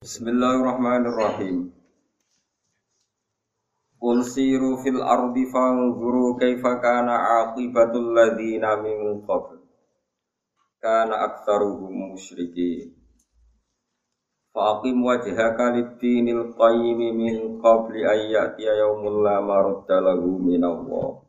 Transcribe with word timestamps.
Bismillahirrahmanirrahim. 0.00 1.76
Qul 4.00 4.24
siru 4.24 4.80
fil 4.80 4.96
ardi 4.96 5.44
fanzuru 5.52 6.40
kaifa 6.40 6.80
kana 6.80 7.44
aqibatul 7.44 8.16
ladzina 8.16 8.80
min 8.80 9.20
qabl. 9.28 9.60
Kana 10.80 11.20
aktsaruhum 11.28 12.16
musyrikin. 12.16 12.96
Faqim 14.56 15.04
wajhaka 15.04 15.76
lid-dinil 15.76 16.56
qayyim 16.56 17.00
min 17.20 17.60
qabli 17.60 18.00
an 18.00 18.24
ya'tiya 18.24 18.80
yawmul 18.80 19.20
la 19.20 19.44
maradda 19.44 20.00
lahu 20.00 20.40
min 20.40 20.64
Allah. 20.64 21.20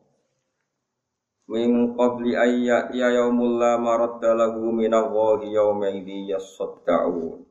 Min 1.52 1.92
qabli 2.00 2.40
an 2.40 2.56
ya'tiya 2.56 3.20
yawmul 3.20 3.52
la 3.52 3.76
maradda 3.76 4.32
lahu 4.32 4.72
min 4.72 4.96
Allah 4.96 5.44
yawma 5.44 5.92
idzi 5.92 6.32
yasadda'un. 6.32 7.51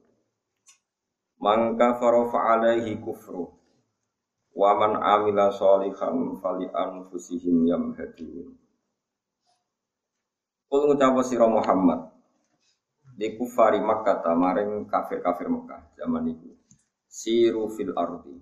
Mangka 1.40 1.96
farofa 1.96 2.52
alaihi 2.52 3.00
kufru. 3.00 3.48
Wa 4.52 4.76
man 4.76 5.00
amila 5.00 5.48
sholihan 5.48 6.36
fali 6.36 6.68
anfusihim 6.68 7.64
yamhadun 7.64 8.60
Kul 10.68 10.80
ngucapa 10.84 11.24
sira 11.24 11.48
Muhammad. 11.48 12.12
Di 13.16 13.40
kufari 13.40 13.80
Makkah 13.80 14.20
maring 14.36 14.84
kafir-kafir 14.84 15.48
Mekah 15.48 15.96
zaman 15.96 16.28
itu. 16.28 16.52
Siru 17.08 17.72
fil 17.72 17.96
ardi. 17.96 18.36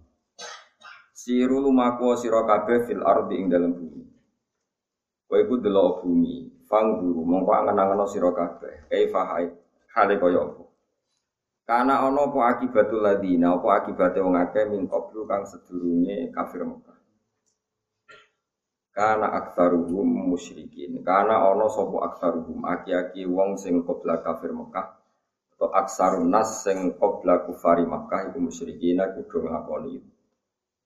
Siru 1.15 1.63
lumaku 1.63 2.19
sira 2.19 2.43
kabeh 2.45 2.83
fil 2.83 3.07
ardi 3.07 3.39
ing 3.39 3.47
dalam 3.47 3.79
bumi. 3.79 4.05
Kowe 5.31 5.39
iku 5.39 5.55
delok 5.63 6.03
bumi. 6.03 6.67
Fang 6.67 6.99
guru 6.99 7.23
mongko 7.23 7.63
angen-angen 7.63 8.11
sira 8.11 8.35
kabeh. 8.35 8.91
Kaifa 8.91 9.23
hale 9.95 10.15
kaya 10.19 10.43
apa 10.43 10.68
karena 11.69 12.01
ono 12.09 12.33
apa 12.33 12.57
akibatul 12.57 13.05
ladina, 13.05 13.61
apa 13.61 13.85
akibatnya 13.85 14.25
wong 14.25 14.41
akeh 14.41 14.65
min 14.73 14.89
qablu 14.89 15.29
kang 15.29 15.45
sedurunge 15.45 16.33
kafir 16.33 16.65
Mekah. 16.65 16.97
Karena 18.97 19.37
aksaruhum 19.37 20.33
musyrikin. 20.33 21.05
Karena 21.05 21.45
ono 21.45 21.69
sopo 21.69 22.01
aksaruhum 22.01 22.65
aki-aki 22.65 23.29
wong 23.29 23.61
sing 23.61 23.85
qabla 23.85 24.25
kafir 24.25 24.57
Mekah 24.57 24.97
atau 25.59 25.69
aksarun 25.75 26.33
nas 26.33 26.65
sing 26.65 26.97
qabla 26.97 27.45
kufari 27.45 27.85
Mekah 27.85 28.33
iku 28.33 28.39
musyrikin 28.49 29.05
kudu 29.21 29.45
ngakoni 29.45 30.01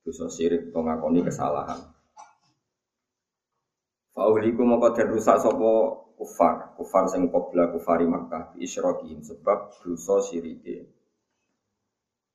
dosa 0.03 0.27
sirik 0.27 0.75
atau 0.75 0.83
ngakoni 0.83 1.23
kesalahan. 1.23 1.79
Fauliku 4.13 4.67
moko 4.67 4.91
den 4.99 5.15
rusak 5.15 5.39
sapa 5.39 5.71
kufar, 6.23 6.79
kufar 6.79 7.11
sing 7.11 7.27
qabla 7.27 7.75
kufari 7.75 8.07
Makkah 8.07 8.55
bi 8.55 8.63
isyrokihim 8.63 9.27
sebab 9.27 9.75
dosa 9.83 10.23
sirike 10.23 10.87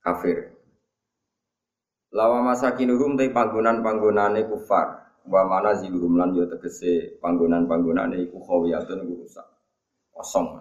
kafir. 0.03 0.51
Lawa 2.11 2.43
masakinuhum 2.43 3.15
te 3.15 3.31
panggonan-panggonane 3.31 4.43
kufar, 4.51 5.15
wa 5.23 5.41
mana 5.47 5.79
ziluhum 5.79 6.19
lan 6.19 6.35
yo 6.35 6.51
tegese 6.51 7.15
panggonan-panggonane 7.23 8.27
iku 8.27 8.43
khawiyatun 8.43 9.07
rusak. 9.07 9.47
Kosong. 10.11 10.59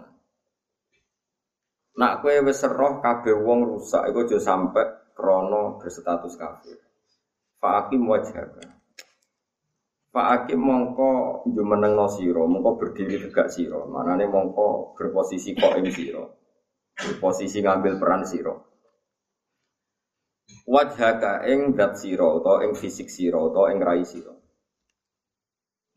Nak 1.97 2.21
kowe 2.23 2.35
wis 2.45 2.61
roh 2.63 3.03
kabeh 3.03 3.35
wong 3.35 3.67
rusak 3.67 4.07
iku 4.07 4.23
aja 4.23 4.39
sampe 4.39 5.11
krana 5.17 5.81
berstatus 5.81 6.39
kafir. 6.39 6.77
Fa'akim 7.57 8.05
wajhaka. 8.05 8.76
Pak 10.17 10.49
Hakim 10.49 10.65
mongko 10.65 11.45
jumeneng 11.45 11.93
no 11.93 12.09
siro, 12.09 12.49
mongko 12.49 12.81
berdiri 12.81 13.21
tegak 13.21 13.53
siro, 13.53 13.85
mana 13.85 14.17
nih 14.17 14.25
mongko 14.25 14.97
berposisi 14.97 15.53
koim 15.53 15.85
siro, 15.93 16.41
berposisi 16.97 17.61
ngambil 17.61 18.01
peran 18.01 18.25
siro. 18.25 18.65
Wajhaka 20.65 21.45
ing 21.45 21.77
dat 21.77 22.01
siro, 22.01 22.41
atau 22.41 22.65
ing 22.65 22.73
fisik 22.73 23.13
siro, 23.13 23.53
atau 23.53 23.69
ing 23.69 23.77
rai 23.77 24.01
siro. 24.01 24.41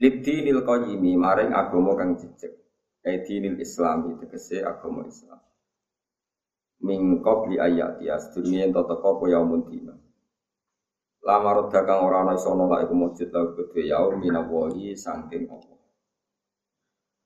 Libdi 0.05 0.45
nil 0.45 0.69
qayyimi 0.69 1.17
maring 1.17 1.57
agama 1.57 1.97
kang 1.97 2.21
jejeg. 2.21 2.53
Edi 3.01 3.41
nil 3.41 3.57
islami 3.57 4.21
tegese 4.21 4.61
agama 4.61 5.09
Islam. 5.09 5.41
Min 6.85 7.25
qabli 7.25 7.57
ayat 7.57 8.05
ya 8.05 8.21
sedurunge 8.21 8.69
ento 8.69 8.85
teko 8.85 9.17
apa 9.17 9.25
yaumun 9.33 9.65
dina. 9.65 9.97
Lama 11.21 11.53
roda 11.53 11.85
kang 11.85 12.01
ora 12.01 12.25
ana 12.25 12.33
iso 12.33 12.57
nolak 12.57 12.89
iku 12.89 12.95
mujud 12.97 13.29
lahu 13.29 13.53
kedue 13.53 13.93
yaum 13.93 14.17
minawahi 14.17 14.97
saking 14.97 15.53
Allah. 15.53 15.77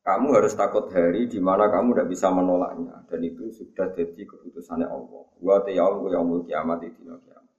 Kamu 0.04 0.34
harus 0.34 0.52
takut 0.58 0.90
hari 0.90 1.30
di 1.30 1.38
mana 1.38 1.70
kamu 1.70 1.94
tidak 1.94 2.10
bisa 2.10 2.28
menolaknya 2.34 3.06
dan 3.06 3.20
itu 3.22 3.54
sudah 3.54 3.94
jadi 3.94 4.22
keputusannya 4.26 4.90
Allah. 4.90 5.24
Wa 5.38 5.62
ta 5.62 5.70
yaum 5.70 6.02
ku 6.02 6.06
yaumul 6.10 6.42
kiamat 6.42 6.82
di 6.82 6.90
dina 6.90 7.14
kiamat. 7.22 7.54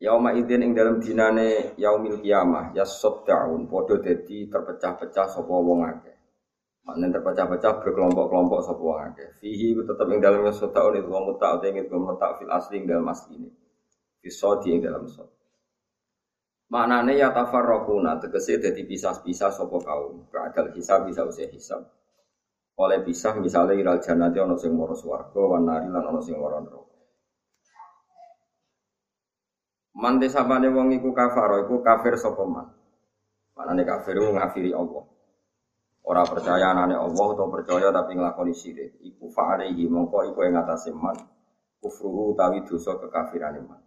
Yauma 0.00 0.32
idzin 0.32 0.64
ing 0.64 0.72
dalam 0.72 1.04
dinane 1.04 1.76
yaumil 1.76 2.24
kiamah 2.24 2.72
ya 2.72 2.88
saddaun 2.88 3.68
padha 3.68 4.00
dadi 4.00 4.48
terpecah-pecah 4.48 5.36
sapa 5.36 5.52
wong 5.52 5.84
akeh. 5.84 6.16
Maknanya 6.88 7.20
terpecah-pecah 7.20 7.84
berkelompok-kelompok 7.84 8.64
sapa 8.64 8.80
wong 8.80 9.00
akeh. 9.12 9.36
Fihi 9.36 9.76
tetap 9.76 10.08
ing 10.08 10.24
dalamnya 10.24 10.50
saddaun 10.56 10.96
itu 10.96 11.12
wong 11.12 11.28
mutak 11.28 11.60
utawa 11.60 11.68
ing 11.68 11.84
mutak 11.92 12.30
fil 12.40 12.48
asli 12.48 12.80
ing 12.80 12.88
dalam 12.88 13.12
ini 13.36 13.65
Fisodi 14.26 14.74
yang 14.74 14.90
dalam 14.90 15.06
sod. 15.06 15.30
Maknanya 16.66 17.14
ya 17.14 17.28
tafarrokuna 17.30 18.18
tegese 18.18 18.58
jadi 18.58 18.82
pisah-pisah 18.82 19.54
sopo 19.54 19.78
kaum. 19.78 20.26
Keadal 20.34 20.74
hisab 20.74 21.06
bisa 21.06 21.22
usia 21.22 21.46
hisab. 21.46 21.86
Oleh 22.82 23.06
pisah 23.06 23.38
misalnya 23.38 23.78
iral 23.78 24.02
janati 24.02 24.42
ono 24.42 24.58
sing 24.58 24.74
moro 24.74 24.98
swarga 24.98 25.38
wan 25.38 25.62
nari 25.62 25.86
lan 25.86 26.10
ono 26.10 26.18
sing 26.18 26.34
moro 26.34 26.58
neraka. 26.58 26.94
Mante 29.96 30.26
sabane 30.26 30.68
wong 30.74 30.90
iku 30.98 31.14
kafaro 31.14 31.62
iku 31.62 31.86
kafir 31.86 32.18
sapa 32.18 32.42
man. 32.42 32.66
Maknane 33.54 33.86
kafir 33.86 34.18
ngafiri 34.18 34.74
Allah. 34.74 35.06
Ora 36.02 36.26
percaya 36.26 36.74
anane 36.74 36.98
Allah 36.98 37.26
atau 37.30 37.46
percaya 37.46 37.94
tapi 37.94 38.18
nglakoni 38.18 38.52
syirik. 38.52 38.98
Iku 39.06 39.30
fa'alaihi 39.30 39.86
mongko 39.86 40.34
iku 40.34 40.44
ing 40.44 40.58
atase 40.58 40.90
man. 40.90 41.14
Kufruhu 41.78 42.34
utawi 42.34 42.66
dosa 42.66 42.98
kekafirane 42.98 43.62
man. 43.62 43.85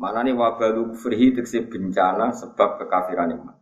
Mana 0.00 0.24
nih 0.24 0.32
wabalu 0.32 0.96
kufrihi 0.96 1.36
tegese 1.36 1.68
bencana 1.68 2.32
sebab 2.32 2.80
kekafiran 2.80 3.36
iman. 3.36 3.56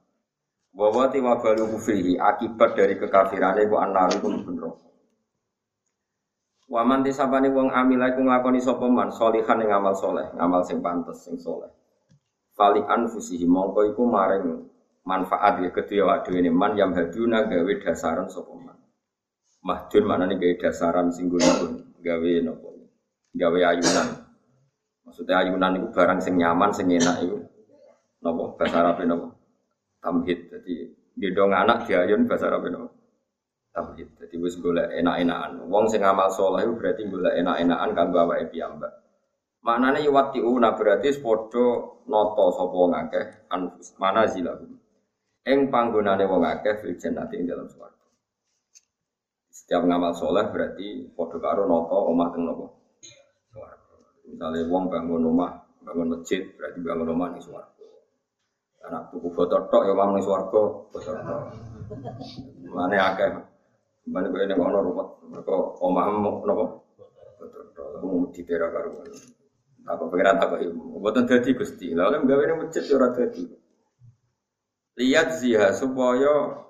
Bahwa 0.70 1.10
ti 1.10 1.18
wabalu 1.18 1.66
kufrihi 1.74 2.14
akibat 2.16 2.78
dari 2.78 2.94
kekafiran 2.94 3.58
itu 3.58 3.74
anar 3.74 4.14
itu 4.14 4.30
bener. 4.30 4.70
Waman 6.70 7.02
ti 7.02 7.10
sapane 7.10 7.50
wong 7.50 7.74
amila 7.74 8.14
iku 8.14 8.22
nglakoni 8.22 8.62
sapa 8.62 8.86
man 8.86 9.10
solihan 9.10 9.58
ing 9.58 9.74
amal 9.74 9.90
soleh, 9.90 10.30
ngamal 10.38 10.62
sing 10.62 10.78
pantes 10.78 11.26
sing 11.26 11.34
soleh. 11.34 11.66
Fali 12.54 12.78
anfusihi 12.86 13.42
mongko 13.42 13.90
iku 13.90 14.06
maring 14.06 14.70
manfaat 15.02 15.66
ya 15.66 15.74
kedua 15.74 16.22
waduh 16.22 16.30
ini 16.38 16.46
man 16.46 16.78
yang 16.78 16.94
haduna 16.94 17.50
gawe 17.50 17.72
dasaran 17.82 18.30
sapa 18.30 18.54
man. 18.54 18.78
Mahdun 19.66 20.04
mana 20.06 20.30
nih 20.30 20.38
gawe 20.38 20.54
dasaran 20.70 21.10
singgulipun 21.10 21.98
gawe 21.98 22.32
nopo 22.46 22.70
gawe 23.34 23.60
ayunan 23.66 24.19
Maksudnya 25.10 25.42
ayunan 25.42 25.74
itu 25.74 25.90
barang 25.90 26.22
sing 26.22 26.38
nyaman, 26.38 26.70
sing 26.70 26.86
enak 26.86 27.26
itu. 27.26 27.42
Nopo 28.22 28.54
bahasa 28.54 28.78
Arab 28.78 29.02
nopo 29.02 29.34
tamhid. 29.98 30.46
Jadi 30.54 30.86
gedong 31.18 31.50
anak 31.50 31.90
diayun 31.90 32.30
bahasa 32.30 32.46
Arab 32.46 32.70
nopo 32.70 32.94
tamhid. 33.74 34.06
Jadi 34.22 34.38
wis 34.38 34.54
golek 34.62 34.86
enak-enakan. 34.86 35.66
Wong 35.66 35.90
sing 35.90 36.06
amal 36.06 36.30
soleh 36.30 36.62
itu 36.62 36.78
berarti 36.78 37.10
golek 37.10 37.34
enak-enakan 37.42 37.90
kanggo 37.90 38.22
awake 38.22 38.54
piyambak. 38.54 39.02
Maknane 39.66 40.06
yuwatiuna 40.06 40.78
berarti 40.78 41.10
padha 41.18 41.66
nata 42.06 42.46
sapa 42.54 42.76
wong 42.78 42.92
akeh 42.94 43.50
anfus 43.50 43.90
manazilahum. 43.98 44.78
Ing 45.42 45.74
panggonane 45.74 46.22
wong 46.30 46.46
akeh 46.46 46.86
fil 46.86 46.94
jannati 47.02 47.34
ing 47.34 47.50
dalam 47.50 47.66
swarga. 47.66 48.06
Setiap 49.50 49.82
ngamal 49.90 50.14
soleh 50.14 50.46
berarti 50.54 51.10
padha 51.18 51.42
karo 51.42 51.66
nata 51.66 51.98
omah 51.98 52.30
teng 52.30 52.46
nopo 52.46 52.78
Misalnya 54.30 54.70
wong 54.70 54.84
bangun 54.86 55.26
rumah, 55.26 55.66
bangun 55.82 56.14
masjid, 56.14 56.46
berarti 56.54 56.78
bangun 56.80 57.10
rumah 57.10 57.34
nih 57.34 57.42
suwargo. 57.42 57.86
Anak 58.86 59.10
tuku 59.10 59.28
foto 59.34 59.66
tok 59.66 59.82
ya 59.90 59.92
nih 59.92 60.22
suwargo, 60.22 60.86
foto 60.94 61.10
tok. 61.10 61.42
Mana 62.70 62.96
akeh, 63.10 63.28
mana 64.06 64.30
gue 64.30 64.46
ini 64.46 64.54
ngono 64.54 64.78
rumah, 64.86 65.06
mereka 65.26 65.52
omah 65.82 66.04
mau 66.14 66.46
nopo, 66.46 66.64
foto 67.36 67.58
tok. 67.74 67.88
Mau 68.06 68.30
di 68.30 68.40
daerah 68.46 68.70
karuan. 68.70 69.10
Apa 69.90 70.06
pengiran 70.06 70.38
tak 70.38 70.60
ibu, 70.62 71.02
buatan 71.02 71.26
jadi 71.26 71.50
gusti. 71.56 71.90
Lalu 71.96 72.22
gawe 72.28 72.42
ini 72.46 72.54
masjid 72.62 72.84
ya 72.86 72.94
ora 73.00 73.08
jadi. 73.16 73.42
Lihat 75.00 75.28
ziha 75.40 75.72
supaya 75.72 76.60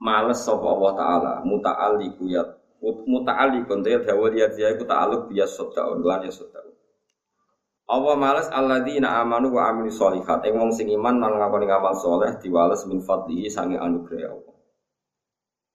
males 0.00 0.40
sapa 0.40 0.64
Allah 0.64 0.92
taala 0.96 1.32
muta'alliqu 1.44 2.24
ya 2.32 2.46
muta'alliqun 2.80 3.84
ya 3.84 4.00
dawa 4.00 4.32
lihat 4.32 4.56
ziha 4.56 4.72
iku 4.72 4.88
ta'alluq 4.88 5.28
biya 5.28 5.44
saddaun 5.44 6.00
lan 6.00 6.24
ya 6.24 6.32
Allah 7.90 8.14
males 8.14 8.46
alladzina 8.54 9.18
amanu 9.18 9.50
wa 9.50 9.66
amilu 9.66 9.90
sholihat. 9.90 10.46
Ing 10.46 10.54
wong 10.54 10.70
sing 10.70 10.86
iman 10.94 11.18
lan 11.18 11.42
ngakoni 11.42 11.66
ngamal 11.66 11.94
soleh 11.98 12.38
diwales 12.38 12.86
min 12.86 13.02
fadlihi 13.02 13.50
sange 13.50 13.74
anugerah 13.74 14.30
Allah. 14.30 14.54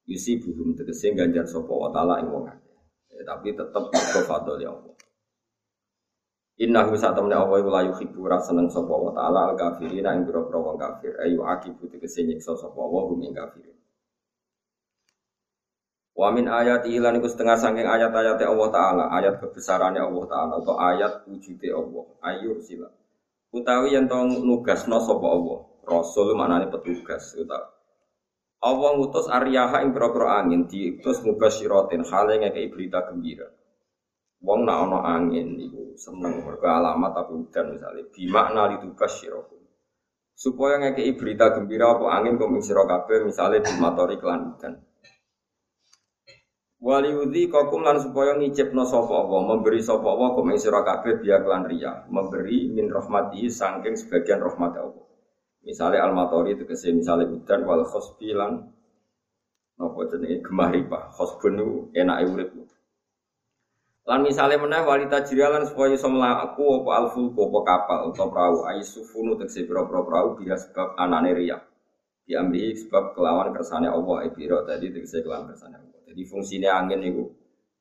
Yusi 0.07 0.39
buhum 0.39 0.71
tegese 0.79 1.11
ganjar 1.11 1.43
sapa 1.43 1.67
wa 1.75 1.91
taala 1.91 2.23
ing 2.23 2.31
wong. 2.31 2.47
Ya, 3.11 3.23
tapi 3.27 3.51
tetap 3.51 3.91
mergo 3.91 4.21
fadl 4.23 4.55
ya 4.63 4.71
Allah. 4.71 4.95
Innahu 6.55 6.95
satamne 6.95 7.35
Allah 7.35 7.59
layu 7.59 7.91
yuhibbu 7.91 8.31
ra 8.31 8.39
seneng 8.39 8.71
sapa 8.71 8.95
wa 8.95 9.11
taala 9.11 9.51
al 9.51 9.53
kafirina 9.59 10.15
ing 10.15 10.23
pira-pira 10.23 10.55
wong 10.55 10.79
kafir 10.79 11.19
ayu 11.19 11.43
akibu 11.43 11.83
tegese 11.91 12.23
nyiksa 12.23 12.55
sapa 12.55 12.79
wa 12.79 13.11
hum 13.11 13.19
ing 13.27 13.35
kafirin. 13.35 13.74
Wa 16.15 16.31
min 16.31 16.47
ayat 16.47 16.87
lan 16.87 17.19
iku 17.19 17.27
setengah 17.27 17.59
saking 17.59 17.83
ayat-ayat 17.83 18.39
Allah 18.39 18.69
taala, 18.71 19.05
ayat 19.11 19.43
kebesarannya 19.43 19.99
Allah 19.99 20.25
taala 20.31 20.53
atau 20.63 20.79
ayat 20.79 21.27
wujude 21.27 21.67
Allah. 21.75 22.05
Ayu 22.23 22.55
sila. 22.63 22.87
Utawi 23.51 23.99
yen 23.99 24.07
to 24.07 24.15
nugasno 24.23 25.03
sapa 25.03 25.27
Allah. 25.27 25.59
Rasul 25.85 26.33
maknane 26.33 26.71
petugas 26.73 27.35
utawa 27.37 27.75
Allah 28.65 28.97
ngutus 28.97 29.29
aryaha 29.29 29.85
ing 29.85 29.93
pira-pira 29.93 30.41
angin 30.41 30.65
diutus 30.65 31.21
mubasyiratin 31.21 32.01
hale 32.09 32.41
ngekeki 32.41 32.73
berita 32.73 33.05
gembira. 33.05 33.45
Wong 34.41 34.65
nak 34.65 34.89
ana 34.89 34.99
angin 35.05 35.53
iku 35.61 35.93
seneng 35.93 36.41
mergo 36.41 36.65
alamat 36.65 37.13
tapi 37.13 37.45
udan 37.45 37.77
misalnya 37.77 38.03
bimakna 38.09 38.73
litubas 38.73 39.21
syirakum. 39.21 39.61
Supaya 40.33 40.81
ngekei 40.81 41.13
berita 41.13 41.53
gembira 41.53 41.93
apa 41.93 42.05
angin 42.17 42.41
kum 42.41 42.57
sira 42.57 42.89
kabeh 42.89 43.29
misale 43.29 43.61
bimatori 43.61 44.17
kelan 44.17 44.57
udan. 44.57 44.73
Waliudhi 46.75 47.47
kokum 47.47 47.87
lan 47.87 47.97
supaya 48.03 48.35
ngicipno 48.35 48.83
sapa 48.83 49.23
Allah, 49.23 49.41
memberi 49.55 49.79
sapa 49.79 50.05
Allah 50.05 50.35
kum 50.35 50.51
sira 50.59 50.83
kabeh 50.83 51.23
biya 51.23 51.39
riya, 51.41 52.03
memberi 52.11 52.67
min 52.67 52.91
rahmati 52.91 53.47
saking 53.47 53.95
sebagian 53.95 54.43
rahmat 54.43 54.75
Allah. 54.75 55.05
Misalnya 55.65 56.05
al-matori 56.05 56.53
tegese 56.53 56.93
misalnya 56.93 57.25
udan 57.25 57.65
wal 57.65 57.81
khosbi 57.89 58.37
lan 58.37 58.69
napa 59.81 59.99
jenenge 60.13 60.45
gemah 60.45 60.69
ripah. 60.69 61.09
Khosbun 61.09 61.89
enake 61.89 62.23
urip. 62.29 62.49
Lan 64.05 64.21
misalnya 64.21 64.61
meneh 64.61 64.85
walita 64.85 65.25
jiralan 65.25 65.65
supaya 65.65 65.97
iso 65.97 66.05
mlaku 66.05 66.85
apa 66.85 66.91
alfulku 67.01 67.49
apa 67.49 67.59
kapal 67.65 67.99
atau 68.13 68.29
perahu 68.29 68.57
aisufunu 68.69 69.33
tegese 69.41 69.65
pira-pira 69.65 70.05
perahu 70.05 70.37
biya 70.37 70.53
sebab 70.53 70.93
anane 71.01 71.33
riya. 71.33 71.57
Diambil 72.29 72.77
sebab 72.77 73.17
kelawan 73.17 73.49
kersane 73.49 73.89
Allah 73.89 74.29
ibiro 74.29 74.61
tadi 74.69 74.93
tegese 74.93 75.25
kelawan 75.25 75.49
kersane 75.49 75.81
Allah. 75.81 76.04
Jadi 76.15 76.31
fungsinya 76.31 76.79
angin 76.79 77.03
itu 77.03 77.27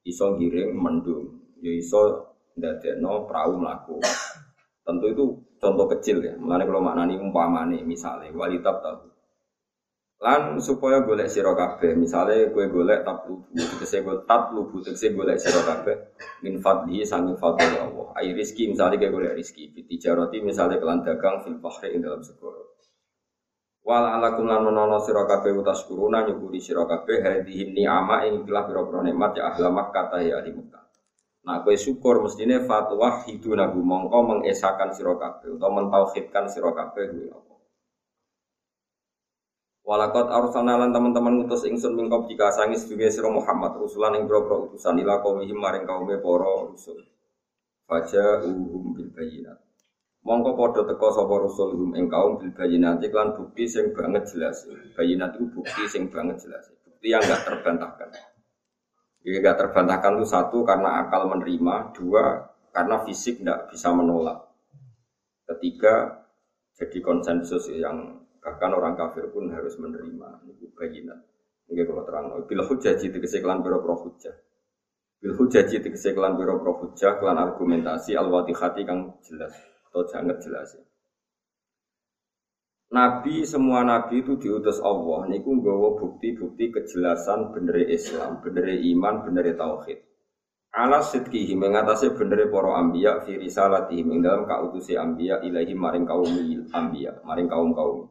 iso 0.03 0.35
giring 0.35 0.75
mendung, 0.75 1.55
ya 1.63 1.71
iso 1.71 2.35
ndadekno 2.59 3.31
perahu 3.31 3.63
mlaku. 3.63 4.03
Tentu 4.83 5.07
itu 5.07 5.25
contoh 5.63 5.87
kecil 5.95 6.19
ya. 6.19 6.35
Mulane 6.35 6.67
kalau 6.67 6.83
maknani 6.83 7.15
umpamane 7.15 7.87
misalnya 7.87 8.35
walitab 8.35 8.83
tahu 8.83 9.15
Lan 10.19 10.59
supaya 10.59 11.05
golek 11.07 11.31
sira 11.31 11.55
kabeh, 11.55 11.95
misale 11.95 12.51
kowe 12.51 12.67
golek 12.67 13.07
tablubu, 13.07 13.45
tegese 13.55 14.01
gue 14.01 14.25
tablubu 14.25 14.81
tegese 14.81 15.13
golek 15.13 15.37
sira 15.37 15.61
kabeh 15.61 16.17
min 16.41 16.59
fadli 16.65 17.07
sangi 17.07 17.39
fadli 17.39 17.79
Allah. 17.79 18.11
Ai 18.19 18.35
rizki 18.35 18.67
misale 18.67 18.99
kowe 18.99 19.15
golek 19.15 19.39
rizki, 19.39 19.71
tijarati 19.71 20.43
misale 20.43 20.83
kelan 20.83 21.07
dagang 21.07 21.45
fil 21.45 21.63
bahri 21.63 22.03
dalam 22.03 22.25
segoro. 22.25 22.74
Wal 23.85 24.05
alakum 24.17 24.49
lan 24.49 24.65
menono 24.65 24.97
sira 25.05 25.29
kabeh 25.29 25.53
utas 25.61 25.85
kuruna 25.85 26.25
nyukuri 26.25 26.57
sira 26.57 26.89
kabeh 26.89 27.21
hadhihi 27.21 27.77
ni'ama 27.77 28.25
ing 28.25 28.49
telah 28.49 28.65
pira-pira 28.65 29.05
nikmat 29.05 29.37
ya 29.37 29.53
ahla 29.53 29.69
Makkah 29.69 30.05
ta 30.09 30.19
ya 30.25 30.41
ahli 30.41 30.57
Makkah. 30.57 30.85
Nah, 31.45 31.61
kowe 31.61 31.77
syukur 31.77 32.25
mestine 32.25 32.65
fatwa 32.65 33.21
hidunahu 33.29 33.85
mongko 33.85 34.19
mengesakan 34.25 34.97
sira 34.97 35.13
kabeh 35.21 35.61
utawa 35.61 35.85
mentauhidkan 35.85 36.49
sira 36.49 36.73
kabeh 36.73 37.13
kuwi 37.13 37.29
Walakot 39.85 40.33
arsalna 40.33 40.81
lan 40.81 40.97
teman-teman 40.97 41.45
ngutus 41.45 41.69
ingsun 41.69 41.93
mingkop 41.93 42.25
jika 42.25 42.49
sangis 42.49 42.89
dunia 42.89 43.13
sira 43.13 43.29
Muhammad 43.29 43.77
rusulan 43.77 44.17
ing 44.17 44.25
boro 44.25 44.73
utusan 44.73 44.97
ila 44.97 45.21
kaumihim 45.21 45.61
maring 45.61 45.85
kaume 45.85 46.17
para 46.25 46.73
rusul. 46.73 47.05
Faja 47.85 48.49
uhum 48.49 48.97
bil 48.97 49.13
bayinat. 49.13 49.64
Mongko 50.25 50.57
padha 50.57 50.83
teka 50.89 51.09
sapa 51.13 51.35
rusul 51.37 51.77
hum 51.77 51.91
ing 51.93 52.09
kaum 52.09 52.41
bil 52.41 52.49
bayinat 52.57 53.05
lan 53.13 53.37
bukti 53.37 53.69
sing 53.69 53.93
banget 53.93 54.25
jelas. 54.25 54.65
Bayinat 54.97 55.37
itu 55.37 55.45
bukti 55.53 55.85
sing 55.85 56.09
banget 56.09 56.41
jelas. 56.41 56.65
Bukti 56.81 57.13
yang 57.13 57.21
enggak 57.21 57.45
terbantahkan. 57.45 58.09
Jadi 59.21 59.37
enggak 59.37 59.61
terbantahkan 59.61 60.17
itu 60.17 60.25
satu 60.25 60.65
karena 60.65 61.05
akal 61.05 61.29
menerima, 61.29 61.93
dua 61.93 62.41
karena 62.73 63.05
fisik 63.05 63.45
enggak 63.45 63.69
bisa 63.69 63.93
menolak. 63.93 64.49
Ketiga 65.45 66.25
jadi 66.73 66.99
konsensus 67.05 67.69
yang 67.69 68.25
Bahkan 68.45 68.77
orang 68.77 68.93
kafir 68.93 69.33
pun 69.33 69.49
harus 69.49 69.73
menerima 69.81 70.45
itu 70.53 70.69
bayinan. 70.77 71.17
Mungkin 71.65 71.85
kalau 71.89 72.05
terang, 72.05 72.25
bila 72.45 72.69
hujaji 72.69 73.09
itu 73.09 73.17
keseklan 73.17 73.65
biro 73.65 73.81
pro 73.81 73.97
hujah. 73.97 74.37
Bila 75.17 75.33
hujaji 75.41 75.81
itu 75.81 75.89
keseklan 75.89 76.37
biro 76.37 76.61
pro 76.61 76.77
hujah, 76.77 77.17
kelan 77.17 77.41
argumentasi 77.41 78.13
al-watihati 78.13 78.85
kang 78.85 79.17
jelas 79.25 79.74
atau 79.95 80.03
sangat 80.11 80.43
jelas 80.43 80.75
ya. 80.75 80.83
Nabi 82.95 83.47
semua 83.47 83.87
nabi 83.87 84.27
itu 84.27 84.35
diutus 84.39 84.83
Allah 84.83 85.31
niku 85.31 85.55
nggawa 85.55 85.99
bukti-bukti 85.99 86.75
kejelasan 86.75 87.55
bener 87.55 87.87
Islam, 87.87 88.43
bener 88.43 88.75
iman, 88.75 89.23
bener 89.23 89.55
tauhid. 89.55 90.03
Ala 90.75 90.99
sidqihi 90.99 91.55
mengatasi 91.55 92.19
bener 92.19 92.51
para 92.51 92.75
anbiya 92.83 93.23
fi 93.23 93.39
risalatihim 93.39 94.19
ing 94.19 94.21
dalam 94.27 94.43
kautusi 94.47 94.99
anbiya 94.99 95.43
ilahi 95.47 95.75
maring 95.75 96.03
kaum 96.03 96.27
anbiya, 96.75 97.23
maring 97.23 97.47
kaum-kaum. 97.47 98.11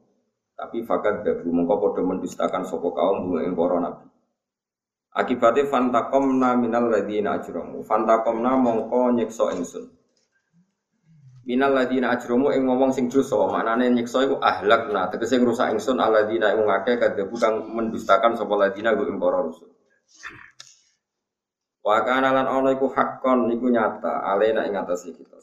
Tapi 0.55 0.83
fakat 0.87 1.27
dabu 1.27 1.51
mengkau 1.51 1.79
podo 1.79 2.03
mendustakan 2.07 2.63
sopo 2.63 2.95
kaum 2.95 3.35
ing 3.39 3.51
para 3.55 3.83
nabi. 3.83 4.07
Akibatnya 5.15 5.67
fantakomna 5.67 6.55
minal 6.55 6.87
ladina 6.89 7.37
ajromu. 7.37 7.83
Fantakomna 7.85 8.55
mongko 8.57 9.15
nyekso 9.15 9.51
ingsun. 9.53 10.02
Minal 11.43 11.75
ladina 11.75 12.15
ajromu 12.15 12.55
ing 12.55 12.63
ngomong 12.63 12.95
sing 12.95 13.11
dosa. 13.11 13.35
Maknane 13.35 13.91
nyekso 13.91 14.23
iku 14.23 14.39
ahlakna. 14.39 15.11
Tegese 15.11 15.43
ngrusak 15.43 15.75
ingsun 15.75 15.99
aladina 15.99 16.55
ing 16.55 16.63
ngake 16.63 16.95
kadabu 16.95 17.35
kang 17.35 17.67
mendustakan 17.67 18.39
sopo 18.39 18.55
ladina 18.55 18.95
ing 18.95 19.19
para 19.19 19.43
rusul. 19.43 19.67
Wa 21.83 21.99
kana 22.07 22.31
lan 22.31 22.47
ana 22.47 22.71
iku 22.71 22.87
hakon 22.87 23.51
iku 23.51 23.67
nyata 23.67 24.23
alena 24.23 24.63
ing 24.63 24.79
atas 24.79 25.03
kita. 25.03 25.35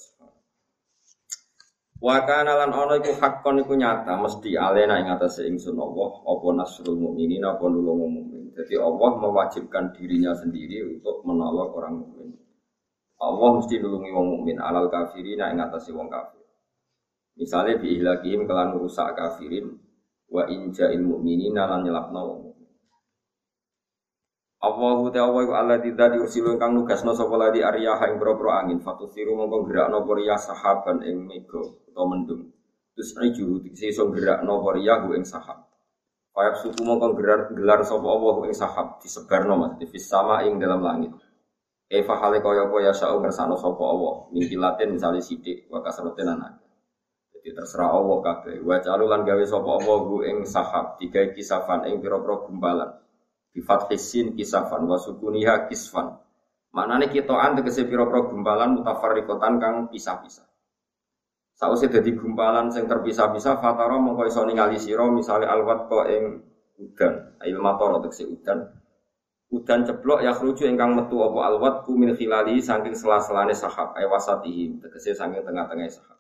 Wa 2.01 2.25
kana 2.25 2.57
lan 2.57 2.73
ana 2.73 2.97
iku 2.97 3.13
hakon 3.21 3.61
iku 3.61 3.77
nyata 3.77 4.17
mesti 4.17 4.57
alena 4.57 5.05
ing 5.05 5.13
atase 5.13 5.45
ingsun 5.45 5.77
Allah 5.77 6.17
apa 6.25 6.49
nasrul 6.57 6.97
mukminin 6.97 7.45
apa 7.45 7.61
nulung 7.69 8.09
mukmin. 8.09 8.57
Jadi 8.57 8.81
Allah 8.81 9.21
mewajibkan 9.21 9.93
dirinya 9.93 10.33
sendiri 10.33 10.81
untuk 10.97 11.21
menolong 11.29 11.77
orang 11.77 11.95
mukmin. 12.01 12.41
Allah 13.21 13.49
mesti 13.61 13.77
nulungi 13.77 14.11
wong 14.17 14.27
mukmin 14.33 14.57
alal 14.57 14.89
kafirin 14.89 15.45
ing 15.45 15.61
atase 15.61 15.93
wong 15.93 16.09
kafir. 16.09 16.41
Misalnya 17.37 17.77
biihlakihim 17.77 18.49
kelan 18.49 18.73
rusak 18.73 19.13
kafirin 19.13 19.77
wa 20.33 20.49
inja'il 20.49 21.05
mukminin 21.05 21.53
lan 21.53 21.85
nyelapno 21.85 22.21
wong 22.25 22.41
Allahu 24.61 25.09
ta'ala 25.09 25.33
wa 25.33 25.57
Allah 25.57 25.81
tidak 25.81 26.13
diursilu 26.13 26.61
kang 26.61 26.77
nugasno 26.77 27.17
sapa 27.17 27.33
ladi 27.33 27.65
aryaha 27.65 28.13
ing 28.13 28.21
boro 28.21 28.53
angin. 28.53 28.77
Fatusiru 28.77 29.33
mongko 29.33 29.65
gerakno 29.65 30.05
apa 30.05 30.37
sahaban 30.37 31.01
ing 31.01 31.25
mega 31.25 31.65
utawa 31.65 32.13
mendung. 32.13 32.53
Terus 32.93 33.17
dikse 33.65 33.89
iso 33.89 34.13
gerakno 34.13 34.61
apa 34.61 34.77
riyah 34.77 35.01
ing 35.17 35.25
sahab. 35.25 35.65
Kayak 36.37 36.61
suku 36.61 36.77
mongko 36.85 37.17
gelar 37.17 37.41
gelar 37.57 37.81
sapa 37.89 38.05
Allah 38.05 38.37
ing 38.45 38.53
sahab 38.53 39.01
disebarno 39.01 39.57
mas 39.57 39.73
di 39.81 39.89
sama 39.97 40.45
ing 40.45 40.61
dalam 40.61 40.85
langit 40.85 41.17
Eva 41.91 42.15
hale 42.23 42.39
kaya 42.39 42.71
apa 42.71 42.77
ya 42.87 42.95
sa'u 42.95 43.19
ngersano 43.19 43.59
sapa 43.59 43.83
Allah 43.83 44.31
mingkilatin 44.31 44.95
misalnya 44.95 45.19
sidik 45.19 45.67
wa 45.67 45.83
kasroten 45.83 46.31
jadi 47.35 47.51
terserah 47.51 47.91
Allah 47.91 48.19
kabeh 48.23 48.63
wa 48.63 48.79
calulan 48.79 49.27
gawe 49.27 49.43
sapa 49.43 49.71
Allah 49.75 50.01
ing 50.31 50.47
sahab 50.47 51.03
digawe 51.03 51.35
kisafan 51.35 51.91
ing 51.91 51.99
pira-pira 51.99 52.47
gumpalan 52.47 52.91
Bifat 53.51 53.91
hisin 53.91 54.39
kisafan 54.39 54.87
wa 54.87 54.95
sukuniha 54.95 55.67
kisfan. 55.67 56.15
Maknane 56.71 57.11
kitoan 57.11 57.59
tegese 57.59 57.83
pira-pira 57.83 58.31
gumpalan 58.31 58.79
mutafarriqatan 58.79 59.59
kang 59.59 59.77
pisah-pisah. 59.91 60.47
Sausé 61.59 61.91
dadi 61.91 62.15
gumpalan 62.15 62.71
sing 62.71 62.87
terpisah-pisah 62.87 63.59
fatara 63.59 63.99
mongko 63.99 64.31
iso 64.31 64.47
ningali 64.47 64.79
sira 64.79 65.03
misale 65.11 65.51
alwat 65.51 65.91
ko 65.91 66.07
ing 66.07 66.47
udan, 66.79 67.37
ail 67.43 67.59
mator 67.59 67.99
tegese 68.07 68.31
udan. 68.31 68.71
Udan 69.51 69.83
ceplok 69.83 70.23
ya 70.23 70.31
khruju 70.31 70.63
ingkang 70.71 70.95
metu 70.95 71.19
apa 71.27 71.51
alwat 71.51 71.83
ku 71.83 71.99
min 71.99 72.15
khilali 72.15 72.63
saking 72.63 72.95
sela-selane 72.95 73.51
sahab 73.51 73.99
ay 73.99 74.07
wasatihi 74.07 74.79
tegese 74.79 75.11
saking 75.11 75.43
tengah-tengah 75.43 75.91
sahab. 75.91 76.19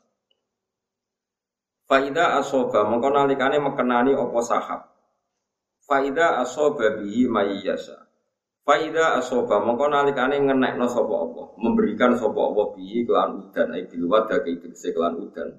Faida 1.87 2.39
asoba 2.43 2.87
mongko 2.91 3.11
nalikane 3.15 3.63
mekenani 3.63 4.19
apa 4.19 4.41
sahab 4.43 4.91
Faida 5.91 6.39
asoba 6.39 7.03
bihi 7.03 7.27
mayyasa. 7.27 8.07
Faida 8.63 9.19
asoba 9.19 9.59
mongko 9.59 9.91
nalikane 9.91 10.39
ngenekno 10.39 10.87
sapa 10.87 11.15
Allah, 11.19 11.47
memberikan 11.59 12.15
sapa 12.15 12.39
Allah 12.39 12.71
bihi 12.79 13.03
kelan 13.03 13.43
udan 13.43 13.75
ai 13.75 13.91
bil 13.91 14.07
wada 14.07 14.39
tegese 14.39 14.95
kelan 14.95 15.19
udan. 15.19 15.51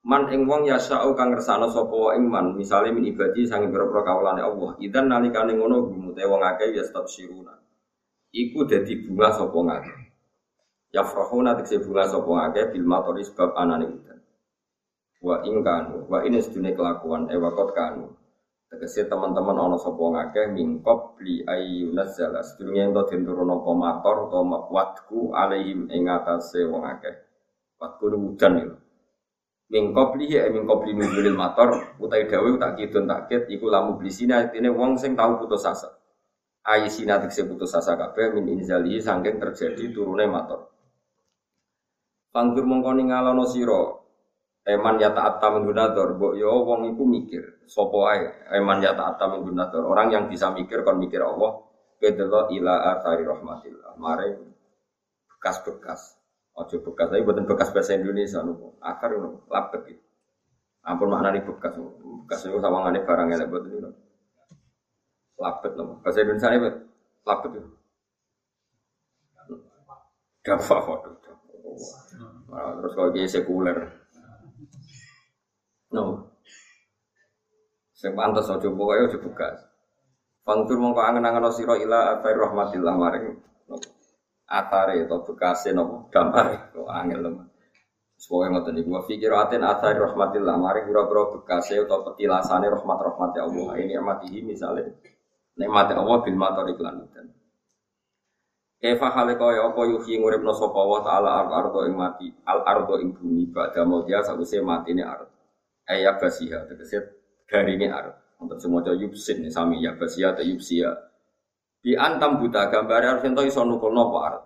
Man 0.00 0.32
ing 0.32 0.48
wong 0.48 0.64
yasau 0.64 1.12
kang 1.12 1.28
ngersano 1.28 1.68
sapa 1.68 2.16
ing 2.16 2.24
man, 2.24 2.56
misale 2.56 2.88
min 2.88 3.04
ibadi 3.04 3.44
sange 3.44 3.68
pira-pira 3.68 4.00
kawulane 4.00 4.40
Allah. 4.40 4.72
Idan 4.80 5.12
nalikane 5.12 5.52
ngono 5.52 5.92
gumute 5.92 6.24
wong 6.24 6.40
akeh 6.40 6.72
ya 6.72 6.80
siruna. 6.88 7.52
iku 8.32 8.64
dadi 8.64 8.96
bunga 9.04 9.28
sapa 9.36 9.58
ngake. 9.60 9.94
Ya 10.96 11.04
frahuna 11.04 11.52
tekse 11.60 11.84
bunga 11.84 12.08
sapa 12.08 12.30
ngake 12.32 12.72
bil 12.72 12.86
matori 12.88 13.28
sebab 13.28 13.52
anane 13.52 13.86
udan. 13.92 14.18
Wa 15.20 15.44
ing 15.44 15.60
kanu, 15.60 16.08
wa 16.08 16.24
ini 16.24 16.40
sedune 16.40 16.72
kelakuan 16.72 17.28
e 17.28 17.36
wakot 17.36 17.76
kanu. 17.76 18.08
Tegese 18.72 19.04
teman-teman 19.04 19.52
ana 19.52 19.76
sapa 19.76 20.00
ngake 20.00 20.56
mingkop 20.56 21.20
li 21.20 21.44
ayunaz 21.44 22.16
zala. 22.16 22.40
Sedurunge 22.40 22.88
ento 22.88 23.04
den 23.04 23.28
turun 23.28 23.52
apa 23.52 23.70
mator 23.76 24.32
utawa 24.32 24.64
watku 24.72 25.36
alaihim 25.36 25.92
ing 25.92 26.08
atase 26.08 26.64
wong 26.64 26.88
akeh. 26.88 27.20
Watku 27.76 28.08
udan 28.08 28.54
iki. 28.64 28.79
Min 29.70 29.94
qablihi 29.94 30.34
e 30.34 30.50
min 30.50 30.66
mator 31.38 31.94
utai 32.02 32.26
dawe 32.26 32.50
tak 32.58 32.72
kidun 32.74 33.06
tak 33.06 33.30
kit 33.30 33.46
iku 33.46 33.70
lamu 33.70 33.94
blisina 34.02 34.42
artine 34.42 34.66
wong 34.66 34.98
sing 34.98 35.14
tau 35.14 35.38
putus 35.38 35.62
asa. 35.62 35.94
Ayisina 36.66 37.22
tikse 37.22 37.46
putus 37.46 37.70
asa 37.72 37.94
kabeh 37.94 38.34
min 38.34 38.50
inzalihi 38.50 38.98
saking 38.98 39.38
terjadi 39.38 39.94
turune 39.94 40.26
mator. 40.26 40.66
Panggur 42.34 42.66
mongko 42.66 42.98
ningalono 42.98 43.46
sira 43.46 44.00
eman 44.66 45.00
ya 45.00 45.10
ta'atta 45.16 45.56
min 45.56 45.64
gunator 45.64 46.18
mbok 46.20 46.34
yo 46.36 46.66
wong 46.68 46.92
iku 46.92 47.02
mikir 47.08 47.64
sapa 47.64 47.98
ae 48.12 48.22
eman 48.60 48.84
ya 48.84 48.92
ta'atta 48.92 49.40
min 49.40 49.56
orang 49.56 50.08
yang 50.12 50.24
bisa 50.28 50.52
mikir 50.52 50.84
kon 50.84 51.00
mikir 51.00 51.24
Allah 51.24 51.64
kedelo 51.96 52.52
ila 52.52 52.96
athari 52.96 53.24
rahmatillah 53.24 53.96
mare 53.96 54.36
bekas-bekas 55.32 56.19
Ojo 56.60 56.76
bekas, 56.84 57.08
tapi 57.08 57.24
buatan 57.24 57.48
bekas 57.48 57.72
bahasa 57.72 57.96
Indonesia 57.96 58.44
nopo. 58.44 58.76
Akar 58.84 59.16
nopo, 59.16 59.48
lapet 59.48 59.80
gitu. 59.88 60.02
Ampun 60.84 61.08
maknanya 61.08 61.40
bekas, 61.40 61.72
bekas 61.80 62.44
itu 62.44 62.60
sama 62.60 62.92
barang 62.92 63.28
elek 63.32 63.48
buat 63.48 63.64
itu. 63.64 63.80
Lapet 65.40 65.72
nopo. 65.80 66.04
Bahasa 66.04 66.20
Indonesia 66.20 66.52
ini 66.52 66.68
lapet 67.24 67.50
itu. 67.56 67.70
Dapat 70.44 70.84
waduh. 70.84 71.14
Terus 72.50 72.92
kalau 72.92 73.10
dia 73.16 73.24
sekuler. 73.24 73.78
No. 75.96 76.28
Sing 77.96 78.12
pantes 78.16 78.48
aja 78.48 78.68
pokoke 78.68 79.00
aja 79.00 79.18
bekas. 79.20 79.58
Fangtur 80.44 80.80
mongko 80.80 81.04
angen-angen 81.04 81.52
sira 81.52 81.76
ila 81.76 82.16
atai 82.16 82.32
rahmatillah 82.32 82.94
maring 82.96 83.49
atare 84.50 85.06
atau 85.06 85.22
bekase 85.22 85.70
nopo? 85.70 86.10
Gambar 86.10 86.74
kok 86.74 86.90
angel 86.90 87.20
lho. 87.22 87.30
Semoga 88.20 88.52
ngoten 88.52 88.74
niku 88.76 88.90
wa 88.98 89.02
fikir 89.06 89.32
aten 89.32 89.62
athari 89.64 89.96
rahmatillah. 89.96 90.58
Mari 90.58 90.84
pura-pura 90.84 91.32
bekase 91.38 91.78
atau 91.78 92.04
petilasane 92.04 92.68
rahmat 92.68 92.98
rahmat 93.00 93.30
ya 93.38 93.48
Allah. 93.48 93.70
Ini 93.78 93.94
amatihi 94.02 94.44
misalnya 94.44 94.90
nikmat 95.60 95.92
Allah 95.92 96.18
bil 96.24 96.36
matori 96.40 96.72
lan 96.80 97.04
dan 97.12 97.28
Eva 98.80 99.12
hale 99.12 99.36
kaya 99.36 99.68
apa 99.68 99.80
yuhi 99.84 100.16
nguripno 100.16 100.56
sapa 100.56 100.80
wa 100.80 101.04
taala 101.04 101.44
al 101.44 101.52
ardo 101.52 101.84
ing 101.84 102.00
mati 102.00 102.32
al 102.48 102.64
ardo 102.64 102.96
ing 102.96 103.12
bumi 103.12 103.52
pada 103.52 103.84
mau 103.84 104.00
dia 104.08 104.24
sause 104.24 104.56
matine 104.64 105.04
ard 105.04 105.28
ayat 105.84 106.16
basiha 106.16 106.64
tegese 106.64 107.12
ini 107.52 107.92
ard 107.92 108.16
untuk 108.40 108.56
semua 108.56 108.80
yubsin 108.96 109.44
sami 109.52 109.84
ya 109.84 109.92
basia 110.00 110.32
atau 110.32 110.48
yubsia 110.48 110.96
di 111.80 111.96
antam 111.96 112.36
buta 112.36 112.68
gambar 112.68 113.00
harus 113.00 113.24
ento 113.24 113.40
iso 113.44 113.64
nukul 113.64 113.92
nopo 113.96 114.20
arep. 114.20 114.44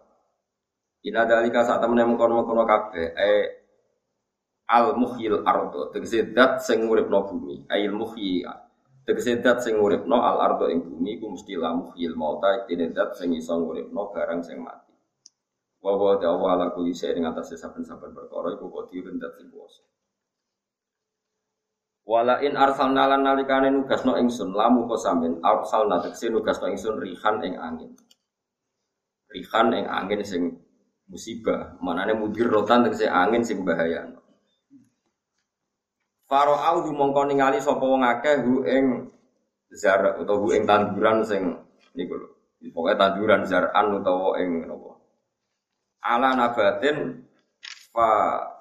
Ina 1.04 1.28
dalika 1.28 1.60
saat 1.66 1.84
temen 1.84 2.00
mengkono-mengkono 2.00 2.64
kabeh 2.64 3.12
eh 3.12 3.44
al 4.64 4.96
muhyil 4.96 5.44
ardo 5.44 5.92
tegese 5.92 6.32
dat 6.32 6.64
sing 6.64 6.88
bumi 6.88 7.68
ail 7.68 7.92
muhyi 7.92 8.40
tegese 9.04 9.44
dat 9.44 9.60
sing 9.60 9.76
al 9.76 10.38
ardo 10.40 10.72
ing 10.72 10.80
bumi 10.80 11.20
ku 11.20 11.28
mesti 11.36 11.60
la 11.60 11.76
muhyil 11.76 12.16
mauta 12.16 12.64
dene 12.64 12.88
dat 12.88 13.12
sing 13.18 13.36
iso 13.36 13.60
barang 13.60 14.40
mati. 14.64 14.94
Wa 15.84 15.92
wa 16.00 16.16
ta'ala 16.16 16.56
ala 16.56 16.66
kulli 16.72 16.96
shay'in 16.96 17.20
ing 17.20 17.28
atase 17.28 17.60
saben-saben 17.60 18.16
perkara 18.16 18.56
iku 18.56 18.72
qadirun 18.72 19.20
dat 19.20 19.36
sing 19.36 19.52
kuwasa 19.52 19.84
Wala 22.04 22.36
in 22.44 22.52
arsalna 22.52 23.08
lan 23.08 23.24
nalikane 23.24 23.72
nugasno 23.72 24.20
ingsun 24.20 24.52
lamu 24.52 24.84
kok 24.84 25.00
sampean 25.00 25.40
arsalna 25.40 26.04
tekse 26.04 26.28
nugasno 26.28 26.68
ingsun 26.68 27.00
rihan 27.00 27.40
ing 27.40 27.56
angin. 27.56 27.96
Rihan 29.32 29.72
ing 29.72 29.88
angin 29.88 30.20
sing 30.20 30.42
musibah, 31.08 31.80
manane 31.80 32.12
mudir 32.12 32.52
rotan 32.52 32.84
tegese 32.84 33.08
angin 33.08 33.40
sing 33.40 33.64
bahaya. 33.64 34.04
Faro 36.28 36.60
au 36.60 36.84
mongko 36.92 37.24
ningali 37.24 37.56
sapa 37.56 37.80
wong 37.80 38.04
akeh 38.04 38.36
hu 38.44 38.68
ing 38.68 39.08
zar 39.72 40.04
utawa 40.20 40.44
hu 40.44 40.52
ing 40.52 40.68
tanduran 40.68 41.24
sing 41.24 41.56
niku 41.96 42.20
lho. 42.20 42.28
Pokoke 42.68 43.00
tanduran 43.00 43.48
zaran 43.48 43.96
utawa 43.96 44.36
ing 44.44 44.68
napa. 44.68 44.92
Ala 46.04 46.36
nabatin 46.36 47.24
fa 47.96 48.08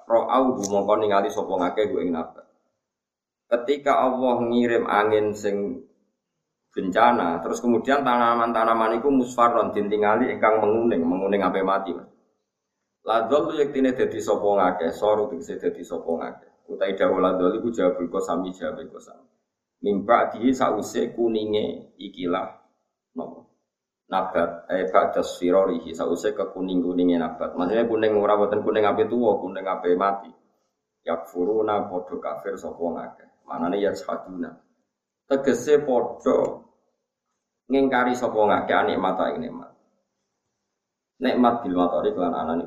ra'au 0.07 0.63
mongko 0.63 0.93
ningali 0.95 1.27
sapa 1.27 1.51
ngakeh 1.59 1.91
hu 1.91 1.99
ing 1.99 2.15
nabat 2.15 2.52
ketika 3.53 4.01
Allah 4.01 4.41
ngirim 4.49 4.89
angin 4.89 5.29
sing 5.37 5.85
bencana, 6.73 7.37
terus 7.45 7.61
kemudian 7.61 8.01
tanaman-tanaman 8.01 8.97
itu 8.97 9.13
musfaron 9.13 9.69
dintingali 9.69 10.33
ingkang 10.33 10.57
menguning, 10.57 11.05
menguning 11.05 11.45
sampai 11.45 11.61
mati. 11.61 11.93
Ladol 13.05 13.51
tu 13.51 13.53
yektine 13.61 13.93
dadi 13.93 14.17
sapa 14.17 14.47
ngakeh, 14.47 14.89
soru 14.89 15.29
tegese 15.29 15.61
dadi 15.61 15.85
sapa 15.85 16.07
ngakeh. 16.07 16.51
Utai 16.73 16.97
dawuh 16.97 17.19
ladol 17.19 17.59
iku 17.59 17.69
sami 18.23 18.49
jawab 18.55 18.79
iku 18.81 18.97
sami. 18.97 19.27
Mimpa 19.83 20.31
di 20.33 20.49
sause 20.55 21.11
kuninge 21.11 21.93
ikilah 21.99 22.47
nopo. 23.19 23.51
Nabat 24.07 24.71
eh 24.71 24.87
ba'da 24.87 25.19
sirorihi 25.19 25.91
sause 25.91 26.31
ke 26.31 26.55
kuning-kuninge 26.55 27.19
nabat. 27.19 27.53
Maksudnya 27.59 27.83
kuning 27.85 28.15
ora 28.15 28.39
kuning 28.39 28.87
ape 28.87 29.03
tuwa, 29.11 29.35
kuning 29.43 29.67
ape 29.67 29.93
mati. 29.99 30.31
Yakfuruna 31.03 31.91
padha 31.91 32.15
kafir 32.23 32.55
sapa 32.55 32.79
ngakeh. 32.79 33.32
Manane 33.47 33.77
ya 33.79 33.91
saduna. 33.93 34.51
Tegese 35.27 35.83
padha 35.83 36.63
ngingkari 37.71 38.13
sapa 38.13 38.37
ngake 38.37 38.73
nikmat 38.91 39.19
ing 39.33 39.37
nikmat. 39.43 39.71
Nikmat 41.23 41.53
bil 41.63 41.75
matori 41.79 42.11
kelan 42.11 42.35
anane. 42.35 42.65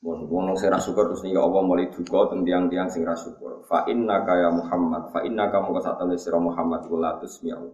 Mun 0.00 0.24
wong 0.32 0.56
sing 0.56 0.72
syukur 0.80 1.12
terus 1.12 1.20
nih 1.20 1.36
Allah 1.36 1.60
mulai 1.60 1.92
duka 1.92 2.32
teng 2.32 2.40
tiang-tiang 2.40 2.88
sing 2.88 3.04
ra 3.04 3.12
syukur. 3.12 3.60
Fa 3.68 3.84
inna 3.84 4.24
ya 4.24 4.48
Muhammad, 4.48 5.12
fa 5.12 5.20
inna 5.20 5.52
ka 5.52 5.60
mongko 5.60 5.80
satane 5.84 6.16
sira 6.16 6.40
Muhammad 6.40 6.88
kula 6.88 7.20
tusmi'u. 7.20 7.68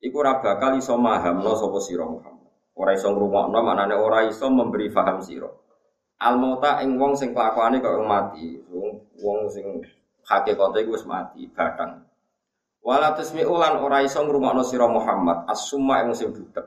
Iku 0.00 0.16
ora 0.24 0.40
bakal 0.40 0.80
iso 0.80 0.96
mahamno 0.96 1.52
sapa 1.52 1.76
sira 1.84 2.08
Muhammad. 2.08 2.48
Ora 2.80 2.96
iso 2.96 3.12
ngrungokno 3.12 3.60
maknane 3.60 3.92
ora 3.92 4.24
iso 4.24 4.48
memberi 4.48 4.88
faham 4.88 5.20
sira. 5.20 5.52
Al 6.20 6.36
mauta 6.36 6.84
ing 6.84 7.00
wong 7.00 7.16
sing 7.16 7.32
kelakuane 7.32 7.80
kok 7.80 7.96
mati, 8.04 8.60
wong 8.68 9.00
wong 9.24 9.48
sing 9.48 9.80
hakikate 10.28 10.84
iku 10.84 10.92
wis 10.92 11.08
mati, 11.08 11.48
batang. 11.48 12.04
Wala 12.80 13.12
tusmi 13.16 13.44
ulan 13.44 13.80
ora 13.80 14.04
iso 14.04 14.20
ngrungokno 14.24 14.60
sira 14.64 14.88
Muhammad, 14.88 15.48
as-summa 15.48 16.04
ing 16.04 16.12
sing 16.16 16.32
butek. 16.32 16.64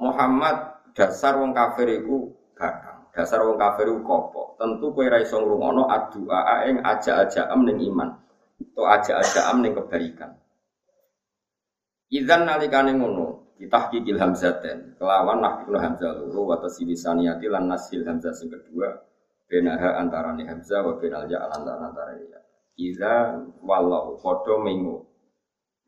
Muhammad 0.00 0.56
dasar 0.96 1.36
wong 1.36 1.52
kafir 1.52 1.88
iku 2.00 2.32
batang. 2.56 3.08
Dasar 3.12 3.44
wong 3.44 3.56
kafir 3.60 3.88
iku 3.88 4.00
kopo. 4.04 4.42
Tentu 4.56 4.92
kowe 4.92 5.04
ora 5.04 5.20
iso 5.20 5.40
ngrungokno 5.40 5.88
addu'a 5.88 6.68
ing 6.68 6.80
aja-ajaam 6.84 7.60
ning 7.64 7.80
iman. 7.88 8.08
To 8.76 8.84
aja-ajaam 8.84 9.64
ning 9.64 9.72
kebaikan. 9.76 10.36
Idzan 12.10 12.42
nalikane 12.42 12.96
ngono, 12.98 13.29
Ditahkikil 13.60 14.16
hamzaten 14.16 14.96
kelawan 14.96 15.44
nahkikul 15.44 15.76
hamzah 15.76 16.16
loro 16.16 16.48
wa 16.48 16.56
tasilisaniyati 16.64 17.44
lan 17.44 17.68
nasil 17.68 18.00
hamzah 18.08 18.32
sing 18.32 18.48
kedua 18.48 18.88
benaha 19.44 20.00
antarane 20.00 20.48
hamzah 20.48 20.80
wa 20.80 20.96
benal 20.96 21.28
ya 21.28 21.44
antara 21.44 21.92
antara 21.92 22.16
ya. 22.16 22.40
Iza 22.80 23.36
walau 23.60 24.16
padha 24.16 24.56
mengu. 24.64 25.04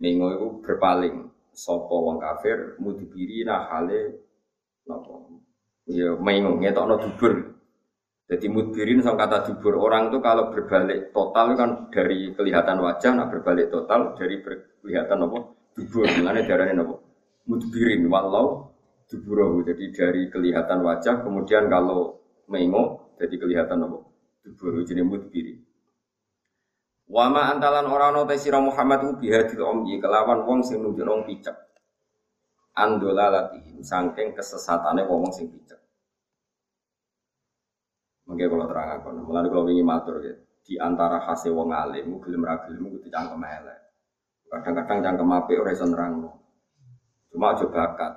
Mengu 0.04 0.26
iku 0.36 0.46
berpaling 0.60 1.32
sapa 1.56 1.96
wong 1.96 2.20
kafir 2.20 2.76
mudibiri 2.76 3.48
nah 3.48 3.64
hale 3.72 4.20
napa. 4.84 5.32
Ya 5.88 6.12
mengu 6.20 6.60
ngetokno 6.60 7.00
dubur. 7.00 7.56
Jadi 8.28 8.52
mudbirin 8.52 9.00
sama 9.00 9.24
kata 9.24 9.48
dubur 9.48 9.80
orang 9.80 10.12
itu 10.12 10.20
kalau 10.20 10.52
berbalik 10.52 11.08
total 11.16 11.56
kan 11.56 11.88
dari 11.88 12.32
kelihatan 12.36 12.80
wajah, 12.80 13.12
nah 13.12 13.28
berbalik 13.32 13.72
total 13.72 14.12
dari 14.12 14.44
kelihatan 14.84 15.24
apa 15.24 15.38
dubur. 15.72 16.04
Mengenai 16.04 16.44
darahnya 16.44 16.84
apa 16.84 17.01
mudbirin 17.46 18.06
walau 18.06 18.72
duburahu 19.10 19.66
jadi 19.66 19.86
dari 19.92 20.22
kelihatan 20.32 20.80
wajah 20.80 21.20
kemudian 21.20 21.68
kalau 21.68 22.22
mengo 22.48 23.12
jadi 23.20 23.34
kelihatan 23.36 23.84
apa 23.84 23.98
duburu 24.42 24.80
jadi 24.82 25.02
mudbirin 25.04 25.62
Wama 27.12 27.52
antalan 27.52 27.84
orang 27.92 28.16
nota 28.16 28.32
sira 28.40 28.56
Muhammad 28.56 29.04
ubi 29.04 29.28
hadil 29.28 29.60
omyi 29.68 30.00
kelawan 30.00 30.48
wong 30.48 30.64
sing 30.64 30.80
nunjuk 30.80 31.04
picek. 31.28 31.52
Andola 32.72 33.28
latihim 33.28 33.84
sangking 33.84 34.32
kesesatane 34.32 35.04
wong 35.04 35.28
sing 35.28 35.52
picek. 35.52 35.76
Mungkin 38.24 38.48
kalau 38.48 38.64
terang 38.64 38.96
aku, 38.96 39.12
mulai 39.28 39.44
kalau 39.44 39.68
ingin 39.68 39.84
matur 39.84 40.24
ya, 40.24 40.32
di 40.64 40.80
antara 40.80 41.20
hasil 41.20 41.52
wong 41.52 41.68
alim, 41.68 42.16
gelem 42.16 42.48
ra 42.48 42.64
gelem 42.64 42.96
itu 42.96 43.12
cangkem 43.12 43.44
elek. 43.44 43.78
Kadang-kadang 44.48 45.04
cangkem 45.04 45.36
apik 45.36 45.60
ora 45.60 45.70
iso. 45.76 45.84
Cuma 47.32 47.56
aja 47.56 47.64
bakat. 47.64 48.12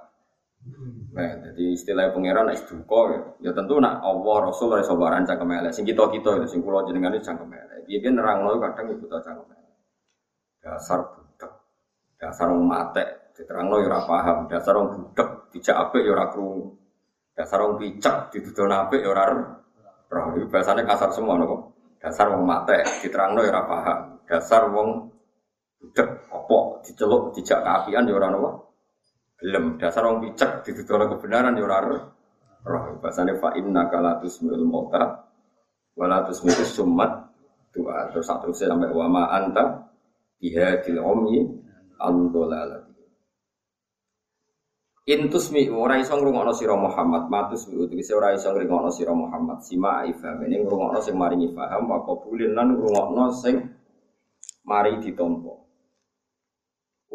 Nah, 1.15 1.31
jadi 1.45 1.77
istilah 1.77 2.10
pangeran 2.10 2.50
es 2.50 2.65
duka 2.65 3.13
ya. 3.13 3.22
ya 3.48 3.51
tentu 3.53 3.77
nak 3.77 4.01
Allah 4.01 4.50
Rasul 4.50 4.74
ora 4.74 4.81
iso 4.81 4.98
baran 4.98 5.24
cangkem 5.24 5.48
elek. 5.48 5.72
Sing 5.72 5.86
kita-kita 5.86 6.41
itu 6.41 6.57
sing 6.57 6.60
kula 6.65 6.84
jenengan 6.89 7.15
cangkem 7.22 7.48
elek. 7.48 7.86
Piye 7.86 8.10
nerangno 8.10 8.57
kadang 8.57 8.91
ibu 8.91 9.05
ta 9.05 9.22
cangkem 9.22 9.45
elek. 9.55 9.77
Dasar 10.60 11.00
budak. 11.05 11.53
Dasar 12.17 12.50
wong 12.50 12.65
mate 12.65 13.31
diterangno 13.38 13.79
ya 13.79 13.88
ora 13.88 14.01
paham. 14.10 14.38
Dasar 14.50 14.74
wong 14.75 14.88
budak 14.91 15.29
dijak 15.53 15.75
apik 15.77 16.01
ya 16.01 16.12
ora 16.12 16.25
krungu. 16.34 16.75
Dasar 17.38 17.60
wong 17.62 17.74
picek 17.77 18.15
dituduh 18.34 18.65
apik 18.67 19.05
ya 19.05 19.10
ora 19.13 19.24
roh. 20.10 20.25
Iki 20.36 20.50
bahasane 20.50 20.81
kasar 20.84 21.13
semua 21.13 21.38
nopo. 21.38 21.77
Dasar 22.01 22.34
wong 22.34 22.41
mate 22.43 22.81
diterangno 23.05 23.45
ya 23.45 23.53
ora 23.53 23.63
paham. 23.69 24.00
Dasar 24.25 24.67
wong 24.74 25.13
budak 25.77 26.25
apa 26.34 26.57
diceluk 26.81 27.38
dijak 27.38 27.62
keapian 27.62 28.10
ya 28.10 28.17
ora 28.17 28.34
nopo 28.34 28.64
gelem 29.39 29.75
dasar 29.75 30.07
orang 30.07 30.23
picek 30.23 30.63
ditutur 30.63 31.05
kebenaran 31.11 31.59
ya 31.59 31.63
ora 31.67 31.79
roh 32.65 32.83
bahasane 32.99 33.37
fa 33.37 33.53
inna 33.59 33.91
kala 33.91 34.17
tusmil 34.23 34.63
mauta 34.63 35.27
wala 35.95 36.23
tusmil 36.25 36.55
summat 36.65 37.29
doa 37.75 38.09
terus 38.09 38.25
satu 38.25 38.55
sampai 38.55 38.89
wa 38.89 39.07
ma 39.11 39.23
anta 39.35 39.91
bihadil 40.39 41.03
umyi 41.03 41.43
andolala 41.99 42.85
Intus 45.05 45.53
mi 45.53 45.69
ora 45.69 46.01
iso 46.01 46.17
ngrungokno 46.17 46.49
sira 46.49 46.73
Muhammad, 46.73 47.29
matus 47.29 47.69
mi 47.69 47.77
utekse 47.77 48.09
ora 48.17 48.33
iso 48.33 48.49
ngrungokno 48.49 48.89
sira 48.89 49.13
Muhammad. 49.13 49.61
Sima 49.61 50.01
ifham 50.09 50.41
ini 50.41 50.65
ngrungokno 50.65 50.97
sing 50.97 51.13
maringi 51.13 51.53
paham 51.53 51.85
wa 51.85 52.01
qabulin 52.01 52.57
lan 52.57 52.73
ngrungokno 52.73 53.29
sing 53.37 53.69
mari 54.65 54.97
ditampa. 54.97 55.64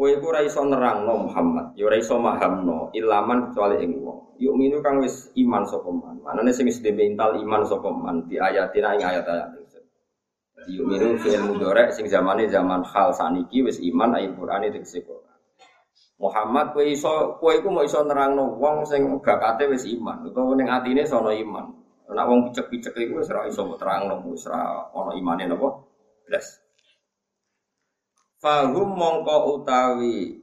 Kowe 0.01 0.17
iku 0.17 0.33
ora 0.33 0.41
iso 0.41 0.65
nerangno 0.65 1.29
Muhammad, 1.29 1.77
ya 1.77 1.85
ora 1.85 2.01
iso 2.01 2.17
mahamno 2.17 2.89
ilaman 2.97 3.53
kecuali 3.53 3.85
ing 3.85 4.01
wong. 4.01 4.33
Yuk 4.41 4.57
minu 4.57 4.81
kang 4.81 5.05
wis 5.05 5.29
iman 5.37 5.69
sapa 5.69 5.93
man. 5.93 6.17
Manane 6.25 6.57
sing 6.57 6.65
wis 6.65 6.81
mental 6.81 7.37
iman 7.37 7.69
sapa 7.69 7.93
man 7.93 8.25
di 8.25 8.41
ayatin 8.41 8.97
ing 8.97 9.05
ayat-ayat 9.05 9.53
Jadi 9.61 10.73
yuk 10.73 10.89
minu 10.89 11.21
fi'il 11.21 11.45
mudhari 11.45 11.93
sing 11.93 12.09
zamane 12.09 12.49
zaman 12.49 12.81
hal 12.81 13.13
saniki 13.13 13.61
wis 13.61 13.77
iman 13.93 14.17
Qur'an 14.41 14.65
itu 14.65 15.05
Quran. 15.05 15.37
Muhammad 16.17 16.73
kowe 16.73 16.81
iso 16.81 17.37
kowe 17.37 17.53
iku 17.53 17.69
mau 17.69 17.85
iso 17.85 18.01
nerangno 18.01 18.57
wong 18.57 18.89
sing 18.89 19.05
bakate 19.21 19.69
wis 19.69 19.85
iman 19.85 20.25
utawa 20.25 20.57
ning 20.57 20.73
atine 20.73 21.05
sono 21.05 21.29
iman. 21.29 21.77
Nek 22.09 22.25
wong 22.25 22.49
picek-picek 22.49 22.97
iku 22.97 23.21
wis 23.21 23.29
ora 23.29 23.45
iso 23.45 23.69
terangno 23.77 24.25
wis 24.33 24.49
ora 24.49 24.89
ana 24.97 25.13
imane 25.13 25.45
napa? 25.45 25.69
Blas. 26.25 26.70
Fahum 28.41 28.97
mongko 28.97 29.61
utawi 29.61 30.41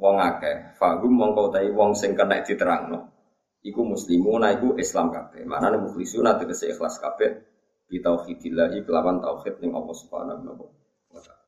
wong 0.00 0.16
akeh. 0.16 0.72
Fahum 0.80 1.12
mongko 1.12 1.52
utawi 1.52 1.68
wong 1.68 1.92
sing 1.92 2.16
kena 2.16 2.40
diterangno. 2.40 3.12
Iku 3.60 3.84
muslimuna 3.84 4.56
iku 4.56 4.72
Islam 4.80 5.12
kabeh. 5.12 5.44
Manane 5.44 5.84
mukhlisuna 5.84 6.40
tegese 6.40 6.72
ikhlas 6.72 6.96
kabeh 6.96 7.44
bi 7.88 8.00
tauhidillah 8.00 8.72
kelawan 8.88 9.20
tauhid 9.20 9.60
ning 9.60 9.76
Allah 9.76 9.96
Subhanahu 9.96 10.64
wa 11.12 11.20
taala. 11.20 11.44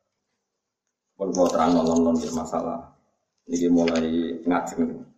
Pun 1.16 1.28
kula 1.32 1.48
terang 1.48 1.72
non 1.72 2.16
masalah 2.36 2.92
ini 3.48 3.68
mulai 3.72 4.36
ngajeng. 4.44 5.08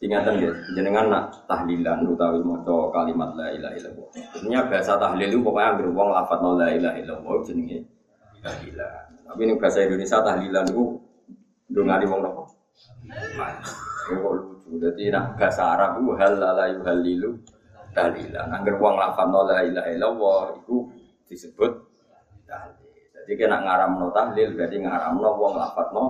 Ingatan 0.00 0.40
ya, 0.40 0.52
jenengan 0.72 1.12
nak 1.12 1.44
tahlilan 1.44 2.08
utawi 2.08 2.40
maca 2.40 2.88
kalimat 2.88 3.36
la 3.36 3.52
ilaha 3.52 3.76
illallah. 3.76 4.08
Sebenarnya 4.32 4.60
bahasa 4.72 4.96
tahlil 4.96 5.28
itu 5.28 5.44
pokoknya 5.44 5.76
anggere 5.76 5.92
wong 5.92 6.08
lafadz 6.08 6.56
la 6.56 6.68
ilaha 6.72 6.96
illallah 6.96 7.36
jenenge 7.44 7.99
tahlilan. 8.40 9.04
Tapi 9.30 9.40
ini 9.46 9.54
bahasa 9.56 9.86
Indonesia 9.86 10.18
tahlilan 10.20 10.64
itu 10.68 10.84
dongani 11.70 12.04
wong 12.08 12.20
nopo. 12.24 12.42
Kok 14.10 14.32
lucu. 14.34 14.70
Jadi 14.80 15.12
nak 15.12 15.38
bahasa 15.38 15.76
Arab 15.76 16.02
itu 16.02 16.10
hal 16.18 16.32
la 16.40 16.66
yuhalilu 16.72 17.30
tahlilan. 17.94 18.48
Angger 18.50 18.74
wong 18.80 18.98
lafadzno 18.98 19.40
la 19.46 19.62
ilaha 19.62 19.88
illallah 19.92 20.42
itu 20.58 20.76
disebut 21.30 21.72
tahlil. 22.48 22.90
Jadi 23.14 23.32
kena 23.38 23.62
ngaramno 23.62 24.10
tahlil 24.10 24.48
berarti 24.56 24.76
ngaramno 24.82 25.28
wong 25.38 25.52
lafadzno 25.54 26.04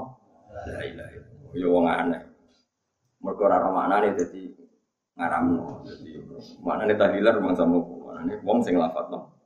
la 0.54 0.80
ilaha 0.80 1.10
illallah. 1.12 1.52
Ya 1.52 1.66
wong 1.66 1.84
aneh. 1.90 2.22
Mergo 3.20 3.42
ora 3.44 3.68
maknane 3.68 4.16
dadi 4.16 4.48
ngaramno. 5.18 5.84
Jadi 5.84 6.10
maknane 6.64 6.94
tahlilan 6.96 7.36
rumang 7.36 7.56
sama 7.58 7.76
maknane 7.84 8.34
wong 8.40 8.58
sing 8.64 8.80
lafadzno 8.80 9.39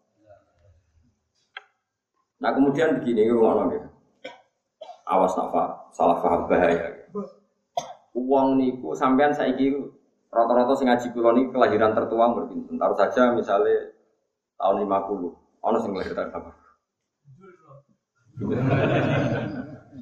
Nah 2.44 2.52
kemudian 2.52 3.00
begini, 3.00 3.32
ngono 3.32 3.72
gitu. 3.72 3.88
Awas 5.08 5.32
nafa, 5.32 5.88
salah 5.96 6.20
paham 6.20 6.44
bahaya. 6.44 6.92
Uang 8.12 8.60
niku 8.60 8.92
sampean 8.92 9.32
saiki 9.32 9.72
rata-rata 10.28 10.76
sing 10.76 10.92
ngaji 10.92 11.08
kula 11.16 11.32
kelahiran 11.48 11.96
tertua 11.96 12.36
berpinten. 12.36 12.76
Taruh 12.76 13.00
saja 13.00 13.32
misalnya 13.32 13.96
tahun 14.60 14.84
50, 14.84 15.32
ono 15.64 15.78
sing 15.80 15.92
lahir 15.96 16.12
tahun 16.12 16.36
berapa? 16.36 16.50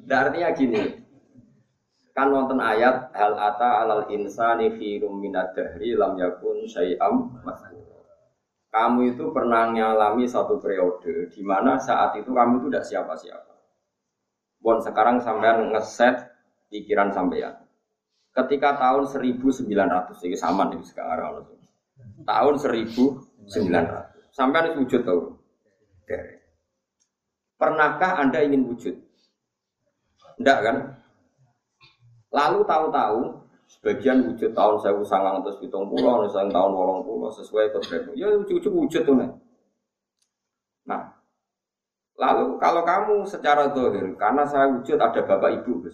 Nah, 0.03 0.17
artinya 0.19 0.49
gini, 0.51 0.81
kan 2.11 2.27
wonten 2.27 2.59
ayat 2.59 3.15
hal 3.15 3.39
ata 3.39 3.87
alal 3.87 4.03
insani 4.11 4.73
fi 4.75 4.99
minad 4.99 5.55
dahri 5.55 5.95
lam 5.95 6.19
yakun 6.19 6.67
syai'am 6.67 7.39
maskur 7.45 7.92
kamu 8.73 9.13
itu 9.13 9.29
pernah 9.29 9.69
mengalami 9.69 10.25
satu 10.25 10.57
periode 10.57 11.29
di 11.29 11.45
mana 11.45 11.77
saat 11.77 12.17
itu 12.17 12.33
kamu 12.33 12.57
itu 12.57 12.67
tidak 12.73 12.85
siapa-siapa. 12.89 13.53
Bon 14.57 14.81
sekarang 14.81 15.21
sampean 15.21 15.69
ngeset 15.69 16.33
pikiran 16.73 17.13
sampean. 17.13 17.53
Ketika 18.33 18.73
tahun 18.81 19.05
1900 19.05 19.69
ini 20.25 20.33
sama 20.33 20.73
nih 20.73 20.81
sekarang 20.81 21.45
tahun 22.25 22.55
1900 22.57 24.33
sampean 24.33 24.73
wujud 24.81 25.05
tahu. 25.05 25.37
Pernahkah 27.61 28.25
anda 28.25 28.41
ingin 28.41 28.65
wujud? 28.65 28.97
Tidak 30.41 30.57
kan? 30.65 30.97
Lalu 32.33 32.65
tahu-tahu 32.65 33.42
Sebagian 33.73 34.21
wujud 34.29 34.53
tahun 34.53 34.75
saya 34.77 34.93
sangang 35.01 35.41
terus 35.41 35.57
hitung 35.57 35.89
pulau, 35.89 36.21
misalnya 36.21 36.53
tahun 36.53 36.71
wolong 36.77 37.01
pulau 37.01 37.33
sesuai 37.33 37.73
kodratmu. 37.73 38.13
Ya 38.13 38.29
wujud 38.29 38.69
wujud 38.69 39.01
tuh 39.01 39.15
nih. 39.17 39.31
Nah, 40.85 41.17
lalu 42.19 42.61
kalau 42.61 42.85
kamu 42.85 43.25
secara 43.25 43.73
dohir, 43.73 44.13
karena 44.13 44.45
saya 44.45 44.69
wujud 44.69 45.01
ada 45.01 45.25
bapak 45.25 45.63
ibu, 45.63 45.89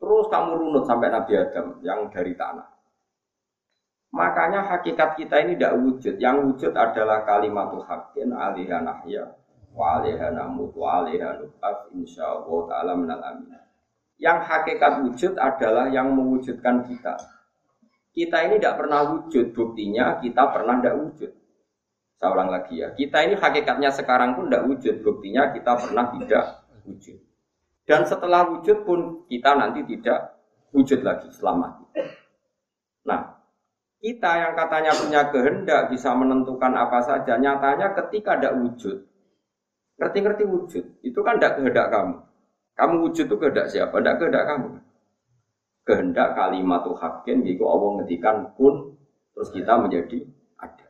terus 0.00 0.26
kamu 0.26 0.50
runut 0.58 0.84
sampai 0.84 1.12
Nabi 1.14 1.32
Adam 1.38 1.78
yang 1.86 2.10
dari 2.10 2.34
tanah. 2.34 2.66
Makanya 4.10 4.66
hakikat 4.66 5.14
kita 5.14 5.38
ini 5.46 5.54
tidak 5.54 5.78
wujud. 5.78 6.18
Yang 6.18 6.36
wujud 6.50 6.72
adalah 6.74 7.22
kalimat 7.22 7.70
hakin 7.70 8.34
alihan 8.34 8.82
ahya 8.82 9.22
wa 9.70 10.02
alihan 10.02 10.34
amut 10.34 10.74
wa 10.74 11.06
alihan 11.06 11.38
insya 11.94 12.26
Allah 12.26 12.58
ta'ala 12.66 12.92
minal 12.98 13.22
amin. 13.22 13.54
Yang 14.20 14.38
hakikat 14.52 14.92
wujud 15.00 15.32
adalah 15.40 15.88
yang 15.88 16.12
mewujudkan 16.12 16.84
kita. 16.84 17.16
Kita 18.12 18.36
ini 18.44 18.60
tidak 18.60 18.84
pernah 18.84 19.00
wujud, 19.16 19.56
buktinya 19.56 20.20
kita 20.20 20.52
pernah 20.52 20.76
tidak 20.76 20.96
wujud. 21.00 21.30
Saya 22.20 22.28
ulang 22.36 22.52
lagi 22.52 22.84
ya, 22.84 22.92
kita 22.92 23.16
ini 23.24 23.34
hakikatnya 23.40 23.88
sekarang 23.88 24.36
pun 24.36 24.52
tidak 24.52 24.68
wujud, 24.68 25.00
buktinya 25.00 25.56
kita 25.56 25.72
pernah 25.72 26.04
tidak 26.12 26.68
wujud. 26.84 27.16
Dan 27.88 28.04
setelah 28.04 28.44
wujud 28.44 28.84
pun 28.84 29.24
kita 29.24 29.56
nanti 29.56 29.80
tidak 29.88 30.36
wujud 30.76 31.00
lagi 31.00 31.32
selama. 31.32 31.80
Nah, 33.08 33.40
kita 34.04 34.30
yang 34.36 34.52
katanya 34.52 34.92
punya 35.00 35.22
kehendak 35.32 35.88
bisa 35.88 36.12
menentukan 36.12 36.76
apa 36.76 37.00
saja, 37.00 37.40
nyatanya 37.40 37.96
ketika 38.04 38.36
tidak 38.36 38.56
wujud, 38.68 39.00
ngerti-ngerti 39.96 40.44
wujud, 40.44 40.84
itu 41.00 41.20
kan 41.24 41.40
tidak 41.40 41.56
kehendak 41.56 41.88
kamu. 41.88 42.29
Kamu 42.80 43.04
wujud 43.04 43.28
itu 43.28 43.36
kehendak 43.36 43.68
siapa? 43.68 43.92
Tidak 44.00 44.16
kehendak 44.16 44.44
kamu. 44.48 44.68
Kehendak 45.84 46.32
kalimat 46.32 46.80
hakin, 46.88 47.44
jika 47.44 47.64
Allah 47.68 47.90
ngetikan 48.00 48.56
pun, 48.56 48.96
terus 49.36 49.52
kita 49.52 49.76
menjadi 49.76 50.24
ada. 50.56 50.88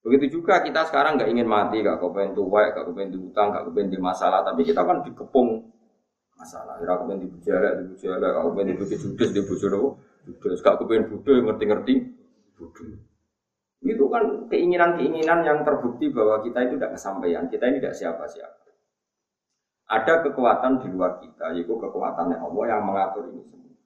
Begitu 0.00 0.40
juga 0.40 0.64
kita 0.64 0.88
sekarang 0.88 1.20
nggak 1.20 1.28
ingin 1.28 1.44
mati, 1.44 1.84
nggak 1.84 2.00
kepengen 2.00 2.32
tua, 2.32 2.72
nggak 2.72 2.88
kepengen 2.88 3.10
diutang, 3.20 3.52
nggak 3.52 3.64
kepengen 3.68 3.90
di 3.92 4.00
masalah, 4.00 4.40
tapi 4.48 4.64
kita 4.64 4.80
kan 4.80 5.04
dikepung 5.04 5.68
masalah. 6.40 6.80
Nggak 6.80 6.96
kepengen 7.04 7.20
di 7.20 7.28
bujara, 7.28 7.68
di 7.76 7.84
bujara, 7.84 8.24
nggak 8.24 8.44
kepengen 8.48 8.64
di 8.64 8.74
bujara 8.80 9.00
judes, 9.04 9.28
di 9.28 9.40
bujara 9.44 9.78
judes, 10.24 10.58
nggak 10.64 10.76
kepengen 10.80 11.04
budaya, 11.12 11.40
ngerti-ngerti 11.52 11.94
budaya. 12.56 12.96
Itu 13.84 14.04
kan 14.08 14.24
keinginan-keinginan 14.48 15.44
yang 15.44 15.60
terbukti 15.68 16.08
bahwa 16.08 16.40
kita 16.40 16.64
itu 16.64 16.80
tidak 16.80 16.96
kesampaian, 16.96 17.44
kita 17.52 17.64
ini 17.68 17.76
tidak 17.84 17.92
siapa-siapa. 17.92 18.63
Ada 19.84 20.24
kekuatan 20.24 20.80
di 20.80 20.88
luar 20.88 21.20
kita, 21.20 21.52
yaitu 21.52 21.76
kekuatan 21.76 22.32
Allah 22.32 22.64
yang 22.64 22.82
mengatur 22.88 23.28
ini 23.28 23.44
semua. 23.44 23.76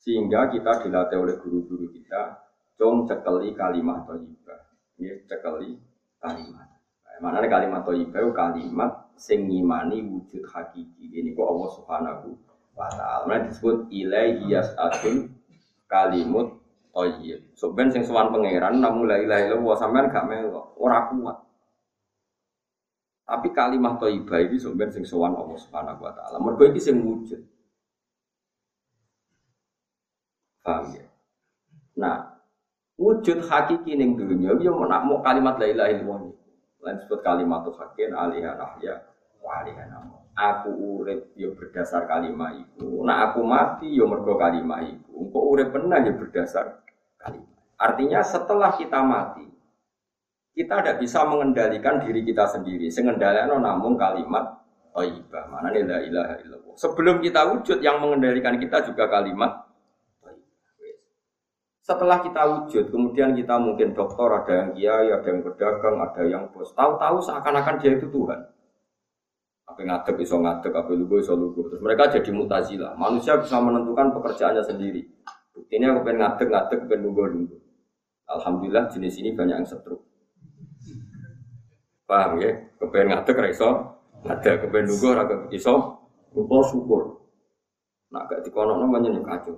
Sehingga 0.00 0.48
kita 0.48 0.80
dilatih 0.80 1.20
oleh 1.20 1.36
guru-guru 1.36 1.92
kita, 1.92 2.40
cung 2.80 3.04
cekeli 3.04 3.52
kalimat 3.52 4.08
toyibah. 4.08 4.60
Ini 4.96 5.28
cekeli 5.28 5.76
kalimat. 6.16 6.68
Nah, 7.04 7.16
mana 7.20 7.44
kalimat 7.44 7.84
toyibah 7.84 8.24
kalimat 8.32 9.12
sing 9.20 9.44
wujud 9.44 10.44
hakiki. 10.48 11.12
Ini 11.12 11.36
kok 11.36 11.44
Allah 11.44 11.70
subhanahu 11.76 12.28
wa 12.72 12.88
taala. 12.88 13.28
Mulai 13.28 13.52
disebut 13.52 13.76
ilaihi 13.92 14.48
yas'atun 14.48 15.28
kalimut 15.84 16.56
thayyib. 16.96 17.52
So 17.52 17.76
ben 17.76 17.92
sing 17.92 18.08
sowan 18.08 18.32
pangeran 18.32 18.80
namun 18.80 19.12
la 19.12 19.20
ilaha 19.20 19.40
illallah 19.44 19.76
sampean 19.76 20.08
gak 20.08 20.24
melo, 20.24 20.72
ora 20.80 21.12
kuat. 21.12 21.36
Tapi 23.30 23.54
kalimat 23.54 24.02
thayyibah 24.02 24.42
iki 24.42 24.58
so 24.58 24.74
ben 24.74 24.90
sing 24.90 25.06
sowan 25.06 25.38
Allah 25.38 25.54
Subhanahu 25.54 26.02
wa 26.02 26.10
taala. 26.10 26.42
Mergo 26.42 26.66
iki 26.66 26.82
sing 26.82 26.98
wujud. 26.98 27.38
Paham 30.66 30.98
ya? 30.98 31.06
Nah, 31.94 32.42
wujud 32.98 33.46
hakiki 33.46 33.94
ning 33.94 34.18
dunya 34.18 34.50
yo 34.58 34.74
nak 34.82 35.06
mau 35.06 35.22
kalimat 35.22 35.62
la 35.62 35.70
ilaha 35.70 35.94
illallah. 35.94 36.34
Lain 36.82 36.96
disebut 36.98 37.20
kalimat 37.22 37.62
hakin 37.70 38.10
alihah 38.18 38.58
rahya 38.58 38.94
wa 39.38 39.62
alihah. 39.62 39.86
Aku 40.34 40.98
urip 40.98 41.30
yo 41.38 41.54
berdasar 41.54 42.10
kalimat 42.10 42.58
itu. 42.58 43.04
Nah 43.06 43.30
aku 43.30 43.46
mati 43.46 43.94
yo 43.94 44.10
mergo 44.10 44.34
kalimat 44.34 44.90
itu. 44.90 45.10
Engko 45.14 45.54
urip 45.54 45.70
benar 45.70 46.02
yo 46.02 46.18
berdasar 46.18 46.82
kalimat. 47.14 47.46
Artinya 47.78 48.26
setelah 48.26 48.74
kita 48.74 49.00
mati, 49.06 49.46
kita 50.60 50.84
tidak 50.84 51.00
bisa 51.00 51.24
mengendalikan 51.24 51.96
diri 52.04 52.20
kita 52.20 52.44
sendiri. 52.44 52.92
Sengendalikan 52.92 53.56
namun 53.56 53.96
kalimat 53.96 54.60
thayyibah. 54.92 55.48
Mana 55.48 55.72
nih 55.72 55.88
la. 56.12 56.36
Sebelum 56.76 57.24
kita 57.24 57.48
wujud 57.56 57.80
yang 57.80 57.96
mengendalikan 58.04 58.60
kita 58.60 58.84
juga 58.84 59.08
kalimat 59.08 59.70
setelah 61.90 62.22
kita 62.22 62.42
wujud, 62.46 62.86
kemudian 62.86 63.34
kita 63.34 63.58
mungkin 63.58 63.90
dokter, 63.90 64.30
ada 64.30 64.52
yang 64.62 64.70
kiai, 64.78 65.08
ada 65.10 65.26
yang 65.26 65.42
pedagang, 65.42 65.96
ada 65.98 66.22
yang 66.22 66.46
bos. 66.54 66.70
Tahu-tahu 66.70 67.18
seakan-akan 67.18 67.82
dia 67.82 67.98
itu 67.98 68.06
Tuhan. 68.06 68.40
Apa 69.66 69.80
ngadeg 69.82 70.22
iso 70.22 70.38
ngadeg, 70.38 70.70
apa 70.70 70.86
lugu 70.94 71.18
iso 71.18 71.34
lugu. 71.34 71.66
Terus 71.66 71.82
mereka 71.82 72.06
jadi 72.14 72.30
mutazila. 72.30 72.94
Manusia 72.94 73.42
bisa 73.42 73.58
menentukan 73.58 74.14
pekerjaannya 74.14 74.62
sendiri. 74.62 75.02
Buktinya 75.50 75.98
aku 75.98 76.06
pengen 76.06 76.18
ngadeg, 76.22 76.48
ngadeg, 76.52 76.78
pengen 76.86 77.00
lugu, 77.10 77.22
lugu. 77.26 77.56
Alhamdulillah 78.30 78.86
jenis 78.94 79.18
ini 79.18 79.34
banyak 79.34 79.56
yang 79.58 79.66
setruk. 79.66 80.09
Paham 82.10 82.42
ya? 82.42 82.50
Kepengen 82.82 83.14
ngadeg, 83.14 83.54
iso 83.54 83.70
ngadeg, 84.26 84.66
kepengen 84.66 84.90
lugu, 84.90 85.08
raga 85.14 85.46
iso. 85.54 85.74
Lugu 86.34 86.58
syukur. 86.66 87.22
Nah, 88.10 88.26
gak 88.26 88.42
dikono 88.42 88.82
namanya 88.82 89.14
kacau. 89.22 89.54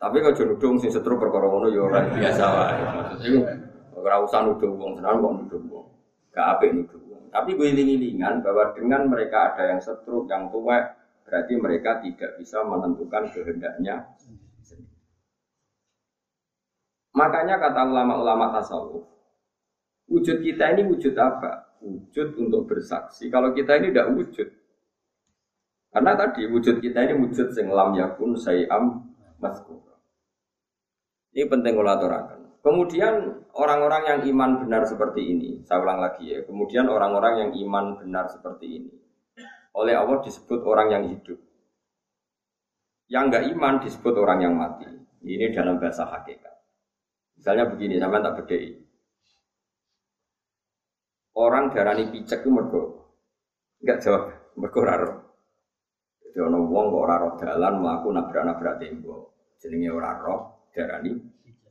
Tapi 0.00 0.16
kalau 0.24 0.32
jono 0.32 0.54
dong 0.56 0.80
sing 0.80 0.88
setru 0.88 1.20
perkara 1.20 1.44
ngono 1.44 1.68
ya 1.68 1.84
ora 1.84 2.00
biasa 2.08 2.44
wae. 2.56 2.76
Iku 3.20 4.00
ora 4.00 4.16
usah 4.24 4.48
nuduh 4.48 4.72
wong 4.72 4.96
senan 4.96 5.20
kok 5.20 5.32
nuduh 5.44 5.60
wong. 5.68 5.86
Gak 6.32 6.46
apik 6.56 6.72
nuduh 6.72 7.00
wong. 7.04 7.28
Tapi 7.28 7.52
gue 7.52 7.68
iling-ilingan 7.68 8.40
bahwa 8.40 8.72
dengan 8.72 9.12
mereka 9.12 9.52
ada 9.52 9.76
yang 9.76 9.80
setru, 9.84 10.24
yang 10.24 10.48
tua, 10.48 10.80
berarti 11.28 11.52
mereka 11.60 12.00
tidak 12.00 12.40
bisa 12.40 12.64
menentukan 12.64 13.28
kehendaknya 13.28 14.08
Makanya 17.10 17.58
kata 17.58 17.90
ulama-ulama 17.90 18.54
tasawuf, 18.54 19.02
wujud 20.10 20.42
kita 20.42 20.74
ini 20.74 20.82
wujud 20.90 21.14
apa? 21.14 21.78
Wujud 21.80 22.36
untuk 22.36 22.66
bersaksi. 22.68 23.30
Kalau 23.30 23.54
kita 23.54 23.78
ini 23.80 23.94
tidak 23.94 24.12
wujud. 24.12 24.48
Karena 25.90 26.12
tadi 26.18 26.44
wujud 26.50 26.82
kita 26.82 27.08
ini 27.08 27.14
wujud 27.18 27.54
sing 27.54 27.70
lam 27.70 27.94
yakun 27.96 28.34
sayam 28.36 29.14
maskur. 29.40 29.80
Ini 31.30 31.46
penting 31.46 31.78
kalau 31.78 31.90
aturakan. 31.94 32.40
Kemudian 32.60 33.40
orang-orang 33.56 34.02
yang 34.04 34.20
iman 34.36 34.50
benar 34.66 34.84
seperti 34.84 35.32
ini, 35.32 35.50
saya 35.64 35.80
ulang 35.80 36.02
lagi 36.02 36.28
ya. 36.28 36.44
Kemudian 36.44 36.90
orang-orang 36.90 37.46
yang 37.46 37.50
iman 37.64 37.96
benar 37.96 38.28
seperti 38.28 38.66
ini, 38.68 38.92
oleh 39.72 39.96
Allah 39.96 40.20
disebut 40.20 40.60
orang 40.66 40.92
yang 40.92 41.04
hidup. 41.08 41.40
Yang 43.08 43.22
enggak 43.32 43.44
iman 43.56 43.74
disebut 43.80 44.14
orang 44.18 44.38
yang 44.44 44.54
mati. 44.58 44.90
Ini 45.24 45.56
dalam 45.56 45.80
bahasa 45.80 46.04
hakikat. 46.04 46.54
Misalnya 47.40 47.64
begini, 47.72 47.96
sama 47.96 48.20
tak 48.20 48.44
bedai. 48.44 48.76
Orang 51.38 51.70
darani 51.70 52.10
picek 52.10 52.42
itu 52.42 52.50
mergo. 52.50 52.82
Enggak 53.80 54.02
jawab, 54.02 54.22
mergo 54.58 54.80
raro. 54.82 55.10
Jadi 56.30 56.38
orang 56.42 56.66
wong 56.66 56.84
kok 56.94 57.06
raro 57.06 57.28
dalan 57.38 57.74
melaku 57.82 58.08
nabrak-nabrak 58.10 58.78
tembok. 58.82 59.22
Jenenge 59.62 59.90
ora 59.90 60.14
roh, 60.18 60.70
darani 60.74 61.14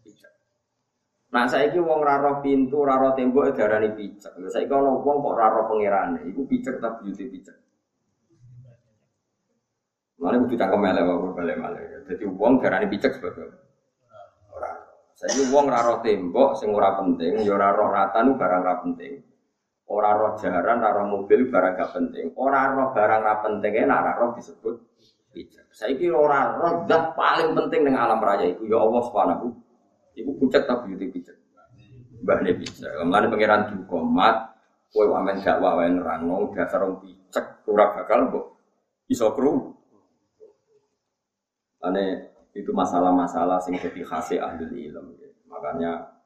pijak. 0.04 0.34
Nah 1.32 1.48
saya 1.48 1.72
ini 1.72 1.80
wong 1.80 2.00
raro 2.04 2.39
pintu, 2.43 2.84
raro 2.84 3.15
tembok 3.15 3.56
darani 3.56 3.91
pijak. 3.95 4.32
Saya 4.48 4.67
kalau 4.67 5.04
wong 5.04 5.24
kok 5.24 5.36
raro 5.36 5.67
pangerane, 5.67 6.28
itu 6.28 6.43
pijak 6.48 6.80
tapi 6.80 7.12
beauty 7.12 7.26
pijak. 7.28 7.58
Mana 10.19 10.43
butuh 10.43 10.60
cangkem 10.60 10.84
kok 10.84 11.36
balik 11.39 11.56
malek. 11.60 12.04
Jadi 12.08 12.24
wong 12.28 12.60
darani 12.60 12.91
sebagai 13.00 13.48
orang. 14.52 14.78
Saya 15.15 15.32
ini 15.36 15.43
wong 15.52 15.65
raro 15.67 16.00
tembok, 16.04 16.56
sing 16.60 16.72
ora 16.72 16.95
penting, 16.95 17.43
ya 17.43 17.56
raro 17.56 17.91
ratan 17.91 18.39
barang 18.39 18.62
ora 18.63 18.76
penting. 18.84 19.29
Ora 19.89 20.13
roh 20.13 20.38
jaran, 20.38 20.86
ora 20.86 21.02
mobil 21.02 21.49
barang 21.49 21.73
gak 21.73 21.91
penting. 21.97 22.30
Ora 22.38 22.69
roh 22.69 22.93
barang 22.93 23.19
ora 23.25 23.36
penting, 23.41 23.73
enak 23.73 24.21
roh 24.21 24.38
disebut. 24.38 24.75
Saya 25.73 25.97
kira 25.97 26.13
orang 26.13 26.62
roh 26.62 26.73
zat 26.86 27.17
paling 27.17 27.58
penting 27.58 27.89
dengan 27.89 28.10
alam 28.10 28.21
raya 28.21 28.54
itu 28.54 28.69
ya 28.69 28.78
Allah 28.78 29.02
subhanahu. 29.06 29.49
Ibu 30.13 30.32
pucat 30.38 30.65
tapi 30.69 30.93
itu 30.93 31.10
bijak. 31.10 31.38
Mbah 32.21 32.38
ne 32.45 32.52
bijak. 32.54 32.91
Mulane 33.02 33.28
pangeran 33.34 33.62
dukomat, 33.71 34.36
kowe 34.93 35.06
wamen 35.10 35.41
dakwah 35.41 35.80
wae 35.80 35.89
nerangno 35.89 36.49
dasar 36.54 36.86
wong 36.86 37.02
bijak 37.02 37.65
ora 37.69 37.93
bakal 37.93 38.30
mbok 38.30 38.45
iso 39.10 39.34
kru. 39.34 39.73
Itu 42.54 42.75
masalah-masalah 42.75 43.62
sing 43.63 43.78
dadi 43.80 44.04
khase 44.04 44.41
ahli 44.41 44.91
ilmu. 44.91 45.15
Makanya 45.47 46.18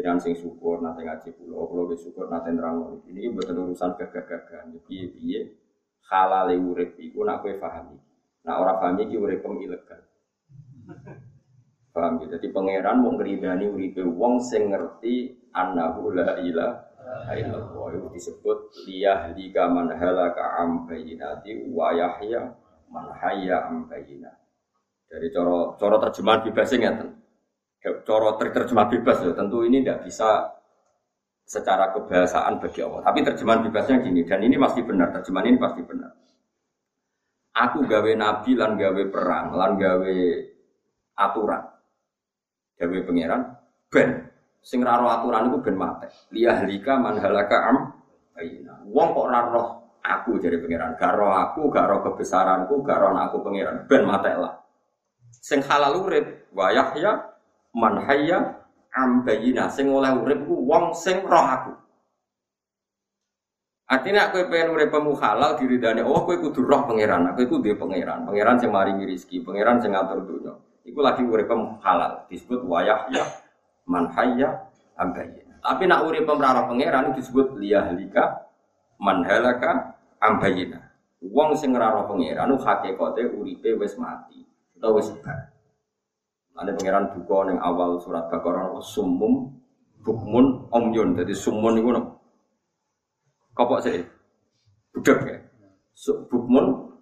Jangan 0.00 0.16
sing 0.22 0.32
syukur 0.32 0.80
nanti 0.80 1.04
ngaji 1.04 1.28
pulau, 1.36 1.68
pulau 1.68 1.92
syukur 1.92 2.32
nanti 2.32 2.54
nerang 2.56 3.04
ini 3.04 3.28
betul 3.36 3.68
urusan 3.68 3.98
gagah-gagahan. 4.00 4.72
Piye-piye 4.88 5.60
halal 6.08 6.50
urip 6.56 6.96
iku 6.96 7.22
nak 7.22 7.44
kowe 7.44 7.52
pahami. 7.60 8.00
Nah 8.48 8.54
orang 8.56 8.76
paham 8.80 8.96
ini 9.04 9.14
uripem 9.20 9.60
ilegal. 9.60 10.00
Paham 11.92 12.22
ya? 12.24 12.38
Jadi 12.38 12.48
pangeran 12.54 13.02
mau 13.02 13.12
ngeridani 13.12 13.66
uripe 13.68 14.00
wong 14.06 14.40
sing 14.40 14.72
ngerti 14.72 15.36
annahu 15.52 16.16
la 16.16 16.38
ilaha 16.40 17.32
illallah. 17.36 17.86
Itu 17.92 18.08
disebut 18.14 18.58
liyah 18.88 19.36
lika 19.36 19.68
man 19.68 19.92
halaka 19.92 20.64
am 20.64 20.88
bayinati 20.88 21.68
wa 21.68 21.92
yahya 21.92 22.56
man 22.88 23.12
hayya 23.20 23.68
am. 23.68 23.84
Dari 25.10 25.28
coro 25.34 25.74
coro 25.76 25.96
terjemahan 25.98 26.46
bebasnya 26.46 26.78
ngeten. 26.78 27.08
Coro 27.80 28.36
terjemah 28.36 28.92
bebas 28.92 29.24
ya, 29.24 29.32
tentu 29.32 29.64
ini 29.64 29.80
tidak 29.80 30.04
bisa 30.04 30.52
secara 31.48 31.96
kebahasaan 31.96 32.60
bagi 32.60 32.84
Allah. 32.84 33.00
Tapi 33.08 33.18
terjemahan 33.24 33.64
bebasnya 33.64 34.04
gini, 34.04 34.20
dan 34.28 34.44
ini 34.44 34.60
pasti 34.60 34.84
benar, 34.84 35.08
terjemahan 35.16 35.48
ini 35.48 35.58
pasti 35.58 35.80
benar. 35.80 36.12
Aku 37.50 37.82
gawe 37.88 38.12
nabi 38.14 38.54
lan 38.54 38.78
gawe 38.78 39.02
perang 39.10 39.56
lan 39.56 39.74
gawe 39.74 40.16
aturan. 41.18 41.62
Gawe 42.78 42.98
pangeran 43.04 43.42
ben 43.90 44.10
sing 44.62 44.84
raro 44.84 45.10
aturan 45.10 45.50
iku 45.50 45.58
ben 45.64 45.76
mate. 45.76 46.08
Liyahlika 46.30 47.00
man 47.00 47.18
halaka 47.18 47.58
am 47.64 47.76
ayina. 48.38 48.84
Wong 48.86 49.08
kok 49.16 49.28
raro 49.28 49.64
aku 50.04 50.38
jadi 50.38 50.60
pangeran, 50.62 50.96
gak 50.96 51.12
roh 51.16 51.32
aku, 51.32 51.68
gak 51.68 51.88
roh 51.90 52.00
kebesaranku, 52.06 52.80
gak 52.86 52.98
roh 53.02 53.12
aku 53.18 53.42
pangeran, 53.42 53.84
ben 53.88 54.06
mate 54.06 54.32
lah. 54.36 54.54
Sing 55.40 55.64
halal 55.64 56.06
urip 56.06 56.48
wa 56.54 56.70
yahya 56.70 57.29
man 57.74 58.02
hayya 58.06 58.60
am 58.94 59.22
bayina. 59.22 59.70
Sing 59.70 59.90
oleh 59.90 60.10
urip 60.14 60.46
ku 60.46 60.66
wong 60.66 60.94
sing 60.94 61.22
roh 61.22 61.46
aku. 61.46 61.72
Artinya 63.90 64.30
aku 64.30 64.46
pengen 64.46 64.70
uripmu 64.70 65.18
halal 65.18 65.58
diridani 65.58 66.06
oh 66.06 66.22
aku 66.22 66.38
kudu 66.38 66.62
roh 66.62 66.86
pangeran, 66.86 67.26
aku 67.26 67.42
iku 67.42 67.58
dia 67.58 67.74
pangeran, 67.74 68.22
pangeran 68.22 68.54
sing 68.62 68.70
maringi 68.70 69.02
rezeki, 69.02 69.42
pangeran 69.42 69.82
sing 69.82 69.90
ngatur 69.90 70.22
dunia. 70.22 70.54
Iku 70.86 71.02
lagi 71.02 71.26
uripmu 71.26 71.82
halal, 71.82 72.22
disebut 72.30 72.62
wayah 72.70 73.10
ya 73.10 73.26
man 73.90 74.06
hayya. 74.14 74.62
Tapi 75.60 75.90
nak 75.90 76.06
urip 76.06 76.22
ora 76.30 76.70
pangeran 76.70 77.18
disebut 77.18 77.58
liyahlika 77.58 78.46
man 79.02 79.26
halaka 79.26 79.98
ambayina. 80.22 80.86
Wong 81.26 81.58
sing 81.58 81.74
roh 81.74 82.06
pangeran 82.06 82.46
hakikate 82.62 83.26
uripe 83.34 83.74
wis 83.74 83.98
mati 83.98 84.46
utawa 84.78 85.02
wis 85.02 85.10
bar. 85.18 85.50
Ada 86.60 86.76
pangeran 86.76 87.04
buka 87.16 87.48
ning 87.48 87.58
awal 87.58 87.96
surat 87.96 88.28
Baqarah 88.28 88.76
sumum 88.84 89.48
bukmun 90.04 90.68
omyun. 90.68 91.16
Jadi 91.16 91.32
sumun 91.32 91.80
iku 91.80 91.90
Kopok 93.56 93.80
sih. 93.80 94.04
Budak 94.92 95.18
ya. 95.24 95.36
Bukmun 96.28 96.94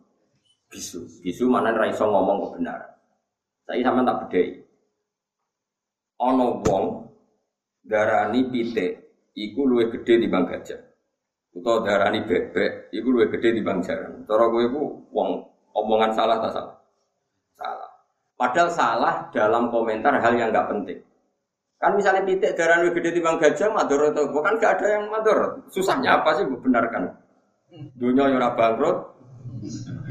bisu. 0.71 1.03
Bisu 1.23 1.51
mana 1.51 1.75
raiso 1.75 2.07
ngomong 2.07 2.55
kebenaran. 2.55 2.95
Saya 3.67 3.83
sama 3.83 4.07
tak 4.07 4.19
bedai. 4.27 4.63
Ono 6.19 6.63
wong 6.63 6.85
darani 7.83 8.47
pite 8.51 8.87
iku 9.35 9.67
luwe 9.67 9.91
gede 9.91 10.23
di 10.23 10.27
gajah. 10.31 10.81
Utawa 11.55 11.83
darani 11.83 12.23
bebek 12.23 12.95
iku 12.95 13.09
luwe 13.11 13.27
gede 13.31 13.59
di 13.59 13.63
bang 13.63 13.83
jaran. 13.83 14.23
Cara 14.27 14.47
kowe 14.51 14.63
iku 14.63 14.83
wong 15.11 15.31
Omongan 15.79 16.11
salah 16.11 16.43
tak 16.43 16.53
salah? 16.59 16.75
Padahal 18.39 18.71
salah 18.71 19.15
dalam 19.35 19.67
komentar 19.75 20.15
hal 20.23 20.33
yang 20.39 20.55
nggak 20.55 20.71
penting. 20.71 21.03
Kan 21.79 21.99
misalnya 21.99 22.23
pitik 22.23 22.55
darah 22.55 22.83
lebih 22.83 23.03
gede 23.03 23.19
timbang 23.19 23.39
gajah, 23.39 23.71
mador 23.75 24.15
atau 24.15 24.31
bukan 24.31 24.63
nggak 24.63 24.73
ada 24.79 24.87
yang 24.99 25.05
mador. 25.11 25.67
Susahnya 25.75 26.23
apa 26.23 26.39
sih 26.39 26.47
benarkan? 26.47 27.19
Dunia 27.99 28.31
yang 28.31 28.43
bangkrut, 28.55 29.19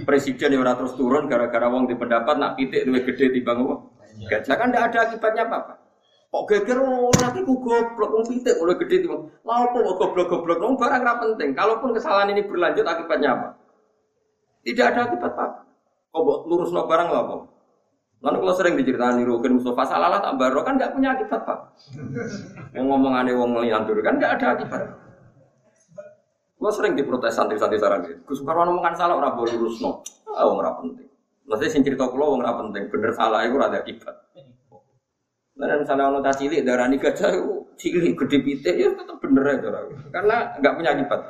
presiden 0.03 0.59
yang 0.59 0.67
terus 0.75 0.95
turun 0.99 1.31
gara-gara 1.31 1.67
wong 1.71 1.87
di 1.87 1.95
pendapat 1.95 2.35
nak 2.35 2.59
pitik 2.59 2.83
lebih 2.83 3.15
gede 3.15 3.39
timbang 3.39 3.63
gajah 4.27 4.55
kan 4.59 4.67
nggak 4.75 4.85
ada 4.91 4.99
akibatnya 5.07 5.43
apa-apa. 5.47 5.73
Kok 6.27 6.43
geger 6.51 6.83
oh 6.83 7.13
nanti 7.23 7.39
ku 7.47 7.55
goblok 7.63 8.11
wong 8.11 8.25
pitik 8.27 8.59
oleh 8.59 8.75
gede 8.75 9.07
timbang. 9.07 9.31
Lah 9.47 9.71
apa 9.71 9.77
goblok-goblok 9.79 10.59
wong 10.59 10.75
barang 10.75 11.01
ra 11.03 11.15
penting. 11.19 11.55
Kalaupun 11.55 11.95
kesalahan 11.95 12.35
ini 12.35 12.43
berlanjut 12.43 12.83
akibatnya 12.83 13.29
apa? 13.39 13.47
Tidak 14.67 14.83
ada 14.83 14.99
akibat 15.07 15.31
apa. 15.31 15.63
Kok 16.11 16.43
lurus 16.47 16.75
no 16.75 16.83
barang 16.83 17.07
lah 17.07 17.21
apa? 17.23 17.35
Lalu 18.17 18.37
kalau 18.41 18.55
sering 18.57 18.73
diceritakan 18.73 19.21
Rukin 19.21 19.61
Mustafa 19.61 19.83
salah 19.93 20.09
lah 20.09 20.19
tak 20.21 20.41
baru 20.41 20.65
kan 20.65 20.73
nggak 20.81 20.91
punya 20.97 21.13
akibat 21.13 21.41
pak. 21.45 21.59
Yang 22.73 22.85
ngomong 22.89 23.13
aneh 23.13 23.33
wong 23.37 23.53
ngeliantur 23.53 24.01
kan 24.01 24.17
nggak 24.17 24.41
ada 24.41 24.47
akibat. 24.57 24.81
Gue 26.57 26.71
sering 26.73 26.97
diprotes 26.97 27.37
santri-santri 27.37 27.77
sarang 27.77 28.01
gitu. 28.01 28.17
Gus 28.25 28.41
Karwan 28.41 28.73
ngomongkan 28.73 28.97
salah 28.97 29.21
orang 29.21 29.37
boleh 29.37 29.53
lurus 29.61 29.77
no. 29.77 30.01
Ah 30.33 30.49
orang 30.49 30.73
penting. 30.81 31.07
Maksudnya 31.45 31.69
sing 31.69 31.85
cerita 31.85 32.09
kulo 32.09 32.41
orang 32.41 32.73
penting. 32.73 32.89
Bener 32.89 33.13
salah 33.13 33.45
itu 33.45 33.55
ada 33.61 33.77
akibat. 33.85 34.15
Nah, 35.57 35.73
misalnya 35.73 36.05
orang 36.09 36.21
tak 36.21 36.37
cilik 36.37 36.61
darah 36.61 36.85
nikah 36.85 37.13
jauh 37.17 37.65
cilik 37.77 38.13
gede 38.13 38.37
pite 38.45 38.71
ya 38.77 38.93
tetap 38.93 39.17
bener 39.21 39.57
aja 39.57 39.69
Karena 40.09 40.57
nggak 40.57 40.73
punya 40.73 40.89
akibat. 40.97 41.21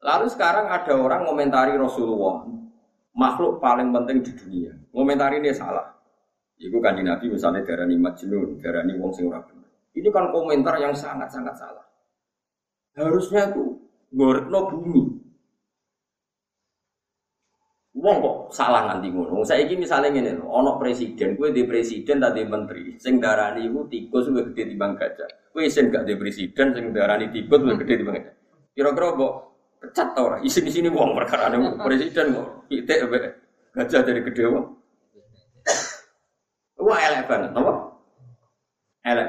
Lalu 0.00 0.26
sekarang 0.32 0.72
ada 0.72 0.92
orang 0.96 1.28
komentari 1.28 1.76
Rasulullah 1.76 2.48
makhluk 3.20 3.60
paling 3.60 3.92
penting 3.92 4.24
di 4.24 4.32
dunia. 4.32 4.72
Komentari 4.88 5.44
ini 5.44 5.52
salah. 5.52 5.92
Iku 6.56 6.80
kan 6.80 6.96
Nabi 6.96 7.28
misalnya 7.28 7.60
darah 7.64 7.84
ni 7.84 8.00
majnun, 8.00 8.56
darah 8.60 8.84
ni 8.84 8.96
wong 8.96 9.12
sing 9.12 9.28
Ini 9.90 10.08
kan 10.08 10.32
komentar 10.32 10.80
yang 10.80 10.96
sangat-sangat 10.96 11.52
salah. 11.56 11.84
Harusnya 12.96 13.52
tuh 13.52 13.76
no 14.16 14.60
bumi. 14.72 15.20
Wong 18.00 18.16
kok 18.22 18.36
salah 18.54 18.86
nanti 18.88 19.12
ngono. 19.12 19.44
Saya 19.44 19.66
ini 19.66 19.84
misalnya 19.84 20.14
ini 20.14 20.32
loh, 20.38 20.48
ono 20.48 20.78
presiden, 20.80 21.36
gue 21.36 21.50
di 21.52 21.66
presiden 21.66 22.22
tadi 22.22 22.46
menteri, 22.46 22.96
sing 22.96 23.18
darani 23.18 23.66
itu 23.66 23.82
tikus 23.90 24.30
gue 24.30 24.46
gede 24.52 24.72
di 24.72 24.76
bang 24.78 24.94
gajah. 24.94 25.50
Gue 25.50 25.66
isen 25.66 25.90
gak 25.90 26.06
di 26.06 26.14
presiden, 26.14 26.70
sing 26.70 26.84
darani 26.94 27.28
tikus 27.34 27.60
gue 27.60 27.76
gede 27.82 27.94
di 28.00 28.04
gajah. 28.06 28.34
Kira-kira 28.72 29.08
kok 29.18 29.34
pecat 29.80 30.12
tau 30.12 30.28
orang. 30.28 30.44
Isi 30.44 30.60
di 30.60 30.70
sini 30.70 30.88
uang 30.92 31.16
perkara 31.16 31.48
nih 31.48 31.80
presiden. 31.80 32.36
Ite 32.68 32.94
be 33.08 33.18
gajah 33.72 34.00
dari 34.04 34.20
gede 34.20 34.44
wong. 34.46 34.66
Wah 36.80 37.00
elek 37.00 37.28
banget, 37.28 37.52
apa? 37.52 37.72
Elek. 39.04 39.28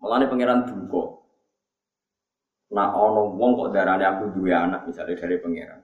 Malah 0.00 0.16
nih 0.18 0.28
pangeran 0.30 0.60
duko. 0.66 1.02
Nah 2.70 2.94
ono 2.94 3.34
wong 3.34 3.50
kok 3.58 3.70
darahnya 3.74 4.18
aku 4.18 4.38
dua 4.38 4.66
anak 4.70 4.86
misalnya 4.86 5.18
dari 5.18 5.36
pangeran. 5.42 5.80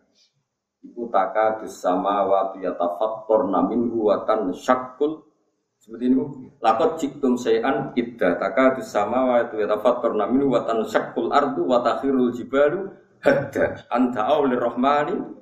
Iku 0.86 1.10
taka 1.10 1.58
bersama 1.58 2.22
ya 2.62 2.70
tafator 2.78 3.50
namin 3.50 3.90
buatan 3.90 4.54
syakul 4.54 5.26
seperti 5.82 6.14
ini 6.14 6.50
lakot 6.62 6.98
ciktum 6.98 7.34
sayan 7.34 7.90
idda 7.98 8.38
taka 8.38 8.78
bersama 8.78 9.42
ya 9.50 9.66
tafator 9.66 10.14
namin 10.14 10.46
buatan 10.46 10.86
syakul 10.86 11.34
ardu 11.34 11.66
watakhirul 11.66 12.30
jibalu 12.30 12.90
hadda 13.24 13.86
anta 13.92 14.20
aulir 14.26 14.60
rahmani 14.60 15.36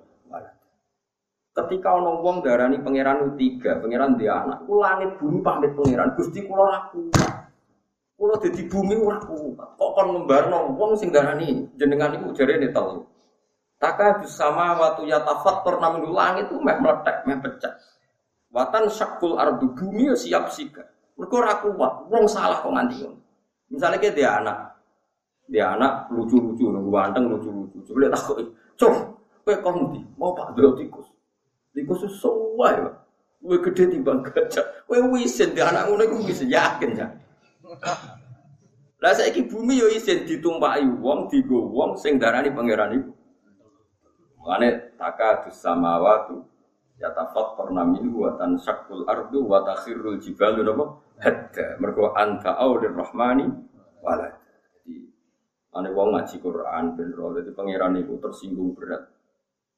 Ketika 1.55 1.95
ono 1.95 2.19
wong 2.19 2.43
darani 2.43 2.83
pangeran 2.83 3.39
tiga, 3.39 3.79
pangeran 3.79 4.19
dia 4.19 4.43
anak, 4.43 4.67
ku 4.67 4.83
langit 4.83 5.15
bumi 5.23 5.39
pamit 5.39 5.71
pangeran, 5.79 6.11
gusti 6.19 6.43
kulo 6.51 6.67
aku. 6.67 7.15
Kulo 8.19 8.35
dadi 8.43 8.67
bumi 8.67 8.99
ora 8.99 9.23
kuat. 9.23 9.79
Kok 9.79 9.91
kon 9.95 10.09
ngembarno 10.19 10.75
wong 10.75 10.99
sing 10.99 11.15
darani 11.15 11.63
jenengan 11.79 12.19
iku 12.19 12.35
jarene 12.35 12.75
telu. 12.75 13.07
Taka 13.79 14.19
waktu 14.19 15.07
ya 15.07 15.23
tafatur 15.23 15.79
namun 15.79 16.11
langit 16.11 16.51
itu 16.51 16.59
meh 16.59 16.75
meletek, 16.75 17.23
meh 17.23 17.39
pecah. 17.39 17.75
Watan 18.51 18.91
syakul 18.91 19.39
ardu 19.39 19.79
bumi 19.79 20.11
siap 20.19 20.51
sika. 20.51 20.83
Mergo 21.15 21.39
ora 21.39 21.63
kuat, 21.63 22.11
wong 22.11 22.27
salah 22.27 22.59
kok 22.59 22.75
nganti 22.75 23.07
Misalnya 23.71 24.03
kayak 24.03 24.15
dia 24.19 24.31
anak, 24.43 24.59
dia 25.47 25.71
anak 25.79 26.11
lucu-lucu, 26.11 26.67
ganteng 26.91 27.31
lucu-lucu. 27.31 27.64
Lihat 27.95 28.13
aku, 28.15 28.53
cok, 28.75 28.95
kowe 29.47 29.55
kondi, 29.63 30.03
mau 30.19 30.35
pak 30.35 30.59
dulu 30.59 30.75
tikus. 30.75 31.07
Tikus 31.71 32.07
semua 32.19 32.69
ya. 32.75 32.91
Kowe 33.39 33.57
gede 33.71 33.95
timbang 33.95 34.21
gajah. 34.27 34.67
Kowe 34.85 34.99
wisen 35.15 35.55
dia 35.55 35.71
anak 35.71 35.87
ngono 35.89 36.03
iku 36.05 36.17
wisen 36.27 36.51
yakin 36.51 36.91
ya. 36.99 37.07
Lah 38.99 39.13
saiki 39.13 39.47
bumi 39.47 39.79
yo 39.79 39.87
isen 39.93 40.25
ditumpaki 40.25 40.85
wong, 41.01 41.29
digo 41.29 41.71
wong 41.71 41.95
sing 41.97 42.17
darani 42.17 42.51
pangeran 42.51 42.99
iku. 42.99 43.11
Mane 44.45 44.97
taka 45.01 45.49
samawati 45.49 46.37
ya 47.01 47.11
tafat 47.11 47.57
pernamin 47.57 48.13
wa 48.13 48.37
tansakul 48.39 49.09
ardu 49.09 49.41
wa 49.45 49.65
takhirul 49.65 50.21
jibalu 50.21 50.63
napa 50.63 50.85
hadda 51.19 51.81
mergo 51.81 52.13
anta 52.15 52.55
aulir 52.61 52.93
rahmani 52.93 53.49
walad 54.05 54.37
Ane 55.75 55.91
wong 55.91 56.15
ngaji 56.15 56.39
Quran 56.39 56.95
ben 56.95 57.11
ro 57.11 57.35
dadi 57.35 57.51
pangeran 57.51 57.99
iku 57.99 58.23
tersinggung 58.23 58.79
berat. 58.79 59.11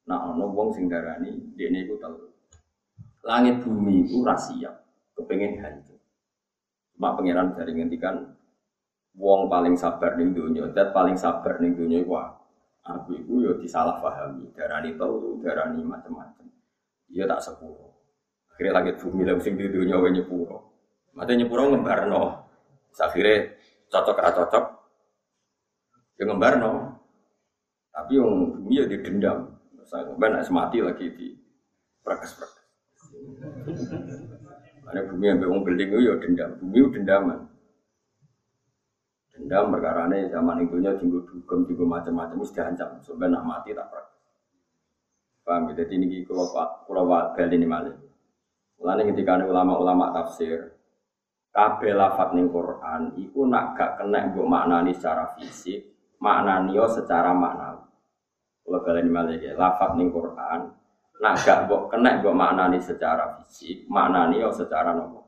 Nah 0.05 0.29
ana 0.29 0.45
wong 0.45 0.69
sing 0.69 0.85
darani 0.85 1.33
dene 1.57 1.89
iku 1.89 1.97
telu. 1.97 2.29
Langit 3.25 3.65
bumi 3.65 4.05
iku 4.05 4.21
ra 4.21 4.37
siap, 4.37 4.77
kepengin 5.17 5.57
hancur. 5.57 5.97
Mak 7.01 7.11
pangeran 7.17 7.57
dari 7.57 7.73
ngendikan 7.73 8.29
wong 9.17 9.49
paling 9.49 9.73
sabar 9.73 10.13
ning 10.21 10.37
donya, 10.37 10.69
dat 10.69 10.93
paling 10.93 11.17
sabar 11.17 11.57
ning 11.57 11.73
donya 11.73 11.97
iku 12.05 12.13
aku 12.85 13.17
iku 13.17 13.33
yo 13.41 13.51
disalahpahami, 13.57 14.53
darani 14.53 14.93
telu, 14.93 15.41
darani 15.41 15.81
macam-macam. 15.81 16.45
Iya 17.09 17.25
tak 17.25 17.41
sepuro. 17.41 17.97
Akhirnya 18.53 18.79
langit 18.79 19.01
bumi 19.01 19.25
lah 19.25 19.33
sing 19.41 19.57
di 19.57 19.65
donya 19.65 19.97
wae 19.97 20.13
nyepuro. 20.13 20.57
Mate 21.17 21.33
nyepuro 21.33 21.73
ngembarno. 21.73 22.45
Akhirnya 22.93 23.57
cocok 23.89 24.17
ra 24.21 24.29
cocok 24.33 24.76
Ya 26.17 26.23
ngembar 26.25 26.57
no. 26.57 26.97
Tapi 27.93 28.17
yang 28.17 28.57
bumi 28.57 28.81
ya 28.81 28.85
didendam. 28.89 29.53
Saya 29.85 30.09
ngembar 30.09 30.29
nak 30.33 30.45
semati 30.45 30.81
lagi 30.81 31.07
di 31.13 31.37
prakes-prakes. 32.01 32.65
Karena 34.83 35.01
bumi 35.07 35.25
yang 35.29 35.39
bingung 35.39 35.61
building 35.61 35.89
itu 35.93 35.99
ya 36.03 36.13
dendam. 36.17 36.49
Bumi 36.61 36.77
itu 36.81 36.89
dendaman. 36.97 37.39
Dendam 39.37 39.69
perkara 39.69 40.09
ini 40.09 40.33
zaman 40.33 40.65
itu 40.65 40.81
nya 40.81 40.97
tinggal 40.97 41.21
dugem, 41.29 41.69
tinggal 41.69 41.85
macam-macam, 41.85 42.41
mesti 42.41 42.57
diancam. 42.57 42.89
Sebenarnya 43.05 43.37
nak 43.37 43.45
mati 43.45 43.69
tak 43.77 43.87
prakes. 43.93 44.17
Paham 45.45 45.69
ya? 45.71 45.73
Jadi 45.85 45.93
ini 46.01 46.25
kalau 46.25 46.49
kalau 46.83 47.03
bel 47.07 47.49
ini 47.53 47.69
malah. 47.69 47.93
Mulanya 48.77 49.09
ketika 49.09 49.41
ulama-ulama 49.41 50.13
tafsir, 50.13 50.77
kabeh 51.49 51.97
lafat 51.97 52.37
ning 52.37 52.53
Quran 52.53 53.17
iku 53.17 53.49
nak 53.49 53.73
gak 53.73 53.97
kena 53.97 54.29
mbok 54.29 54.45
maknani 54.45 54.93
secara 54.93 55.33
fisik 55.33 55.96
makna 56.21 56.65
nio 56.65 56.85
secara 56.89 57.33
makna. 57.33 57.77
Kalau 58.67 58.83
kalian 58.83 59.07
malah 59.07 59.39
ya, 59.39 59.55
lafat 59.55 59.95
ning 59.95 60.11
Quran, 60.11 60.59
nak 61.23 61.35
gak 61.41 61.71
bok 61.71 61.87
kena 61.87 62.19
bok 62.19 62.35
maknani 62.35 62.83
secara 62.83 63.39
fisik, 63.39 63.87
makna 63.87 64.27
nio 64.27 64.51
secara 64.51 64.91
nopo 64.91 65.23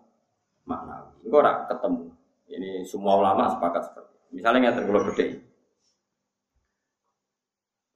makna. 0.68 1.10
Enggak 1.26 1.72
ketemu. 1.72 2.06
Ini 2.50 2.70
semua 2.86 3.18
ulama 3.18 3.50
sepakat 3.50 3.90
seperti. 3.90 4.14
Itu. 4.14 4.28
Misalnya 4.38 4.60
nggak 4.70 4.76
tergolong 4.82 5.06
gede. 5.14 5.28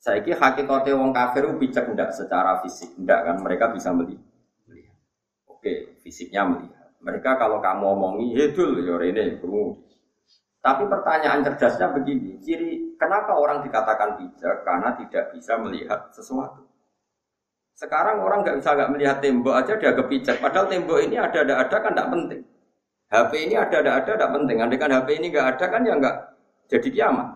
Saya 0.04 0.20
kira 0.20 0.36
hakikatnya 0.36 1.00
wong 1.00 1.12
kafir 1.16 1.48
bijak 1.56 1.86
enggak 1.88 2.12
secara 2.12 2.60
fisik, 2.62 2.92
enggak 3.00 3.24
kan 3.24 3.36
mereka 3.40 3.72
bisa 3.72 3.90
melihat. 3.96 4.22
Oke, 5.48 5.96
fisiknya 6.04 6.44
melihat. 6.44 6.92
Mereka 7.00 7.40
kalau 7.40 7.64
kamu 7.64 7.84
omongi, 7.96 8.36
hedul 8.36 8.84
ya 8.84 9.00
ini, 9.00 9.40
kamu 9.40 9.80
tapi 10.64 10.88
pertanyaan 10.88 11.44
cerdasnya 11.44 11.92
begini, 11.92 12.40
ciri 12.40 12.96
kenapa 12.96 13.36
orang 13.36 13.60
dikatakan 13.68 14.16
bijak? 14.16 14.64
Karena 14.64 14.96
tidak 14.96 15.36
bisa 15.36 15.60
melihat 15.60 16.08
sesuatu. 16.16 16.64
Sekarang 17.76 18.24
orang 18.24 18.48
nggak 18.48 18.64
bisa 18.64 18.72
nggak 18.72 18.92
melihat 18.96 19.20
tembok 19.20 19.60
aja 19.60 19.76
dia 19.76 19.92
kepijak. 19.92 20.40
Padahal 20.40 20.72
tembok 20.72 21.04
ini 21.04 21.20
ada 21.20 21.44
ada 21.44 21.68
ada 21.68 21.78
kan 21.84 21.92
tidak 21.92 22.10
penting. 22.16 22.42
HP 23.12 23.32
ini 23.44 23.56
ada 23.60 23.76
ada 23.84 23.92
ada 24.00 24.12
tidak 24.16 24.32
penting. 24.32 24.58
Andai 24.64 24.80
kan 24.80 24.92
HP 24.96 25.08
ini 25.20 25.28
nggak 25.36 25.48
ada 25.52 25.66
kan 25.68 25.82
ya 25.84 25.94
nggak 26.00 26.16
jadi 26.72 26.90
kiamat. 26.96 27.28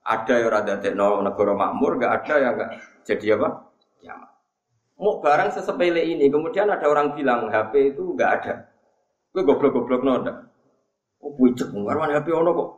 Ada 0.00 0.34
yang 0.40 0.48
rada 0.48 0.74
teknologi 0.80 1.20
negara 1.28 1.52
makmur, 1.52 1.92
nggak 2.00 2.12
ada 2.16 2.34
yang 2.40 2.52
nggak 2.56 2.70
jadi 3.04 3.26
apa? 3.36 3.48
Kiamat. 4.00 4.30
Mau 4.96 5.20
barang 5.20 5.50
sesepele 5.52 6.00
ini, 6.00 6.32
kemudian 6.32 6.72
ada 6.72 6.88
orang 6.88 7.12
bilang 7.12 7.52
HP 7.52 7.92
itu 7.92 8.16
nggak 8.16 8.30
ada. 8.40 8.72
Gue 9.36 9.44
goblok-goblok 9.44 10.00
noda. 10.00 10.49
Oh, 11.20 11.32
pucuk, 11.36 11.68
warman 11.76 12.16
HP 12.16 12.32
ono 12.32 12.50
kok. 12.56 12.70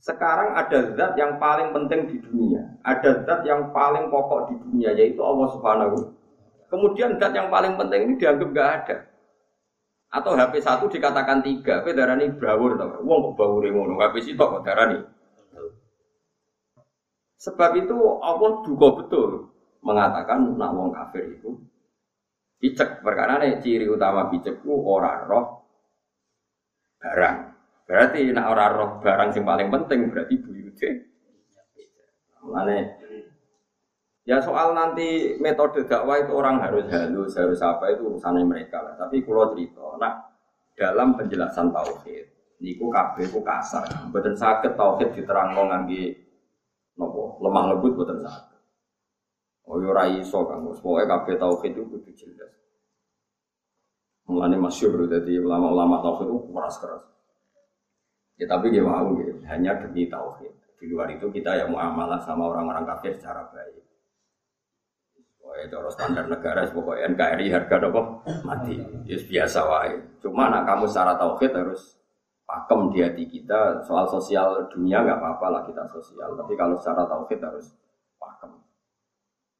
Sekarang 0.00 0.56
ada 0.56 0.96
zat 0.96 1.12
yang 1.14 1.36
paling 1.36 1.76
penting 1.76 2.08
di 2.08 2.16
dunia, 2.24 2.64
ada 2.82 3.20
zat 3.22 3.44
yang 3.44 3.68
paling 3.70 4.08
pokok 4.08 4.48
di 4.48 4.54
dunia 4.58 4.90
yaitu 4.96 5.20
Allah 5.20 5.48
Subhanahu. 5.54 5.96
Kemudian 6.72 7.20
zat 7.20 7.36
yang 7.36 7.52
paling 7.52 7.76
penting 7.76 8.08
ini 8.08 8.14
dianggap 8.16 8.48
gak 8.56 8.70
ada. 8.82 8.96
Atau 10.10 10.34
HP 10.34 10.58
satu 10.58 10.90
dikatakan 10.90 11.44
tiga, 11.44 11.86
darah 11.86 12.18
ini 12.18 12.34
bawur 12.34 12.74
tau. 12.74 12.98
Wong 13.06 13.30
kok 13.30 13.34
bawur 13.38 13.62
ngono, 13.62 13.94
HP 14.00 14.32
sitok 14.32 14.58
kok 14.58 14.64
darah 14.66 14.90
ini. 14.90 14.98
Sebab 17.40 17.70
itu 17.78 17.96
Allah 18.20 18.52
juga 18.66 18.88
betul 19.00 19.48
mengatakan 19.80 20.60
nak 20.60 20.76
wong 20.76 20.92
kafir 20.92 21.40
itu 21.40 21.56
picek 22.60 23.00
perkara 23.00 23.40
nih 23.40 23.64
ciri 23.64 23.88
utama 23.88 24.28
picekku 24.28 24.68
orang 24.84 25.24
roh 25.24 25.59
barang 27.00 27.50
Berarti 27.90 28.30
nak 28.30 28.54
ora 28.54 28.70
roh 28.70 29.02
barang 29.02 29.34
yang 29.34 29.42
paling 29.42 29.66
penting 29.66 30.14
berarti 30.14 30.38
buyute. 30.38 30.90
Mulane 32.46 32.78
ya 34.22 34.38
soal 34.38 34.78
nanti 34.78 35.34
metode 35.42 35.90
dakwah 35.90 36.22
itu 36.22 36.30
orang 36.30 36.62
harus 36.62 36.86
halus, 36.86 37.34
harus 37.34 37.58
apa 37.58 37.90
itu 37.90 38.06
urusannya 38.06 38.46
mereka 38.46 38.78
lah. 38.78 38.94
Tapi 38.94 39.26
kalau 39.26 39.50
cerita, 39.58 39.82
nak 39.98 40.38
dalam 40.78 41.18
penjelasan 41.18 41.74
tauhid, 41.74 42.30
niku 42.62 42.94
kabeh 42.94 43.26
ku 43.26 43.42
kasar. 43.42 43.90
Mboten 44.06 44.38
saged 44.38 44.78
tauhid 44.78 45.10
diterangno 45.10 45.66
ngangge 45.66 46.14
nopo 46.94 47.42
lemah 47.42 47.74
lembut 47.74 47.98
mboten 47.98 48.22
saged. 48.22 48.60
Oh 49.66 49.82
yo 49.82 49.90
ora 49.90 50.06
iso 50.06 50.46
Kang. 50.46 50.62
Pokoke 50.62 51.10
kabeh 51.10 51.34
tauhid 51.42 51.74
itu 51.74 51.82
kudu 51.90 52.10
jelas. 52.14 52.54
Mulane 54.30 54.54
masyhur 54.62 55.10
dadi 55.10 55.42
ulama-ulama 55.42 55.98
tauhid 55.98 56.30
itu 56.30 56.38
keras-keras. 56.54 57.02
Ya 58.38 58.46
tapi 58.46 58.70
dia 58.70 58.86
mau 58.86 59.10
gitu, 59.18 59.42
hanya 59.50 59.74
demi 59.82 60.06
tauhid. 60.06 60.54
Di 60.78 60.86
luar 60.88 61.10
itu 61.12 61.28
kita 61.28 61.60
yang 61.60 61.74
muamalah 61.74 62.22
sama 62.22 62.46
orang-orang 62.48 62.86
kafir 62.88 63.12
secara 63.18 63.44
baik. 63.52 63.84
Pokoknya 65.36 65.66
cara 65.66 65.88
standar 65.92 66.24
negara, 66.30 66.62
pokoknya 66.70 67.10
NKRI 67.10 67.46
harga 67.50 67.76
apa? 67.90 68.02
Mati. 68.46 68.78
Ya 69.04 69.18
biasa 69.18 69.60
wae. 69.66 69.98
Cuma 70.22 70.46
nak 70.46 70.62
kamu 70.62 70.86
secara 70.86 71.18
tauhid 71.18 71.52
harus 71.52 72.00
pakem 72.46 72.80
di 72.94 72.98
hati 73.02 73.24
kita 73.26 73.82
soal 73.82 74.06
sosial 74.08 74.66
dunia 74.70 75.02
nggak 75.04 75.18
apa-apa 75.20 75.46
lah 75.50 75.62
kita 75.66 75.84
sosial. 75.90 76.32
Tapi 76.38 76.54
kalau 76.54 76.78
secara 76.78 77.02
tauhid 77.04 77.42
harus 77.42 77.66
pakem. 78.16 78.56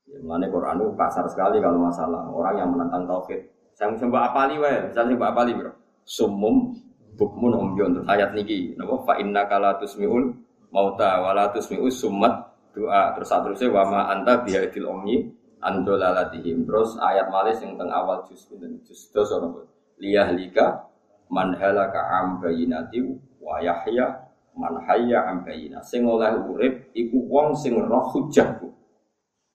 Ya, 0.09 0.19
Quran 0.25 0.79
itu 0.79 0.89
kasar 0.95 1.27
sekali 1.27 1.59
kalau 1.59 1.79
masalah 1.85 2.23
orang 2.33 2.55
yang 2.55 2.71
menentang 2.71 3.05
tauhid. 3.05 3.60
Saya 3.81 3.97
mbak 3.97 4.37
apali 4.37 4.61
wae, 4.61 4.93
misalnya 4.93 5.17
mbak 5.17 5.31
apali 5.33 5.57
bro. 5.57 5.73
Sumum 6.05 6.77
bukmun 7.17 7.57
umyun 7.57 7.97
terus 7.97 8.09
ayat 8.13 8.37
niki. 8.37 8.77
Napa? 8.77 9.09
Fa 9.09 9.17
inna 9.17 9.49
kala 9.49 9.81
tusmiun 9.81 10.37
mauta 10.69 11.25
wala 11.25 11.49
tusmiu 11.49 11.89
summat 11.89 12.53
doa 12.77 13.17
terus 13.17 13.33
seterusnya 13.33 13.73
wa 13.73 13.83
ma 13.89 14.01
anta 14.13 14.45
bihaidil 14.45 14.85
umyi 14.85 15.33
andolalatihim 15.65 16.69
terus 16.69 16.95
ayat 17.01 17.33
malis 17.33 17.59
yang 17.65 17.75
teng 17.75 17.91
awal 17.91 18.23
juz 18.29 18.47
dan 18.55 18.79
juz 18.85 19.11
dos 19.11 19.33
napa 19.33 19.67
liyahlika 19.99 20.87
man 21.33 21.57
halaka 21.57 21.99
am 22.21 22.39
bayinati 22.39 23.01
wa 23.41 23.65
yahya 23.65 24.29
man 24.61 24.77
hayya 24.85 25.25
am 25.25 25.41
bayina. 25.41 25.81
Sing 25.81 26.05
oleh 26.05 26.37
urip 26.37 26.93
iku 26.93 27.17
wong 27.33 27.57
sing 27.57 27.81
roh 27.81 28.13
hujahku. 28.13 28.69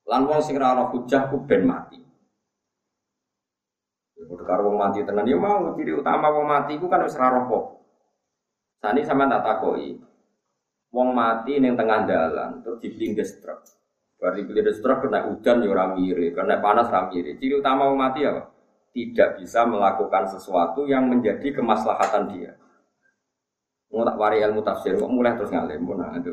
Lan 0.09 0.25
wong 0.25 0.41
sing 0.41 0.57
ora 0.57 0.81
roh 0.81 0.89
hujahku 0.97 1.45
ben 1.45 1.69
mati 1.69 2.04
karo 4.45 4.71
wong 4.71 4.77
mati 4.77 5.01
tenan 5.01 5.25
ya 5.25 5.35
mau 5.35 5.73
ciri 5.73 5.91
utama 5.97 6.29
wong 6.31 6.45
mati 6.45 6.77
ku 6.77 6.85
kan 6.87 7.01
wis 7.03 7.17
roh 7.17 7.81
Sani 8.85 9.01
sama 9.01 9.25
tak 9.25 9.41
takoi. 9.41 9.97
Wong 10.93 11.09
mati 11.11 11.57
ning 11.57 11.73
tengah 11.73 12.05
dalan 12.05 12.61
terus 12.61 12.77
diblindes 12.79 13.41
truk. 13.41 13.65
Bar 14.21 14.37
diblindes 14.37 14.77
truk 14.79 15.09
kena 15.09 15.25
udan 15.27 15.65
ya 15.65 15.69
ora 15.73 15.85
mire, 15.91 16.31
kena 16.31 16.61
panas 16.61 16.93
ora 16.93 17.09
mire. 17.09 17.33
Ciri 17.41 17.57
utama 17.57 17.89
wong 17.89 17.97
mati 17.97 18.21
apa? 18.23 18.53
Tidak 18.95 19.41
bisa 19.41 19.67
melakukan 19.67 20.29
sesuatu 20.31 20.87
yang 20.87 21.09
menjadi 21.09 21.51
kemaslahatan 21.51 22.31
dia. 22.31 22.55
Mau 23.91 24.07
tak 24.07 24.15
wari 24.15 24.39
ilmu 24.39 24.63
tafsir, 24.63 24.95
kok 24.95 25.11
mulai 25.11 25.35
terus 25.35 25.51
ngalim 25.51 25.83
nah 25.99 26.15
itu. 26.15 26.31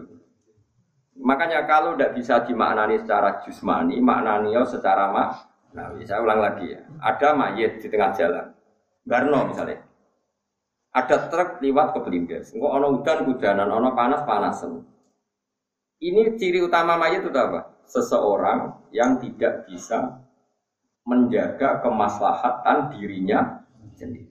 Makanya 1.23 1.65
kalau 1.67 1.95
tidak 1.95 2.19
bisa 2.19 2.43
dimaknani 2.43 3.03
secara 3.03 3.43
jusmani, 3.43 3.99
maknani 3.99 4.55
secara 4.67 5.11
mak 5.11 5.52
Nah, 5.73 5.89
saya 6.05 6.21
ulang 6.21 6.41
lagi 6.41 6.69
ya. 6.69 6.81
Ada 7.01 7.33
mayat 7.33 7.81
di 7.81 7.89
tengah 7.89 8.13
jalan. 8.13 8.47
Barno 9.03 9.49
misalnya. 9.49 9.81
Ada 10.93 11.33
truk 11.33 11.65
lewat 11.65 11.97
ke 11.97 11.99
Belindes. 12.05 12.53
Enggak 12.53 12.73
ono 12.77 12.87
udan 13.01 13.19
hujanan, 13.25 13.69
ono 13.73 13.97
panas 13.97 14.23
panasan. 14.29 14.85
Ini 16.03 16.37
ciri 16.37 16.61
utama 16.61 17.01
mayat 17.01 17.25
itu 17.25 17.33
apa? 17.33 17.81
Seseorang 17.89 18.93
yang 18.93 19.17
tidak 19.17 19.65
bisa 19.65 20.21
menjaga 21.09 21.81
kemaslahatan 21.81 22.93
dirinya 22.93 23.65
sendiri. 23.97 24.29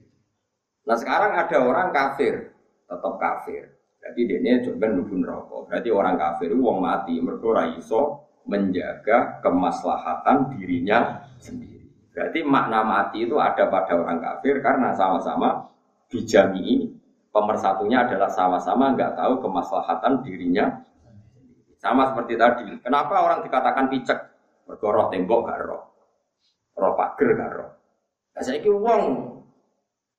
Nah 0.86 0.96
sekarang 0.98 1.34
ada 1.34 1.58
orang 1.58 1.88
kafir, 1.90 2.54
tetap 2.86 3.14
kafir. 3.18 3.62
Jadi 4.02 4.20
dia 4.26 4.38
ini 4.42 4.66
coba 4.66 4.86
nubun 4.90 5.22
rokok. 5.22 5.70
Berarti 5.70 5.88
orang 5.94 6.16
kafir 6.18 6.50
itu 6.50 6.58
uang 6.58 6.78
mati, 6.82 7.22
mereka 7.22 7.70
iso 7.78 8.31
menjaga 8.46 9.38
kemaslahatan 9.40 10.54
dirinya 10.56 11.26
sendiri. 11.38 11.86
Berarti 12.12 12.44
makna 12.44 12.84
mati 12.84 13.24
itu 13.24 13.40
ada 13.40 13.70
pada 13.72 13.96
orang 13.96 14.20
kafir 14.20 14.60
karena 14.60 14.92
sama-sama 14.92 15.72
dijami 16.12 16.92
pemersatunya 17.32 18.04
adalah 18.04 18.28
sama-sama 18.28 18.92
nggak 18.92 19.16
tahu 19.16 19.40
kemaslahatan 19.40 20.20
dirinya. 20.20 20.68
Sama 21.80 22.14
seperti 22.14 22.38
tadi. 22.38 22.62
Kenapa 22.78 23.18
orang 23.18 23.42
dikatakan 23.42 23.90
picek? 23.90 24.18
Bergoroh 24.62 25.10
tembok 25.10 25.50
gak 25.50 25.58
roh. 25.66 25.82
Roh 26.78 26.94
pager 26.94 27.34
gak 27.34 27.50
roh. 27.58 27.70
Saya 28.38 28.62
kira 28.62 28.78
uang 28.78 29.02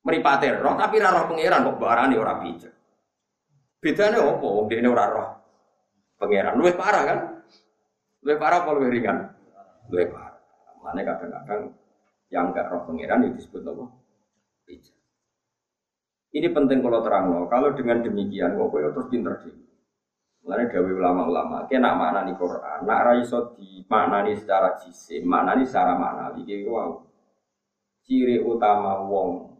meripatir 0.04 0.60
roh 0.60 0.76
tapi 0.76 1.00
roh 1.00 1.24
pangeran 1.24 1.64
kok 1.64 1.78
barani 1.80 2.14
orang 2.20 2.38
picek. 2.44 2.72
Bedanya 3.80 4.20
apa? 4.20 4.48
Ini 4.68 4.88
orang 4.92 5.08
roh 5.08 5.28
pangeran. 6.20 6.52
Lebih 6.60 6.76
parah 6.76 7.02
kan? 7.08 7.18
Lebih 8.24 8.40
parah 8.40 8.64
apa 8.64 8.70
lebih 8.80 8.90
ringan? 8.96 9.16
Lebih 9.92 10.16
parah. 10.16 10.40
Mana 10.80 11.00
kadang-kadang 11.04 11.76
yang 12.32 12.50
enggak 12.50 12.72
roh 12.72 12.88
pangeran 12.88 13.28
itu 13.28 13.44
disebut 13.44 13.68
apa? 13.68 13.84
Bijak. 14.64 14.96
Ini 16.34 16.48
penting 16.50 16.80
kalau 16.80 17.00
terang 17.04 17.24
loh. 17.30 17.44
Kalau 17.52 17.76
dengan 17.76 18.00
demikian, 18.00 18.56
kok 18.56 18.68
kau 18.72 18.80
terus 18.80 19.08
pinter 19.12 19.34
sih. 19.44 19.54
Mulanya 20.44 20.68
gawe 20.68 20.90
ulama-ulama, 20.92 21.64
kena 21.72 21.96
makna 21.96 22.20
nih 22.28 22.36
Quran, 22.36 22.84
nak 22.84 23.00
raiso 23.00 23.56
di 23.56 23.80
makna 23.88 24.28
nih 24.28 24.36
secara 24.36 24.76
jisim, 24.76 25.24
nih 25.24 25.64
secara 25.64 25.96
makna, 25.96 26.36
iki 26.36 26.68
wow. 26.68 27.00
Ciri 28.04 28.44
utama 28.44 29.00
wong 29.08 29.56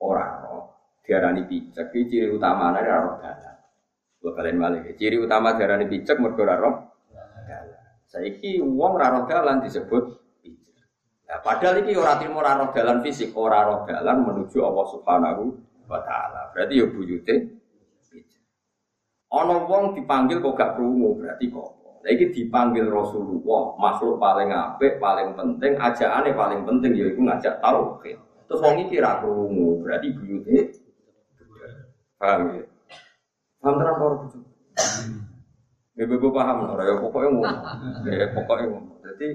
orang 0.00 0.40
roh, 0.40 0.64
diarani 1.04 1.44
bijak, 1.44 1.92
ciri 1.92 2.32
utama 2.32 2.72
nih 2.72 2.88
roh 2.88 3.20
dalam. 3.20 3.60
Gue 4.24 4.32
kalian 4.32 4.56
balik, 4.56 4.96
ciri 4.96 5.20
utama 5.20 5.52
diarani 5.52 5.84
bijak, 5.84 6.16
mergo 6.16 6.48
roh 6.48 6.89
Saiki 8.10 8.58
wong 8.58 8.98
ora 8.98 9.14
roh 9.14 9.24
dalan 9.30 9.62
disebut 9.62 10.02
bijak. 10.42 10.86
Nah, 11.30 11.38
padahal 11.46 11.78
iki 11.86 11.94
ora 11.94 12.18
trimo 12.18 12.42
ora 12.42 12.58
dalan 12.58 12.98
fisik, 13.06 13.30
ora 13.38 13.86
dalan 13.86 14.26
menuju 14.26 14.58
Allah 14.66 14.86
Subhanahu 14.90 15.42
wa 15.86 16.02
taala. 16.02 16.50
Berarti 16.50 16.82
ya 16.82 16.90
buyute 16.90 17.34
bijak. 18.10 18.42
Ana 19.30 19.62
wong 19.62 19.94
dipanggil 19.94 20.42
kok 20.42 20.58
gak 20.58 20.74
krungu, 20.74 21.22
berarti 21.22 21.46
kok 21.54 21.80
Lagi 22.00 22.32
dipanggil 22.32 22.88
Rasulullah, 22.88 23.76
makhluk 23.76 24.16
paling 24.16 24.48
apik, 24.48 24.96
paling 24.96 25.36
penting, 25.36 25.76
ajaannya 25.76 26.32
paling 26.32 26.64
penting 26.64 26.96
yaitu 26.96 27.20
ngajak 27.20 27.60
tauhid. 27.60 28.16
Terus 28.48 28.62
wong 28.64 28.88
iki 28.88 29.04
ra 29.04 29.20
krungu, 29.20 29.84
berarti 29.84 30.08
buyute 30.16 30.80
paham 32.16 32.56
ya? 32.56 32.64
Paham 33.60 33.74
tenan 33.76 33.96
ora 34.00 34.16
Ibu-ibu 36.00 36.32
paham 36.32 36.64
ora 36.64 36.88
ya 36.88 36.96
pokoknya 36.96 37.28
ngono. 37.28 37.58
Ya 38.08 38.26
pokoknya 38.32 38.66
ngono. 38.72 38.92
Jadi 39.04 39.28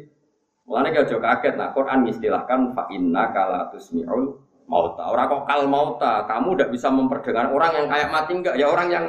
Mulane 0.66 0.98
gak 0.98 1.08
jauh 1.14 1.22
kaget, 1.22 1.54
nah 1.62 1.70
Quran 1.78 2.10
istilahkan 2.10 2.74
fa 2.74 2.90
inna 2.90 3.30
kala 3.30 3.70
tusmi'ul 3.70 4.34
mauta. 4.66 5.14
Orang 5.14 5.30
kok 5.30 5.44
kal 5.46 5.62
mauta, 5.70 6.26
kamu 6.26 6.58
udah 6.58 6.68
bisa 6.74 6.90
memperdengar 6.90 7.54
orang 7.54 7.72
yang 7.78 7.86
kayak 7.86 8.10
mati 8.10 8.32
enggak? 8.34 8.56
Ya 8.58 8.66
orang 8.66 8.90
yang 8.90 9.06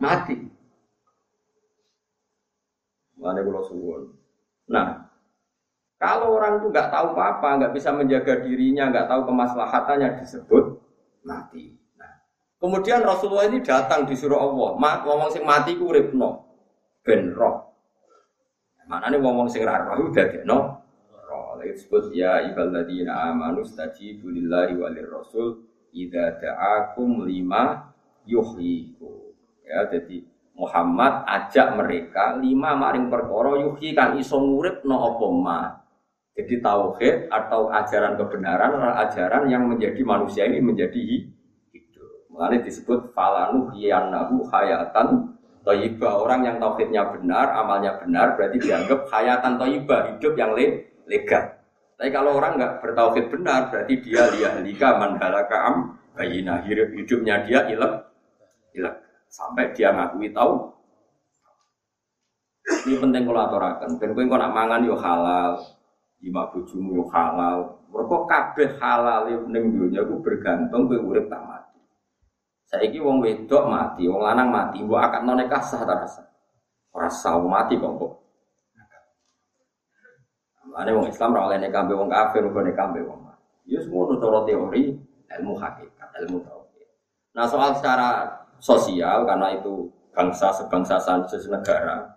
mati. 0.00 0.48
Mulane 3.20 3.40
kula 3.44 3.60
suwun. 3.68 4.02
Nah, 4.72 5.04
kalau 6.00 6.40
orang 6.40 6.64
itu 6.64 6.72
nggak 6.72 6.88
tahu 6.88 7.12
apa-apa, 7.12 7.48
nggak 7.60 7.72
bisa 7.76 7.92
menjaga 7.92 8.40
dirinya, 8.40 8.88
nggak 8.88 9.08
tahu 9.12 9.28
kemaslahatannya 9.28 10.24
disebut 10.24 10.80
mati. 11.28 11.76
Nah, 12.00 12.24
kemudian 12.56 13.04
Rasulullah 13.04 13.52
ini 13.52 13.60
datang 13.60 14.08
disuruh 14.08 14.40
Allah, 14.40 14.80
mat 14.80 15.04
ngomong 15.04 15.28
sing 15.28 15.44
mati 15.44 15.76
ku 15.76 15.92
uripno 15.92 16.45
ben 17.06 17.30
roh. 17.30 17.70
Mana 18.90 19.06
nih 19.14 19.22
ngomong 19.22 19.46
sing 19.46 19.62
roh 19.62 20.10
udah 20.10 20.26
no 20.42 20.82
roh. 21.14 21.54
Lagi 21.62 21.78
disebut 21.78 22.10
ya 22.10 22.42
ibadina 22.50 23.30
amanu 23.30 23.62
stajibu 23.62 24.26
lillahi 24.26 24.74
walir 24.74 25.06
rasul 25.06 25.62
idza 25.94 26.42
da'akum 26.42 27.22
lima 27.30 27.94
yuhyiku. 28.26 29.30
Ya 29.62 29.86
jadi 29.86 30.26
Muhammad 30.58 31.22
ajak 31.28 31.78
mereka 31.78 32.34
lima 32.42 32.74
maring 32.74 33.06
perkara 33.06 33.60
yuhi 33.62 33.94
kan 33.94 34.18
iso 34.18 34.42
ngurip 34.42 34.82
no 34.82 35.14
apa 35.14 35.26
ma. 35.30 35.60
Jadi 36.36 36.60
tauhid 36.60 37.32
atau 37.32 37.72
ajaran 37.72 38.20
kebenaran 38.20 38.76
adalah 38.76 39.08
ajaran 39.08 39.48
yang 39.48 39.64
menjadi 39.72 40.04
manusia 40.04 40.44
ini 40.44 40.60
menjadi 40.60 41.00
hidup. 41.72 42.28
Mengenai 42.28 42.60
disebut 42.60 43.16
falanu 43.16 43.72
hiyanahu 43.72 44.44
hayatan 44.52 45.35
toyibah. 45.66 46.22
Orang 46.22 46.46
yang 46.46 46.62
tauhidnya 46.62 47.10
benar, 47.10 47.50
amalnya 47.58 47.98
benar, 47.98 48.38
berarti 48.38 48.62
dianggap 48.62 49.10
hayatan 49.10 49.58
toyibah, 49.58 50.14
hidup 50.14 50.32
yang 50.38 50.54
le 50.54 50.86
legal. 51.10 51.58
Tapi 51.98 52.10
kalau 52.14 52.38
orang 52.38 52.54
nggak 52.60 52.74
bertauhid 52.84 53.26
benar, 53.32 53.72
berarti 53.74 53.94
dia 53.98 54.30
liyahlika 54.30 55.00
mandalaka 55.00 55.56
am 55.66 55.76
bayina 56.14 56.62
hidupnya 56.64 57.42
dia 57.44 57.66
ilek 57.72 57.92
ilek 58.76 58.94
sampai 59.32 59.72
dia 59.72 59.90
ngakui 59.92 60.30
tahu. 60.30 60.76
Ini 62.66 62.98
penting 62.98 63.22
kalau 63.24 63.40
aturakan. 63.46 63.96
Ben 63.96 64.10
kowe 64.12 64.36
nak 64.36 64.52
mangan 64.52 64.82
yo 64.82 64.98
halal, 64.98 65.56
lima 66.20 66.50
bojomu 66.50 67.00
yo 67.00 67.04
halal. 67.14 67.78
Mergo 67.88 68.26
kabeh 68.26 68.76
halal 68.82 69.46
ning 69.48 69.72
dunya 69.72 70.02
ku 70.02 70.18
bergantung 70.20 70.90
kowe 70.90 70.98
urip 70.98 71.30
tak 71.32 71.42
mati. 71.46 71.55
Saiki 72.66 72.98
wong 72.98 73.22
wedok 73.22 73.70
mati, 73.70 74.10
wong 74.10 74.26
lanang 74.26 74.50
mati, 74.50 74.82
mbok 74.82 74.98
akad 74.98 75.22
nikah 75.22 75.62
sah 75.62 75.86
ta 75.86 76.02
sah? 76.02 76.26
Ora 76.90 77.06
sah 77.06 77.38
mati 77.38 77.78
kok 77.78 77.94
kok. 77.94 78.12
Ane 80.76 80.90
wong 80.92 81.06
Islam 81.08 81.32
ora 81.32 81.46
oleh 81.48 81.58
nikah 81.62 81.86
wong 81.86 82.10
kafir, 82.10 82.42
kok 82.42 82.64
nikah 82.66 82.90
wong 82.90 83.20
mati. 83.22 83.70
Ya 83.70 83.78
semua 83.78 84.10
cara 84.18 84.42
teori 84.42 84.98
ilmu 85.26 85.54
hakikat, 85.54 86.08
ilmu 86.26 86.42
tauhid. 86.42 86.88
Nah 87.38 87.46
soal 87.46 87.70
secara 87.78 88.26
sosial 88.58 89.22
karena 89.26 89.54
itu 89.54 89.86
bangsa 90.10 90.50
sebangsa 90.50 90.96
negara 91.50 92.16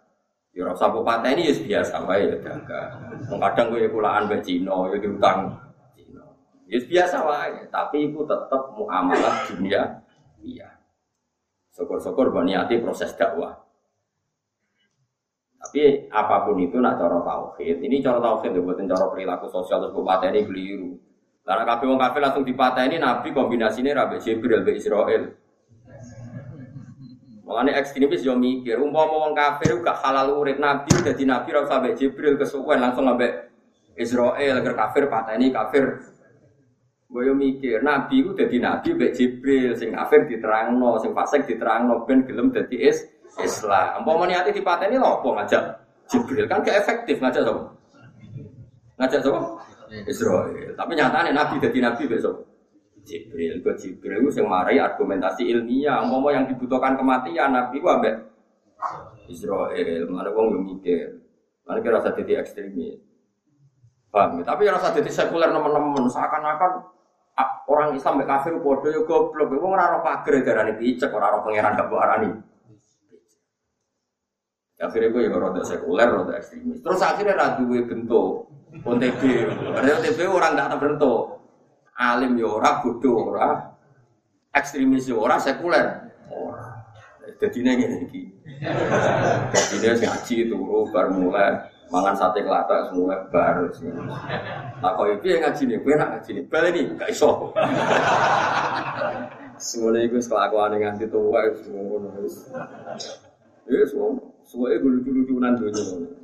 Ya 0.50 0.66
rasa 0.66 0.90
bupati 0.90 1.38
ini 1.38 1.46
ya 1.46 1.54
biasa 1.54 2.10
wae 2.10 2.26
ya 2.26 2.36
dagang. 2.42 2.90
Kadang 3.30 3.70
gue 3.70 3.86
kulaan 3.86 4.26
be 4.26 4.42
Cina 4.42 4.90
ya 4.90 4.98
diutang 4.98 5.54
Cina. 5.94 6.26
Ya 6.66 6.82
biasa 6.82 7.18
wae, 7.22 7.70
tapi 7.70 8.10
itu 8.10 8.26
tetap 8.26 8.74
muamalah 8.74 9.46
dunia 9.46 10.02
iya. 10.44 10.70
Syukur-syukur 11.74 12.34
niati 12.44 12.82
proses 12.84 13.16
dakwah. 13.16 13.56
Tapi 15.60 16.08
apa 16.08 16.48
pun 16.48 16.56
itu 16.64 16.80
nak 16.80 16.96
cara 16.96 17.20
tauhid, 17.20 17.84
ini 17.84 18.00
cara 18.00 18.24
tauhid 18.24 18.56
ya 18.56 18.62
buatin 18.64 18.88
cara 18.88 19.12
perilaku 19.12 19.52
sosial 19.52 19.84
terus 19.84 19.96
ini 20.32 20.42
keliru. 20.48 20.92
Karena 21.44 21.66
kabeh 21.66 21.86
wong 21.90 22.00
kafir 22.00 22.22
langsung 22.22 22.46
dipateni 22.46 22.96
Nabi 23.02 23.34
kombinasinya 23.34 24.06
Rabi 24.06 24.22
Jibril 24.24 24.64
be 24.64 24.78
Israel. 24.78 25.34
Makanya 27.50 27.82
ekstremis 27.82 28.22
yo 28.22 28.38
mikir, 28.38 28.78
umpama 28.78 29.26
wong 29.26 29.34
kafir 29.34 29.82
gak 29.82 30.06
halal 30.06 30.38
urip 30.38 30.62
nabi, 30.62 30.94
jadi 31.02 31.26
nabi 31.26 31.50
rasa 31.50 31.82
sampai 31.82 31.98
Jibril 31.98 32.38
kesuwen 32.38 32.78
langsung 32.78 33.10
sampai 33.10 33.50
Israel 33.98 34.62
agar 34.62 34.74
kafir 34.78 35.10
ini 35.34 35.50
kafir. 35.50 36.09
Gue 37.10 37.34
mikir, 37.34 37.82
nabi 37.82 38.22
itu 38.22 38.38
jadi 38.38 38.62
nabi 38.62 38.94
mbek 38.94 39.18
Jibril, 39.18 39.74
sing 39.74 39.98
kafir 39.98 40.30
diterangno, 40.30 41.02
sing 41.02 41.10
fasik 41.18 41.50
diterangno 41.50 42.06
ben 42.06 42.22
gelem 42.30 42.54
dadi 42.54 42.86
is 42.86 43.02
Islam. 43.42 44.06
Umpama 44.06 44.30
niate 44.30 44.54
dipateni 44.54 45.02
lho 45.02 45.18
apa 45.18 45.28
ngajak 45.42 45.64
Jibril 46.06 46.46
kan 46.46 46.62
gak 46.62 46.86
efektif 46.86 47.18
ngajak 47.18 47.42
sapa? 47.50 47.62
Ngajak 49.02 49.20
sapa? 49.26 49.40
Israel. 50.06 50.78
Tapi 50.78 50.92
nyatanya 50.94 51.34
nabi 51.34 51.58
jadi 51.58 51.78
nabi 51.82 52.06
besok. 52.06 52.46
Jibril 53.10 53.58
ke 53.66 53.72
Jibril 53.82 54.30
yang 54.30 54.46
marai 54.46 54.78
argumentasi 54.78 55.50
ilmiah 55.50 56.06
mau 56.06 56.30
yang 56.30 56.46
dibutuhkan 56.46 56.94
kematian 56.94 57.50
Nabi 57.58 57.82
itu 57.82 57.88
ambek 57.90 58.16
Israel 59.26 60.06
mana 60.06 60.30
yang 60.30 60.62
mikir 60.62 61.18
mana 61.66 61.82
kira 61.82 61.98
rasa 61.98 62.14
jadi 62.14 62.46
ekstremis 62.46 63.02
paham 64.14 64.42
ya? 64.42 64.44
tapi 64.46 64.70
rasa 64.70 64.94
jadi 64.94 65.10
sekuler 65.10 65.50
teman-teman 65.50 66.06
seakan-akan 66.06 66.86
orang 67.70 67.94
Islam 67.94 68.18
mbek 68.18 68.28
kafir 68.28 68.54
bodoh 68.58 68.90
yo 68.90 69.06
goblok 69.06 69.54
wong 69.54 69.78
ora 69.78 69.94
ora 69.94 70.00
pager 70.02 70.42
darane 70.42 70.74
picek 70.74 71.14
ora 71.14 71.30
ora 71.30 71.46
pangeran 71.46 71.78
gak 71.78 71.94
arani 71.94 72.30
akhirnya 74.80 75.12
gue 75.12 75.28
ya 75.28 75.36
rada 75.36 75.62
sekuler, 75.68 76.08
rada 76.08 76.34
ekstremis. 76.40 76.80
Terus 76.80 77.04
akhirnya 77.04 77.36
rada 77.36 77.62
gue 77.68 77.84
bentuk 77.84 78.48
OTB. 78.80 79.22
Karena 79.76 79.92
OTB 80.00 80.20
orang 80.24 80.56
gak 80.56 80.80
bentuk 80.80 81.22
alim 82.00 82.40
ya 82.40 82.48
ora, 82.48 82.80
bodoh 82.80 83.36
ora, 83.36 83.76
ekstremis 84.56 85.04
ya 85.04 85.20
ora, 85.20 85.36
sekuler 85.36 86.16
ora. 86.32 86.80
Jadi 87.44 87.60
ini 87.60 88.08
iki. 88.08 88.24
Jadi 89.52 90.00
ngaji 90.00 90.36
turu 90.48 90.88
bar 90.96 91.12
mulai 91.12 91.60
mangan 91.90 92.16
sate 92.16 92.46
kelata 92.46 92.90
semua 92.90 93.26
bar. 93.34 93.66
Nah 94.80 94.92
kau 94.94 95.10
itu 95.10 95.26
yang 95.26 95.50
ngaji 95.50 95.62
nih, 95.66 95.78
gue 95.82 95.94
ngaji 95.98 96.30
nih, 96.38 96.44
balik 96.48 96.72
nih, 96.78 96.84
gak 96.96 97.10
iso. 97.10 97.52
Semuanya 99.60 100.08
itu 100.08 100.18
kelakuan 100.24 100.72
yang 100.78 100.96
nganti 100.96 101.06
tua 101.12 101.40
itu 101.52 101.68
semua. 101.68 102.00
Ya 103.68 103.84
semua, 103.90 104.16
semuanya 104.48 104.76
gue 104.80 104.92
lucu-lucunan 105.02 105.54
dulu. 105.60 106.16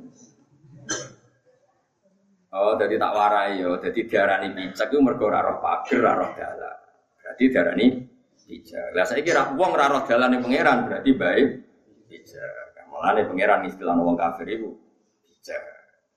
Oh, 2.56 2.72
jadi 2.80 2.96
tak 2.96 3.12
warai 3.12 3.60
yo. 3.60 3.76
Jadi 3.84 4.08
diarani 4.08 4.48
pijak 4.56 4.88
itu 4.88 4.96
mergo 5.04 5.28
roh 5.28 5.60
pager, 5.60 6.00
roh. 6.00 6.30
Berarti 6.32 7.44
diarani 7.52 7.86
pijak. 8.48 8.96
Lah 8.96 9.04
saiki 9.04 9.34
ra 9.36 9.52
wong 9.52 9.76
ora 9.76 9.92
roh 9.92 10.08
dalan 10.08 10.40
pangeran 10.40 10.88
berarti 10.88 11.10
baik 11.12 11.48
pijak. 12.08 12.88
Mulane 12.88 13.28
pangeran 13.28 13.68
istilah 13.68 13.92
wong 14.00 14.16
kafir 14.16 14.48
pijak. 14.48 14.85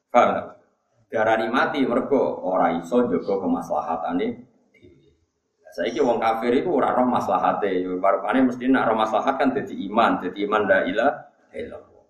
Paham 0.09 0.29
tak? 0.33 0.45
Diarani 1.09 1.47
mati 1.49 1.81
mergo 1.85 2.41
ora 2.45 2.73
iso 2.77 3.05
jaga 3.09 3.33
kemaslahatane 3.41 4.49
Saiki 5.69 6.01
wong 6.01 6.17
kafir 6.17 6.49
itu 6.65 6.69
ora 6.73 6.97
roh. 6.97 7.05
Yo 7.61 8.01
barupane 8.01 8.41
mesti 8.41 8.65
nak 8.67 8.89
roh 8.89 8.97
maslahat 8.97 9.37
kan 9.37 9.53
dadi 9.53 9.85
iman, 9.85 10.17
dadi 10.17 10.41
iman 10.49 10.65
la 10.65 10.79
ilaha 10.81 11.53
illallah. 11.53 12.05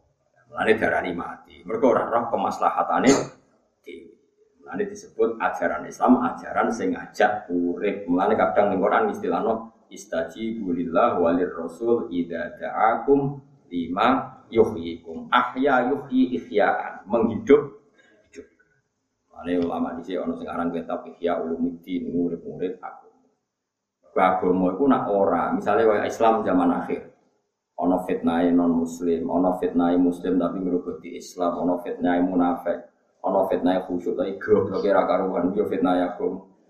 Mulane 0.48 0.72
diarani 0.80 1.12
mati. 1.12 1.56
Mergo 1.68 1.92
ora 1.92 2.08
roh 2.08 2.32
kemaslahatane 2.32 3.12
Nanti 4.70 4.86
disebut 4.86 5.42
ajaran 5.42 5.82
Islam, 5.90 6.22
ajaran 6.30 6.70
sing 6.70 6.94
ngajak 6.94 7.50
urip. 7.50 8.06
Mulane 8.06 8.38
kadang 8.38 8.70
ning 8.70 8.78
Quran 8.78 9.10
istilahno 9.10 9.74
istaji 9.90 10.62
bulillah 10.62 11.18
walir 11.18 11.50
rasul 11.58 12.06
ida 12.14 12.54
da'akum 12.54 13.42
lima 13.74 14.29
yuhyikum. 14.50 15.30
Ahya 15.32 15.93
yuhyi 15.93 16.38
ihya'an, 16.38 17.06
menghidup 17.10 17.80
hidup. 18.30 18.47
Mulane 19.30 19.54
ulama 19.64 19.88
di 19.97 20.02
sini 20.06 20.45
aran 20.45 20.70
kitab 20.74 21.06
Ihya 21.06 21.39
Ulumuddin 21.39 22.12
urip-urip 22.12 22.78
aku. 22.82 23.08
Agama 24.20 24.76
iku 24.76 24.84
nak 24.84 25.08
ora, 25.08 25.56
misalnya 25.56 25.88
wong 25.88 26.04
Islam 26.04 26.43
zaman 26.43 26.70
akhir. 26.76 27.08
Ono 27.80 28.04
fitnah 28.04 28.43
non 28.52 28.84
muslim, 28.84 29.32
ono 29.32 29.56
fitnah 29.56 29.95
muslim 29.95 30.36
tapi 30.36 30.60
ngrugoti 30.60 31.16
Islam, 31.16 31.64
ono 31.64 31.80
fitnah 31.80 32.20
munafik 32.20 32.89
ono 33.24 33.47
fitnah 33.52 33.84
khusyuk 33.84 34.16
tapi 34.16 34.39
goblok 34.39 34.80
kira 34.80 35.04
karuan 35.04 35.52
yo 35.52 35.68
fitnah 35.68 35.95
ya 36.00 36.08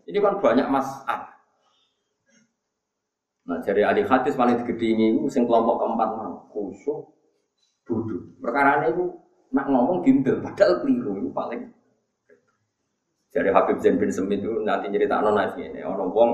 ini 0.10 0.18
kan 0.18 0.42
banyak 0.42 0.68
masalah 0.70 1.30
nah 3.46 3.58
dari 3.66 3.82
ahli 3.82 4.06
hadis 4.06 4.38
paling 4.38 4.62
digedingi 4.62 5.18
itu 5.18 5.30
sing 5.30 5.46
kelompok 5.46 5.82
keempat 5.82 6.10
mau 6.18 6.34
khusyuk 6.54 7.06
duduk 7.90 8.38
perkara 8.38 8.86
ini 8.86 9.10
nak 9.50 9.66
ngomong 9.66 10.06
dindel 10.06 10.38
padahal 10.46 10.86
keliru 10.86 11.18
itu 11.18 11.30
paling 11.34 11.62
dari 13.34 13.50
Habib 13.50 13.82
Zain 13.82 13.98
bin 13.98 14.14
Semit 14.14 14.46
itu 14.46 14.62
nanti 14.62 14.94
cerita 14.94 15.26
nona 15.26 15.50
ini 15.58 15.82
ono 15.82 16.06
wong 16.14 16.32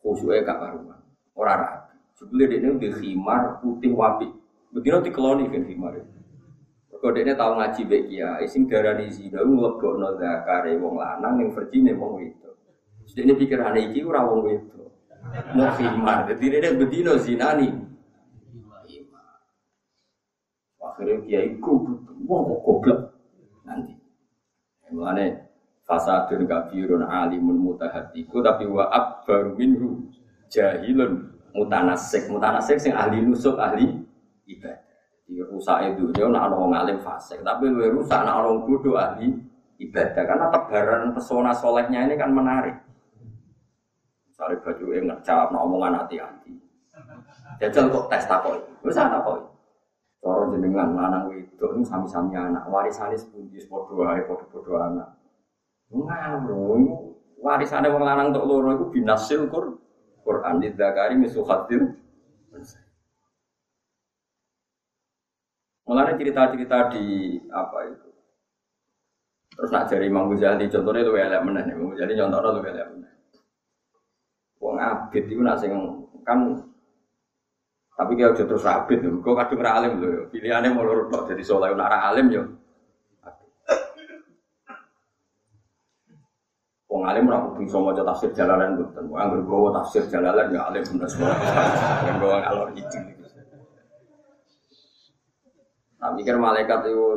khusyuknya 0.00 0.48
gak 0.48 0.58
karuan 0.64 1.00
orang 1.36 1.60
rapi 1.60 1.96
sebelum 2.16 2.48
ini 2.48 2.68
di 2.80 2.88
khimar 2.96 3.60
putih 3.60 3.92
wapi 3.92 4.28
begini 4.72 5.04
dikeloni 5.04 5.44
kan 5.52 5.62
khimar 5.68 5.92
itu 6.00 6.16
Kode 6.96 7.22
ini 7.22 7.38
tahu 7.38 7.60
ngaji 7.60 7.82
baik 7.86 8.04
ya, 8.08 8.40
sing 8.48 8.66
darah 8.66 8.96
di 8.96 9.06
aku 9.06 9.46
ngelebok 9.46 10.16
zakare 10.16 10.74
wong 10.80 10.96
lanang 10.96 11.38
yang 11.44 11.48
verjine 11.52 11.92
wong 11.94 12.24
itu. 12.24 12.50
Jadi 13.12 13.30
ini 13.30 13.32
pikiran 13.38 13.76
iki 13.78 14.00
ora 14.02 14.26
wong 14.26 14.50
itu. 14.50 14.82
Mau 15.54 15.70
khimar, 15.76 16.26
jadi 16.26 16.44
ini 16.58 16.68
bedino 16.80 17.14
zinani. 17.20 17.85
Akhirnya 20.96 21.44
ku, 21.60 21.84
wong 22.24 22.40
kok 22.48 22.60
goblok 22.64 23.00
nanti. 23.68 23.92
Mulane 24.88 25.44
fasadun 25.84 26.48
kafirun 26.48 27.04
alimun 27.04 27.60
mutahatiku 27.60 28.40
tapi 28.40 28.64
wa 28.64 28.88
abbaru 28.88 29.52
minhu 29.60 30.08
jahilun 30.48 31.36
mutanasik 31.52 32.32
mutanasik 32.32 32.80
sing 32.80 32.96
ahli 32.96 33.20
nusuk 33.20 33.60
ahli 33.60 33.92
ibadah 34.48 34.86
di 35.26 35.42
rusak 35.42 35.90
itu 35.90 36.06
dia 36.14 36.30
nak 36.30 36.54
orang 36.54 36.70
ngalim 36.70 36.98
fasik, 37.02 37.42
tapi 37.42 37.66
lu 37.66 37.98
rusak 37.98 38.22
nak 38.22 38.46
orang 38.46 38.62
bodoh 38.62 38.94
ahli 38.94 39.34
ibadah 39.82 40.22
karena 40.22 40.46
tebaran 40.54 41.10
pesona 41.10 41.50
solehnya 41.50 42.06
ini 42.06 42.14
kan 42.14 42.30
menarik. 42.30 42.78
Misalnya 44.30 44.62
baju 44.62 44.86
yang 44.94 45.04
ngecap, 45.10 45.50
nak 45.50 45.64
omongan 45.66 45.98
hati-hati. 45.98 46.54
Jajal 47.58 47.90
kok 47.90 48.06
tes 48.06 48.24
takoi, 48.30 48.60
bisa 48.86 49.10
takoi. 49.10 49.42
Cara 50.26 50.50
jenengan 50.50 50.90
lanang 50.98 51.30
wedok 51.30 51.78
ini 51.78 51.86
sami-sami 51.86 52.34
anak, 52.34 52.66
warisane 52.66 53.14
sepundi 53.14 53.62
padha 53.70 53.94
wae 53.94 54.26
padha-padha 54.26 54.74
anak. 54.90 55.08
Ngawur, 55.94 56.82
warisane 57.38 57.86
wong 57.94 58.02
lanang 58.02 58.34
tok 58.34 58.42
loro 58.42 58.74
iku 58.74 58.90
binasil 58.90 59.46
Qur 59.46 59.78
Quran 60.26 60.58
di 60.58 60.74
zakari 60.74 61.14
misu 61.14 61.46
khatir. 61.46 61.78
Mulanya 65.86 66.18
cerita-cerita 66.18 66.90
di 66.90 67.38
apa 67.46 67.78
itu. 67.86 68.10
Terus 69.54 69.70
nak 69.70 69.86
jari 69.86 70.10
Imam 70.10 70.26
Ghazali 70.34 70.66
contohnya 70.66 71.06
lu 71.06 71.14
elek 71.14 71.42
meneh, 71.46 71.64
Imam 71.70 71.94
Ghazali 71.94 72.18
contohnya 72.18 72.50
lu 72.50 72.60
elek 72.66 72.86
meneh. 72.98 73.12
Wong 74.58 74.76
abid 74.82 75.30
itu 75.30 75.38
nak 75.38 75.62
sing 75.62 75.70
kan 76.26 76.65
tapi 77.96 78.12
dia 78.12 78.28
udah 78.28 78.44
terus 78.44 78.60
rabit, 78.60 79.00
gue 79.00 79.34
kadung 79.40 79.64
alim 79.64 79.92
loh. 80.04 80.28
Pilihannya 80.28 80.68
mau 80.76 80.84
lurus 80.84 81.08
jadi 81.32 81.40
soleh 81.40 81.72
nara 81.72 82.12
alim 82.12 82.28
yo. 82.28 82.44
Wong 86.92 87.02
alim 87.08 87.24
ora 87.32 87.40
kudu 87.48 87.64
iso 87.64 87.80
maca 87.80 88.04
tafsir 88.04 88.36
jalalan 88.36 88.76
mboten. 88.76 89.08
Wong 89.08 89.16
anggere 89.16 89.42
gowo 89.48 89.68
tafsir 89.72 90.04
jalalan 90.12 90.52
ya 90.52 90.68
alim 90.68 90.84
bener 90.84 91.08
semua. 91.08 91.34
Yang 92.04 92.16
gowo 92.20 92.36
alor 92.36 92.68
itu. 92.76 92.98
Nah, 95.96 96.12
mikir 96.12 96.36
malaikat 96.36 96.92
itu 96.92 97.16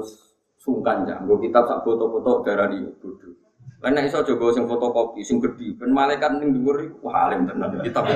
sungkan 0.56 1.04
ya, 1.04 1.20
gue 1.20 1.38
kitab 1.44 1.68
sak 1.68 1.84
foto-foto 1.84 2.48
darah 2.48 2.72
di 2.72 2.80
bodoh. 3.04 3.36
Karena 3.80 4.04
iso 4.04 4.24
coba 4.24 4.52
sing 4.56 4.68
fotokopi, 4.68 5.24
sing 5.24 5.44
gede, 5.44 5.76
ben 5.76 5.92
malaikat 5.92 6.40
ning 6.40 6.56
dhuwur 6.56 7.00
wah 7.04 7.28
alim 7.28 7.48
tenan 7.48 7.80
kitab. 7.84 8.08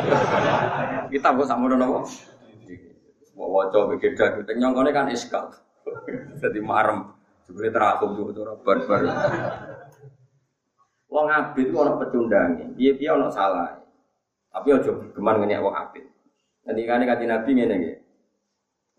Kitab 1.11 1.31
kok 1.39 1.47
sakmono 1.47 1.75
napa? 1.75 2.07
Mau 3.33 3.49
waca 3.49 3.89
begeda 3.89 4.37
kita 4.37 4.53
nyongkone 4.53 4.93
kan 4.93 5.09
iskal. 5.09 5.49
Jadi 6.41 6.59
marem. 6.61 7.09
Sebenarnya 7.43 7.73
terakum 7.75 8.15
tuh 8.15 8.31
cara 8.31 8.53
barbar. 8.55 9.01
Wong 11.09 11.27
abid 11.29 11.69
itu 11.69 11.75
orang 11.77 11.99
pecundangi. 11.99 12.65
Dia 12.77 12.91
dia 12.95 13.09
orang 13.13 13.33
salah. 13.33 13.77
Tapi 14.53 14.67
ojo 14.69 15.11
geman 15.11 15.41
ngene 15.41 15.61
wong 15.61 15.73
abid. 15.73 16.05
Nanti 16.63 16.81
kan 16.85 17.03
kati 17.03 17.25
nabi 17.25 17.49
ngene 17.57 17.75
nggih. 17.75 17.97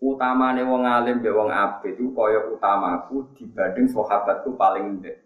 Utamane 0.03 0.61
wong 0.67 0.83
alim 0.83 1.23
be 1.23 1.31
wong 1.31 1.49
abid 1.49 1.95
itu 1.95 2.11
kaya 2.11 2.51
utamaku 2.51 3.31
dibanding 3.39 3.87
sahabatku 3.87 4.53
paling 4.59 4.99
ndek. 4.99 5.23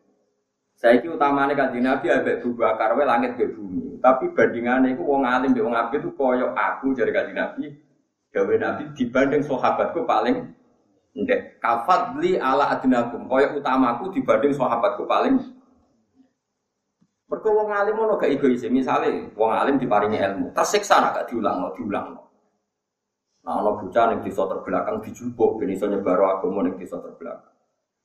Saiki 0.79 1.11
utamane 1.11 1.59
kanjeng 1.59 1.83
Nabi 1.83 2.07
ambek 2.07 2.39
Abu 2.39 2.55
Bakar 2.55 2.95
wae 2.95 3.03
langit 3.03 3.35
be 3.35 3.51
bumi. 3.51 3.99
Tapi 3.99 4.31
bandingane 4.31 4.95
iku 4.95 5.03
wong 5.03 5.27
alim 5.27 5.51
be 5.51 5.59
wong 5.59 5.75
abid 5.75 6.05
itu 6.05 6.13
kaya 6.15 6.53
aku 6.55 6.95
jare 6.95 7.11
kanjeng 7.11 7.35
Nabi 7.35 7.88
Gawe 8.29 8.55
Nabi 8.61 8.83
dibanding 8.93 9.41
sahabatku 9.41 10.05
paling 10.05 10.53
ndek. 11.17 11.57
Kafadli 11.57 12.37
ala 12.37 12.77
adinakum. 12.77 13.25
Kaya 13.25 13.57
utamaku 13.57 14.13
dibanding 14.13 14.53
sahabatku 14.53 15.05
paling 15.09 15.37
Mergo 17.29 17.53
wong 17.53 17.69
alim 17.69 17.93
ono 17.93 18.17
gak 18.17 18.33
egois. 18.33 18.65
Misale 18.73 19.29
wong 19.37 19.53
alim 19.53 19.77
diparingi 19.77 20.17
ilmu, 20.17 20.49
tersiksa 20.49 21.13
gak 21.13 21.29
diulang, 21.29 21.69
diulang. 21.77 22.17
Nah, 23.45 23.53
ono 23.61 23.77
bocah 23.77 24.05
ning 24.09 24.19
desa 24.25 24.49
terbelakang 24.49 24.97
dijupuk 25.05 25.61
ben 25.61 25.69
iso 25.69 25.85
nyebaro 25.85 26.25
agama 26.25 26.65
ning 26.65 26.75
desa 26.75 26.97
terbelakang. 26.97 27.53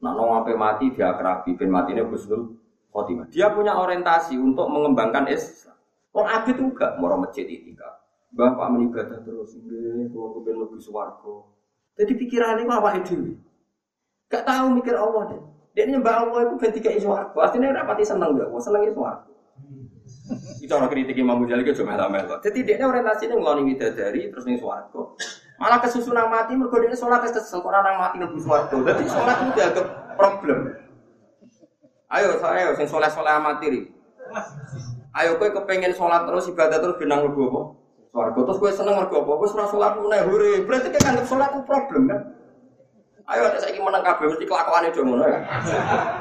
Nah, 0.04 0.12
ono 0.12 0.44
sampai 0.44 0.56
mati 0.60 0.92
dia 0.92 1.16
kerabi 1.16 1.56
ben 1.56 1.72
matine 1.72 2.04
Husnul 2.04 2.52
Khotimah. 2.92 3.32
Dia 3.32 3.48
punya 3.50 3.80
orientasi 3.80 4.36
untuk 4.36 4.68
mengembangkan 4.68 5.24
Islam. 5.32 5.74
Wong 6.12 6.26
abid 6.28 6.60
juga 6.60 6.94
mau 7.00 7.16
masjid 7.16 7.48
itikaf. 7.48 8.03
Bapak 8.34 8.66
menibadah 8.74 9.22
terus, 9.22 9.54
nggih, 9.54 10.10
kula 10.10 10.42
kepen 10.42 10.56
lebih 10.58 10.80
swarga. 10.82 11.34
Jadi 11.94 12.12
pikirannya 12.18 12.66
apa 12.66 12.98
itu? 12.98 13.38
Gak 14.26 14.42
tahu 14.42 14.74
mikir 14.74 14.98
Allah 14.98 15.22
deh. 15.30 15.42
Dia 15.78 15.86
nyembah 15.86 16.26
Allah 16.26 16.40
itu 16.50 16.58
tiga 16.82 16.90
swarga. 16.98 17.38
Artinya 17.38 17.70
rapati 17.70 18.02
seneng 18.02 18.34
gak? 18.34 18.50
Seneng 18.58 18.90
swarga. 18.90 19.30
Itu 20.58 20.72
orang 20.72 20.88
kritik 20.88 21.20
Imam 21.20 21.44
Ghazali 21.44 21.62
itu 21.68 21.84
cuma 21.84 22.00
melo. 22.08 22.40
Jadi 22.40 22.64
dia 22.64 22.80
orientasinya 22.80 23.36
ngeloni 23.36 23.62
widadari 23.68 24.32
terus 24.32 24.48
nih 24.48 24.56
swarga. 24.56 25.00
Malah 25.60 25.78
kesusunan 25.84 26.32
mati 26.32 26.56
mergo 26.56 26.80
dia 26.80 26.96
sholat 26.96 27.22
tes 27.28 27.44
sengkora 27.46 27.84
nang 27.84 28.00
mati 28.00 28.16
lebih 28.18 28.40
swarga. 28.40 28.72
Jadi 28.72 29.04
sholat 29.04 29.36
itu 29.44 29.50
dianggap 29.54 29.86
problem. 30.16 30.58
Ayo 32.08 32.40
saya 32.40 32.72
sing 32.74 32.88
soleh-soleh 32.88 33.32
amati 33.36 33.92
Ayo 35.14 35.38
kowe 35.38 35.46
kepengen 35.46 35.94
sholat 35.94 36.26
terus 36.26 36.48
ibadah 36.50 36.80
terus 36.80 36.98
benang 36.98 37.28
lebu 37.28 37.42
apa? 37.52 37.62
Swarga 38.14 38.46
terus 38.46 38.62
gue 38.62 38.70
seneng 38.70 38.94
mergo 38.94 39.26
apa? 39.26 39.32
Wis 39.42 39.58
ora 39.58 39.66
salat 39.66 39.98
meneh 39.98 40.22
hore. 40.22 40.62
Berarti 40.62 40.86
kan 40.94 41.02
nganggep 41.02 41.26
salat 41.26 41.50
itu 41.50 41.66
problem 41.66 42.02
kan? 42.06 42.20
Ayo 43.26 43.50
ada 43.50 43.58
saiki 43.58 43.82
menang 43.82 44.06
kabeh 44.06 44.30
mesti 44.30 44.46
kelakuane 44.46 44.94
do 44.94 45.02
ngono 45.02 45.26
ya. 45.26 45.42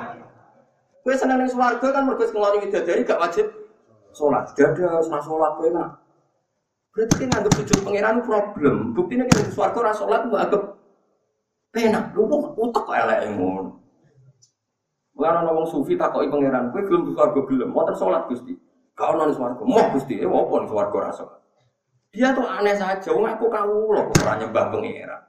Gue 1.05 1.13
seneng 1.13 1.45
ning 1.45 1.53
swarga 1.53 1.85
kan 1.93 2.09
mergo 2.09 2.25
ngeloni 2.25 2.65
widadari 2.65 3.05
gak 3.05 3.21
wajib 3.21 3.45
salat. 4.09 4.49
Dada 4.57 5.05
ora 5.05 5.21
salat 5.21 5.51
kowe 5.53 5.69
enak. 5.69 5.89
Berarti 6.97 7.13
kan 7.13 7.27
nganggep 7.29 7.53
sujud 7.61 7.79
pangeran 7.85 8.17
problem. 8.25 8.75
Buktinya 8.97 9.29
kan 9.29 9.53
swarga 9.53 9.77
ora 9.77 9.93
salat 9.93 10.21
mbok 10.25 10.41
anggap 10.41 10.63
penak. 11.77 12.09
Lu 12.17 12.25
kok 12.25 12.57
utek 12.57 12.83
kok 12.89 12.97
elek 13.05 13.37
ngono. 13.37 13.77
Mulane 15.13 15.37
ana 15.45 15.51
wong 15.53 15.69
sufi 15.69 15.93
takoki 15.93 16.25
pangeran, 16.25 16.73
kowe 16.73 16.81
gelem 16.81 17.13
swarga 17.13 17.39
gelem, 17.45 17.69
mboten 17.69 17.93
salat 17.93 18.25
Gusti. 18.33 18.57
Gak 18.97 19.13
ono 19.13 19.29
ning 19.29 19.37
swarga. 19.37 19.61
Moh 19.61 19.85
Gusti, 19.93 20.17
eh 20.17 20.25
swarga 20.25 20.97
ora 20.97 21.13
salat. 21.13 21.42
Dia 22.13 22.29
tuh 22.37 22.45
aneh 22.45 22.77
saja, 22.77 23.09
wong 23.09 23.25
aku 23.25 23.49
kau 23.49 23.89
kok 23.89 24.21
ora 24.21 24.37
nyembah 24.37 24.69
pangeran. 24.69 25.21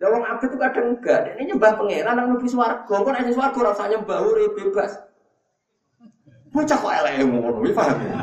Lah 0.00 0.08
wong 0.08 0.24
abet 0.24 0.48
itu 0.48 0.56
kadang 0.56 0.96
enggak, 0.96 1.18
dia 1.28 1.44
nyembah 1.52 1.76
pangeran 1.76 2.16
nang 2.16 2.32
nubi 2.32 2.48
swarga, 2.48 2.96
kok 2.96 3.12
nek 3.12 3.28
swarga 3.36 3.58
ora 3.60 3.76
usah 3.76 3.88
nyembah 3.92 4.18
urip 4.24 4.56
bebas. 4.56 4.96
Bocah 6.48 6.78
kok 6.80 6.94
elek 7.04 7.28
ngono, 7.28 7.60
iki 7.60 7.76
paham 7.76 8.00
ya? 8.08 8.16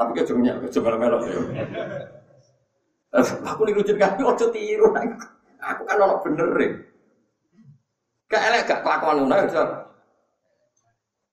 Tapi 0.00 0.10
ke 0.16 0.22
jengnya, 0.24 0.56
ke 0.64 0.68
jengnya 0.72 0.96
melok 0.96 1.22
ya. 1.28 1.36
Aku 3.44 3.68
dirujuk 3.68 4.00
kabeh 4.00 4.24
ojo 4.24 4.46
tiru. 4.48 4.96
Aku 5.60 5.82
kan 5.84 6.00
ono 6.00 6.24
bener 6.24 6.48
e. 6.56 6.68
Gak 8.32 8.42
elek 8.48 8.64
gak 8.64 8.80
kelakuan 8.80 9.28
ngono 9.28 9.44
ya, 9.44 9.93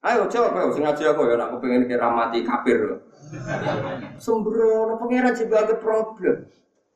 Ayo 0.02 0.26
sing 0.34 0.82
ngaji 0.82 1.04
aku 1.14 1.30
ya, 1.30 1.38
aku 1.38 1.62
pengen 1.62 1.86
kira 1.86 2.10
mati 2.10 2.42
kafir. 2.42 3.06
Sembrono 4.18 4.98
juga 5.38 5.56
ada 5.62 5.76
problem. 5.78 6.50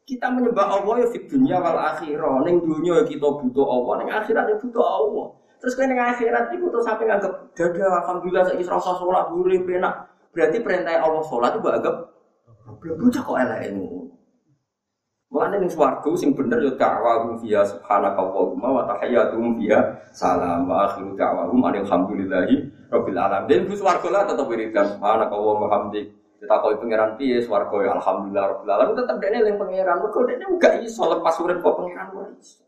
Kita 0.06 0.30
menyembah 0.34 0.82
Allah 0.82 1.06
ya 1.06 1.08
di 1.14 1.20
dunia 1.30 1.62
wal 1.62 1.78
akhirah. 1.82 2.46
Neng 2.46 2.66
dunia 2.66 3.02
ya 3.02 3.04
kita 3.06 3.26
butuh 3.26 3.66
Allah, 3.66 3.94
neng 4.02 4.10
akhirat 4.10 4.46
ya 4.50 4.58
butuh 4.58 4.86
Allah. 4.86 5.26
Terus 5.62 5.74
kan 5.78 5.86
neng 5.90 6.02
akhirat 6.02 6.54
itu 6.54 6.66
terus 6.70 6.86
sampai 6.86 7.06
nganggep 7.10 7.34
dada 7.58 7.86
alhamdulillah 8.06 8.44
saya 8.46 8.62
serasa 8.62 8.98
sholat 8.98 9.30
boleh 9.30 9.62
penak. 9.66 10.10
Berarti 10.34 10.58
perintah 10.66 10.98
Allah 10.98 11.22
sholat 11.26 11.58
itu 11.58 11.62
problem. 11.62 11.96
Bocah 13.02 13.22
kok 13.22 13.38
elek 13.38 13.60
ini. 13.70 14.05
Mulane 15.36 15.60
ning 15.60 15.68
swarga 15.68 16.08
sing 16.16 16.32
bener 16.32 16.64
ya 16.64 16.72
da'wahum 16.80 17.36
fiha 17.44 17.60
subhanakallahumma 17.68 18.72
wa 18.72 18.88
tahiyyatuhum 18.88 19.60
fiha 19.60 19.84
salam 20.16 20.64
wa 20.64 20.88
akhiru 20.88 21.12
da'wahum 21.20 21.60
alhamdulillahi 21.60 22.64
rabbil 22.88 23.20
alamin. 23.20 23.44
Dan 23.52 23.68
Gus 23.68 23.84
swarga 23.84 24.08
lah 24.16 24.24
tetep 24.32 24.48
wiridan 24.48 24.96
subhanakallahumma 24.96 25.68
hamdik. 25.68 26.16
Kita 26.40 26.56
kau 26.56 26.72
pangeran 26.80 27.20
piye 27.20 27.44
swarga 27.44 27.76
ya 27.84 27.92
alhamdulillah 28.00 28.44
rabbil 28.48 28.72
alamin 28.80 28.96
tetep 28.96 29.16
dene 29.20 29.38
yang 29.44 29.60
pangeran. 29.60 29.96
Mergo 30.00 30.20
dene 30.24 30.44
enggak 30.48 30.74
iso 30.88 31.04
lepas 31.04 31.36
urip 31.44 31.58
kok 31.60 31.76
pangeran 31.84 32.08
ora 32.16 32.32
iso. 32.40 32.64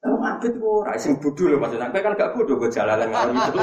Kalau 0.00 0.16
abet 0.24 0.54
ora 0.64 0.96
sing 0.96 1.20
bodho 1.20 1.44
lho 1.44 1.60
maksudnya, 1.60 1.92
kowe 1.92 2.00
kan 2.00 2.16
gak 2.16 2.32
bodho 2.32 2.56
kok 2.56 2.72
jalalan 2.72 3.12
ngono 3.12 3.32
itu. 3.36 3.58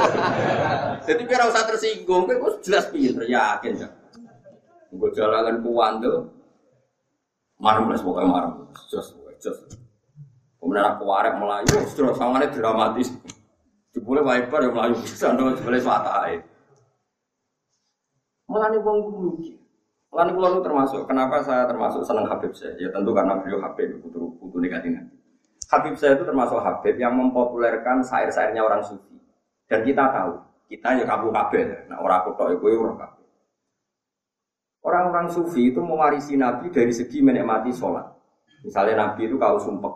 Jadi 1.02 1.22
kira 1.26 1.50
usah 1.50 1.66
tersinggung, 1.66 2.30
kowe 2.30 2.62
jelas 2.62 2.86
pinter 2.94 3.26
yakin 3.26 3.74
ya. 3.74 3.90
Gue 4.94 5.10
jalanan 5.10 5.58
kuwandel, 5.66 6.30
marem 7.58 7.84
lah 7.90 7.98
pokoknya 7.98 8.28
marem. 8.30 8.52
Jos 8.88 9.14
jos. 9.38 9.58
Kemudian 10.58 10.86
aku 10.94 11.02
warek 11.06 11.34
melayu 11.38 11.74
terus 11.94 12.16
sangatnya 12.18 12.50
dramatis. 12.50 13.14
Jebule 13.94 14.22
wiper 14.22 14.62
yang 14.62 14.74
melayu 14.74 14.94
bisa 15.02 15.34
ndo 15.34 15.54
jebule 15.54 15.78
suatai 15.78 16.48
melani 18.48 18.78
wong 18.80 18.98
rugi 19.12 19.60
melani 20.08 20.32
pulau 20.32 20.64
termasuk 20.64 21.04
kenapa 21.04 21.44
saya 21.44 21.68
termasuk 21.68 22.00
senang 22.00 22.24
Habib 22.24 22.56
saya 22.56 22.72
ya 22.80 22.88
tentu 22.88 23.12
karena 23.12 23.36
beliau 23.36 23.60
Habib 23.60 24.00
putu 24.00 24.32
putu 24.40 24.56
negatif 24.58 24.96
Habib 25.68 25.94
saya 26.00 26.16
itu 26.16 26.24
termasuk 26.24 26.56
Habib 26.64 26.96
yang 26.96 27.12
mempopulerkan 27.12 28.00
syair-syairnya 28.00 28.64
orang 28.64 28.80
sufi. 28.80 29.20
Dan 29.68 29.84
kita 29.84 30.00
tahu 30.08 30.40
kita 30.72 30.96
ya 30.96 31.04
kabu 31.04 31.28
kabel 31.28 31.84
nah 31.92 32.00
orang 32.00 32.24
tahu 32.24 32.56
itu 32.56 32.80
orang 32.80 32.96
kabel 32.96 33.17
Orang-orang 34.88 35.28
sufi 35.28 35.68
itu 35.68 35.84
mewarisi 35.84 36.40
Nabi 36.40 36.72
dari 36.72 36.88
segi 36.88 37.20
menikmati 37.20 37.68
sholat. 37.76 38.08
Misalnya 38.64 39.04
Nabi 39.04 39.28
itu 39.28 39.36
kalau 39.36 39.60
sumpah, 39.60 39.92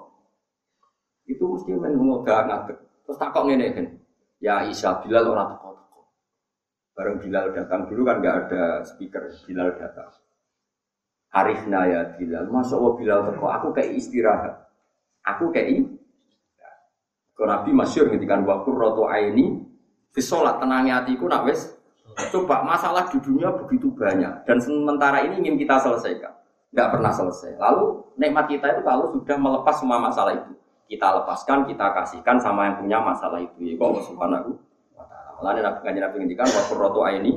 itu 1.24 1.40
mesti 1.40 1.72
mengoda 1.72 2.45
ngadek. 2.45 2.76
Terus 3.09 3.16
takok 3.16 3.49
ini 3.49 3.72
kan, 3.72 3.88
ya 4.36 4.68
Isa 4.68 5.01
Bilal 5.01 5.32
orang 5.32 5.57
takok 5.57 5.72
takok. 5.80 6.05
Bareng 6.93 7.16
Bilal 7.24 7.57
datang 7.57 7.88
dulu 7.88 8.05
kan 8.05 8.20
nggak 8.20 8.36
ada 8.47 8.84
speaker, 8.84 9.32
Bilal 9.49 9.80
datang. 9.80 10.12
Arifna 11.32 11.88
ya 11.88 12.01
Bilal, 12.20 12.53
masya 12.53 12.76
Allah 12.76 12.93
Bilal 13.01 13.20
teko, 13.32 13.49
aku 13.49 13.66
kayak 13.72 13.97
istirahat, 13.97 14.55
aku 15.24 15.49
kayak 15.49 15.88
Kau 17.32 17.49
Nabi 17.49 17.72
masyur 17.72 18.12
ngendikan 18.12 18.45
wakur 18.45 18.76
roto 18.76 19.09
aini, 19.09 19.57
fisolat 20.12 20.61
tenangnya 20.61 21.01
hatiku 21.01 21.26
nak 21.26 21.49
wes. 21.49 21.74
Coba 22.32 22.64
masalah 22.64 23.08
di 23.08 23.18
dunia 23.20 23.52
begitu 23.52 23.88
banyak 23.92 24.44
dan 24.44 24.56
sementara 24.60 25.24
ini 25.24 25.44
ingin 25.44 25.56
kita 25.60 25.80
selesaikan, 25.80 26.32
nggak 26.72 26.88
pernah 26.92 27.12
selesai. 27.12 27.56
Lalu 27.56 28.04
nikmat 28.20 28.48
kita 28.48 28.72
itu 28.72 28.82
kalau 28.84 29.12
sudah 29.12 29.36
melepas 29.36 29.74
semua 29.80 29.96
masalah 30.00 30.36
itu, 30.36 30.52
kita 30.92 31.08
lepaskan, 31.22 31.64
kita 31.68 31.86
kasihkan 31.96 32.36
sama 32.40 32.68
yang 32.68 32.76
punya 32.80 32.98
masalah 33.00 33.40
itu. 33.40 33.56
Ya 33.64 33.74
Allah 33.80 34.02
Subhanahu 34.04 34.50
wa 34.96 35.04
taala. 35.08 35.40
Lalu 35.40 35.58
Nabi 35.64 36.00
Nabi 36.00 36.16
ngendikan 36.24 36.48
aini, 37.08 37.32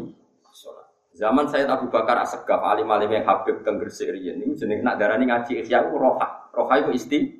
Zaman 1.15 1.47
saya 1.47 1.63
Abu 1.71 1.87
Bakar 1.87 2.19
Asegaf, 2.27 2.59
alim 2.59 2.91
alim 2.91 3.07
yang 3.07 3.23
Habib 3.23 3.63
dan 3.63 3.79
Gresik 3.79 4.11
Rian 4.11 4.35
ini 4.43 4.51
jenis 4.51 4.83
nak 4.83 4.99
darah 4.99 5.15
ini 5.15 5.31
ngaji 5.31 5.63
ikhya 5.63 5.87
itu 5.87 5.95
roha, 5.95 6.51
roha 6.51 6.75
itu 6.83 6.91
isti, 6.91 7.39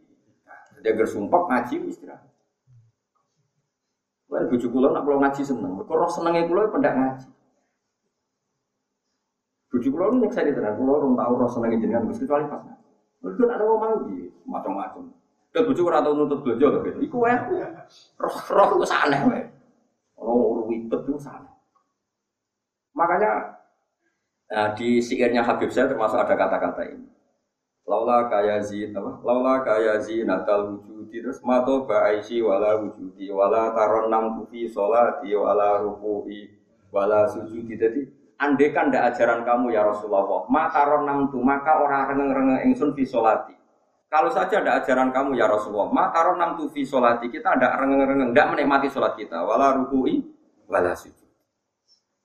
dia 0.79 0.95
gersumpah 0.95 1.43
ngaji 1.51 1.91
istirahat. 1.91 2.23
Lalu 4.35 4.45
bujuk 4.51 4.69
kulo 4.75 4.91
nak 4.91 5.07
pulau 5.07 5.23
ngaji 5.23 5.41
seneng, 5.47 5.79
kalau 5.87 6.11
senengnya 6.11 6.43
kulo 6.43 6.67
pendak 6.67 6.93
ngaji. 6.99 7.27
Bujuk 9.71 9.91
kulo 9.95 10.05
ini 10.19 10.27
saya 10.27 10.51
diterang, 10.51 10.75
kulo 10.75 10.91
orang 10.99 11.15
tahu 11.15 11.33
roh 11.39 11.47
senengnya 11.47 11.79
jenengan, 11.79 12.11
kecuali 12.11 12.43
pas. 12.51 12.63
Lalu 13.23 13.47
ada 13.47 13.63
mau 13.63 13.79
mau 13.79 13.95
macam-macam. 14.43 15.07
Dan 15.55 15.61
bujuk 15.63 15.87
kulo 15.87 15.99
nuntut 16.11 16.39
belajar 16.43 16.83
gitu. 16.83 16.99
Iku 16.99 17.17
ya, 17.23 17.47
roh 18.19 18.35
roh 18.51 18.67
itu 18.75 18.85
aneh, 18.91 19.19
orang 20.19 20.67
ribet 20.67 21.01
itu 21.07 21.15
aneh. 21.23 21.53
Makanya 22.91 23.55
Nah, 24.45 24.77
di 24.77 25.01
syairnya 25.01 25.41
Habib 25.41 25.73
saya 25.73 25.89
termasuk 25.89 26.21
ada 26.21 26.37
kata-kata 26.37 26.85
ini. 26.85 27.07
Laula 27.85 28.25
kaya 28.33 28.65
zin 28.65 28.97
apa? 28.97 29.21
Laula 29.21 29.61
kaya 29.61 30.01
natal 30.25 30.73
wujudi 30.73 31.21
terus 31.21 31.37
mato 31.45 31.85
ba'aisi 31.85 32.41
wala 32.41 32.81
wujudi 32.81 33.29
wala 33.29 33.77
taron 33.77 34.09
nam 34.09 34.41
tufi 34.41 34.65
sholati 34.65 35.29
wala 35.37 35.85
ruku'i 35.85 36.49
wala 36.89 37.29
sujudi. 37.29 37.77
Jadi 37.77 38.01
andai 38.41 38.73
kan 38.73 38.89
ndak 38.89 39.13
ajaran 39.13 39.45
kamu 39.45 39.77
ya 39.77 39.85
Rasulullah, 39.85 40.49
maka 40.49 40.81
nam 41.05 41.29
tu 41.29 41.37
maka 41.45 41.77
orang 41.77 42.09
rengeng-rengeng 42.09 42.73
ingsun 42.73 42.97
fi 42.97 43.05
sholati. 43.05 43.53
Kalau 44.09 44.33
saja 44.33 44.65
ada 44.65 44.81
ajaran 44.81 45.13
kamu 45.13 45.37
ya 45.37 45.45
Rasulullah, 45.45 45.93
maka 45.93 46.25
nam 46.33 46.57
tu 46.57 46.65
fi 46.73 46.81
sholati 46.81 47.29
kita 47.29 47.53
ndak 47.53 47.85
rengeng-rengeng, 47.85 48.33
ndak 48.33 48.49
menikmati 48.49 48.89
sholat 48.89 49.13
kita, 49.13 49.45
wala 49.45 49.77
ruku'i 49.77 50.25
wala 50.65 50.97
sujud. 50.97 51.29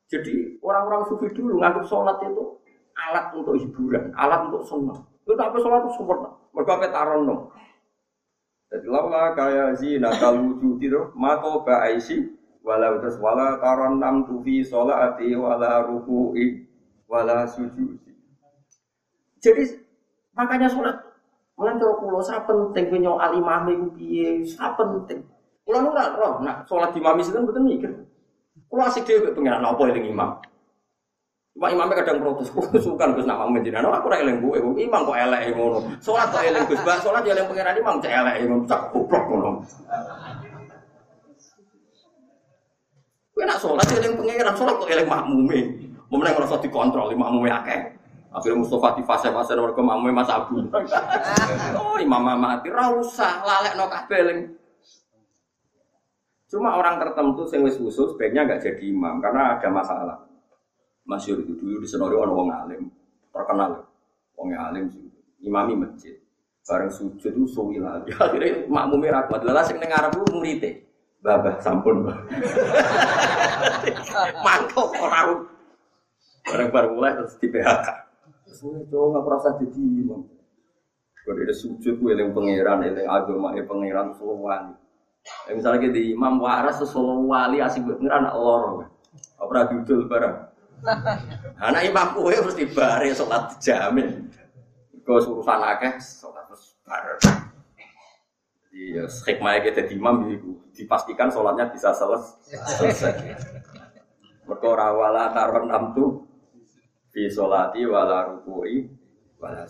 Jadi 0.09 0.57
orang-orang 0.65 1.05
sufi 1.07 1.29
dulu 1.37 1.61
nganggap 1.61 1.85
sholat 1.85 2.17
itu 2.25 2.59
alat 2.97 3.31
untuk 3.37 3.55
hiburan, 3.61 4.11
alat 4.17 4.41
untuk 4.49 4.65
senang. 4.67 5.10
Itu 5.25 5.33
apa 5.37 5.57
sholat 5.61 5.85
itu 5.85 5.91
sempurna. 6.01 6.31
Mereka 6.53 6.73
apa 6.77 6.87
taron 6.91 7.21
dong. 7.29 7.43
Jadi 8.71 8.87
laula 8.87 9.35
kaya 9.35 9.75
zina 9.75 10.15
kalau 10.19 10.55
wujud 10.55 10.79
itu 10.79 11.01
mato 11.19 11.67
ba'aisi 11.67 12.31
walau 12.63 13.03
terus 13.03 13.19
wala 13.19 13.59
taron 13.59 13.99
nam 13.99 14.23
tufi 14.23 14.63
sholati 14.63 15.35
wala 15.35 15.83
ruku'i 15.87 16.65
wala 17.11 17.51
sujudi. 17.51 18.15
Jadi 19.43 19.75
makanya 20.39 20.71
sholat 20.71 21.11
Mulai 21.61 21.77
cara 21.77 21.93
pulau 22.01 22.25
saya 22.25 22.41
penting 22.49 22.89
punya 22.89 23.13
alimah 23.21 23.69
piye, 23.93 24.41
saya 24.49 24.73
penting. 24.81 25.21
Pulau 25.61 25.93
ora 25.93 26.17
roh, 26.17 26.41
nak 26.41 26.65
sholat 26.65 26.97
di 26.97 27.05
mami 27.05 27.21
itu 27.21 27.37
betul 27.37 27.69
mikir. 27.69 27.93
Kulo 28.65 28.89
asik 28.89 29.05
dhewe 29.05 29.29
pengen 29.37 29.61
apa 29.61 29.83
eling 29.93 30.09
imam. 30.09 30.41
Cuma 31.51 31.67
imamnya 31.67 31.99
kadang 32.01 32.23
protes, 32.23 32.49
suka 32.87 33.11
Gus 33.11 33.27
nama 33.27 33.51
menjinan, 33.51 33.83
aku 33.83 34.07
ora 34.07 34.23
eling 34.23 34.39
gue, 34.39 34.87
imam 34.87 35.03
kok 35.03 35.19
elek 35.19 35.51
ngono. 35.59 35.83
Salat 35.99 36.31
kok 36.31 36.47
eling 36.47 36.65
Gus, 36.71 36.81
bah 36.87 37.03
salat 37.03 37.27
ya 37.27 37.43
pangeran 37.43 37.75
imam 37.75 37.99
cek 37.99 38.13
elek 38.15 38.35
ngono, 38.47 38.65
cak 38.71 38.81
goblok 38.95 39.25
ngono. 39.27 39.51
Kowe 43.35 43.45
nak 43.45 43.59
salat 43.59 43.87
ya 43.91 43.97
eling 43.99 44.15
pangeran, 44.15 44.55
salat 44.55 44.75
kok 44.79 44.91
eling 44.95 45.09
makmume. 45.11 45.61
Momen 46.07 46.31
ngerasa 46.31 46.63
dikontrol 46.63 47.11
makmume 47.19 47.51
akeh. 47.51 47.99
Akhirnya 48.31 48.63
Mustafa 48.63 48.95
di 48.95 49.03
fase-fase 49.03 49.59
mereka 49.59 49.83
makmume 49.83 50.15
Mas 50.15 50.31
Abu. 50.31 50.63
oh, 51.83 51.99
imam 51.99 52.31
mati 52.39 52.71
ra 52.71 52.95
usah 52.95 53.43
lalekno 53.43 53.91
kabeh 53.91 54.19
eling 54.23 54.41
Cuma 56.51 56.79
orang 56.79 56.99
tertentu 56.99 57.47
sing 57.47 57.63
wis 57.63 57.79
usul 57.79 58.11
sebaiknya 58.11 58.43
nggak 58.43 58.63
jadi 58.63 58.91
imam 58.91 59.23
karena 59.23 59.55
ada 59.55 59.69
masalah. 59.71 60.30
Masyur 61.11 61.43
itu 61.43 61.59
dulu 61.59 61.83
di 61.83 61.89
Senori 61.91 62.15
orang 62.15 62.35
wong 62.39 62.49
alim 62.55 62.83
terkenal, 63.35 63.83
wong 64.39 64.55
alim 64.55 64.87
imami 65.43 65.75
masjid. 65.75 66.15
Bareng 66.71 66.93
sujud 66.93 67.35
itu 67.35 67.51
suwi 67.51 67.83
lagi. 67.83 68.15
Akhirnya 68.23 68.71
makmumnya 68.71 69.19
rapat. 69.19 69.43
Lalu 69.43 69.59
sing 69.67 69.83
neng 69.83 69.91
Arab 69.91 70.15
itu 70.23 70.71
babah 71.19 71.59
sampun. 71.59 72.07
Mantap 74.47 74.89
orang. 75.03 75.51
Bareng-bareng 76.47 76.93
mulai 76.95 77.13
terus 77.19 77.37
di 77.43 77.51
PHK. 77.51 77.89
Mulai 78.65 78.83
cowok 78.87 79.07
nggak 79.11 79.25
merasa 79.27 79.49
jadi 79.59 79.81
imam. 79.83 80.23
Kalau 81.21 81.37
ada 81.37 81.55
sujud, 81.55 81.95
gue 82.01 82.13
yang 82.17 82.33
pangeran, 82.33 82.81
yang 82.81 83.07
agama, 83.07 83.53
yang 83.53 83.69
pangeran, 83.69 84.17
seluruh 84.17 84.73
Ya, 85.21 85.53
misalnya 85.53 85.85
kita 85.85 86.01
imam 86.17 86.41
waras 86.41 86.81
sesuatu 86.81 87.29
wali 87.29 87.61
asing 87.61 87.85
bener 87.85 88.09
anak 88.09 88.35
lor. 88.41 88.89
Apa 89.37 89.69
dudul 89.69 90.09
bareng. 90.09 90.50
Anak 91.61 91.83
imam 91.85 92.09
kue 92.17 92.33
harus 92.33 92.57
dibari 92.57 93.13
sholat 93.13 93.57
jamin. 93.61 94.29
Kau 95.05 95.21
urusan 95.21 95.61
akeh 95.61 95.99
sholat 96.01 96.45
terus. 96.49 97.25
Jadi 98.71 98.81
ya 98.97 99.05
hikmahnya 99.07 99.61
kita 99.67 99.81
di 99.91 99.95
imam 99.99 100.25
dipastikan 100.73 101.29
sholatnya 101.29 101.69
bisa 101.73 101.91
selesai. 101.93 103.37
Berkora 104.47 104.95
wala 104.95 105.31
taron 105.35 105.71
namtu 105.71 106.27
di 107.11 107.27
sholati 107.31 107.83
wala 107.87 108.31
rukui 108.31 108.87
wala 109.39 109.67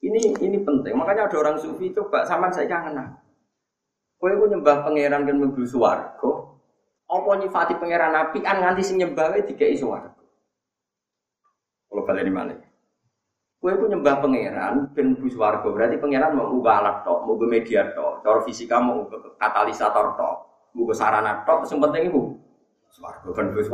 Ini 0.00 0.32
ini 0.40 0.58
penting. 0.64 0.96
Makanya 0.96 1.28
ada 1.28 1.36
orang 1.36 1.56
sufi 1.60 1.92
coba 1.92 2.24
sama 2.24 2.48
saya 2.48 2.64
kangen. 2.64 2.96
Kowe 4.16 4.32
ku 4.32 4.48
nyembah 4.48 4.84
pangeran 4.84 5.28
kan 5.28 5.36
mlebu 5.36 5.64
swarga. 5.64 6.49
Apa 7.10 7.30
nyifati 7.42 7.74
pangeran 7.74 8.14
api 8.14 8.38
an 8.46 8.62
nganti 8.62 8.82
sing 8.86 9.02
wae 9.02 9.42
dikeki 9.42 9.82
swarga. 9.82 10.14
Kalau 11.90 12.06
balik 12.06 12.22
di 12.22 12.30
mana? 12.30 12.54
Kue 13.60 13.76
pun 13.76 13.90
nyembah 13.90 14.22
pangeran, 14.22 14.94
ben 14.94 15.18
bus 15.18 15.34
berarti 15.36 15.98
pangeran 16.00 16.38
mau 16.38 16.54
ubah 16.54 16.80
alat 16.80 16.96
tok, 17.04 17.28
mau 17.28 17.36
media 17.44 17.92
tok, 17.92 18.24
cara 18.24 18.40
fisika 18.46 18.80
mau 18.80 19.04
katalisator 19.36 20.16
tok, 20.16 20.36
mau 20.72 20.94
sarana 20.96 21.44
tok, 21.44 21.68
yang 21.68 21.82
penting 21.82 22.08
ibu, 22.08 22.40
swarga 22.88 23.28
ben 23.36 23.52
bus. 23.52 23.68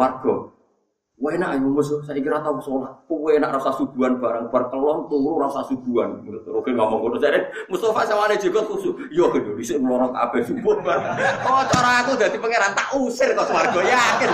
Wah 1.17 1.33
enak 1.33 1.57
ya 1.57 1.64
musuh, 1.64 2.05
saya 2.05 2.21
kira 2.21 2.45
tahu 2.45 2.61
sholat. 2.61 2.93
Wah 3.09 3.33
enak 3.33 3.57
rasa 3.57 3.73
subuhan 3.81 4.21
barang 4.21 4.53
berkelon 4.53 5.09
turu 5.09 5.41
rasa 5.41 5.64
subuhan. 5.64 6.21
Oke 6.53 6.77
ngomong 6.77 7.09
ngono 7.09 7.17
jadi 7.17 7.41
Mustafa 7.73 8.05
sama 8.05 8.29
ada 8.29 8.37
juga 8.37 8.61
khusus. 8.69 8.93
Yo 9.09 9.33
gitu, 9.33 9.57
bisa 9.57 9.81
melorong 9.81 10.12
apa 10.12 10.45
subuh 10.45 10.77
barang. 10.77 11.17
Oh 11.49 11.64
cara 11.73 12.05
aku 12.05 12.21
jadi 12.21 12.37
pangeran 12.37 12.77
tak 12.77 12.93
usir 13.01 13.33
kok 13.33 13.49
swargo 13.49 13.81
yakin. 13.81 14.31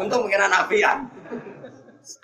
Untuk 0.00 0.24
pangeran 0.24 0.52
apian. 0.56 1.04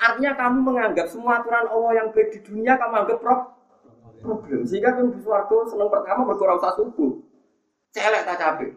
Artinya 0.01 0.33
kamu 0.41 0.59
menganggap 0.65 1.07
semua 1.13 1.45
aturan 1.45 1.69
Allah 1.69 1.93
yang 2.01 2.09
baik 2.17 2.33
di 2.33 2.39
dunia 2.49 2.81
kamu 2.81 2.97
anggap 2.97 3.21
problem. 3.21 4.65
Sehingga 4.65 4.97
kan 4.97 5.13
swargo 5.21 5.69
seneng 5.69 5.93
pertama 5.93 6.25
berkurang 6.25 6.57
usah 6.57 6.73
subuh. 6.81 7.21
Celek 7.93 8.25
tak 8.25 8.41
capek. 8.41 8.73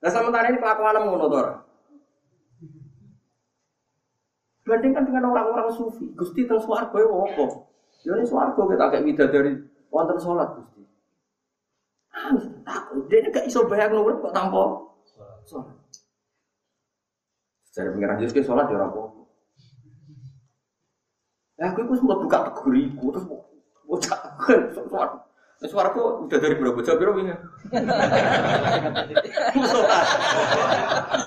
Nah 0.00 0.08
sementara 0.08 0.48
ini 0.48 0.56
kelakuan 0.56 0.96
ngono 0.96 1.28
Bandingkan 4.68 5.08
dengan 5.08 5.32
orang-orang 5.32 5.72
sufi, 5.72 6.12
Gusti 6.12 6.44
teng 6.44 6.60
swarga 6.60 6.92
ya 6.92 7.08
apa? 7.08 7.44
Ya 8.04 8.12
ini 8.20 8.28
kita 8.28 8.84
kayak 8.92 9.32
dari 9.32 9.56
wonten 9.88 10.20
sholat 10.20 10.52
Gusti. 10.60 10.84
Ah, 12.12 12.36
takut. 12.68 13.08
Dia 13.08 13.32
gak 13.32 13.48
iso 13.48 13.64
bayang 13.64 13.96
nomor 13.96 14.20
kok 14.20 14.36
tanpa 14.36 14.76
sholat. 15.48 15.72
Secara 17.64 17.96
pengiran 17.96 18.20
Yesus 18.20 18.44
sholat 18.44 18.68
ya 18.68 18.76
apa? 18.76 19.00
Ya 21.56 21.72
aku 21.72 21.88
itu 21.88 21.94
sempat 21.96 22.18
buka 22.20 22.38
teguriku 22.52 23.06
terus 23.08 23.24
kan 24.04 24.60
sholat. 24.76 25.10
Nah, 25.58 25.66
suaraku 25.66 26.28
udah 26.28 26.38
dari 26.38 26.54
berapa 26.54 26.78
jam 26.86 27.00
berapa 27.00 27.18
ini? 27.18 27.34
Sholat. 29.64 30.04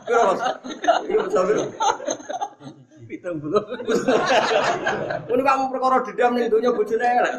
Berapa? 0.06 0.34
Iya, 1.10 1.20
berapa? 1.26 1.66
Pitung 3.12 3.44
belum. 3.44 3.60
Ini 5.28 5.44
kamu 5.44 5.64
perkara 5.68 6.00
dendam 6.08 6.32
nih 6.40 6.48
dunia 6.48 6.72
bojone 6.72 7.04
elek. 7.04 7.34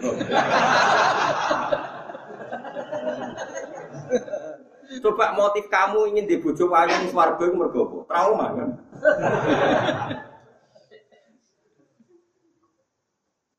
Coba 5.01 5.33
motif 5.33 5.65
kamu 5.73 6.13
ingin 6.13 6.29
di 6.29 6.37
wayu 6.45 6.93
ning 7.01 7.09
swarga 7.09 7.41
iku 7.49 7.57
mergo? 7.57 8.05
Trauma 8.05 8.53
kan. 8.53 8.69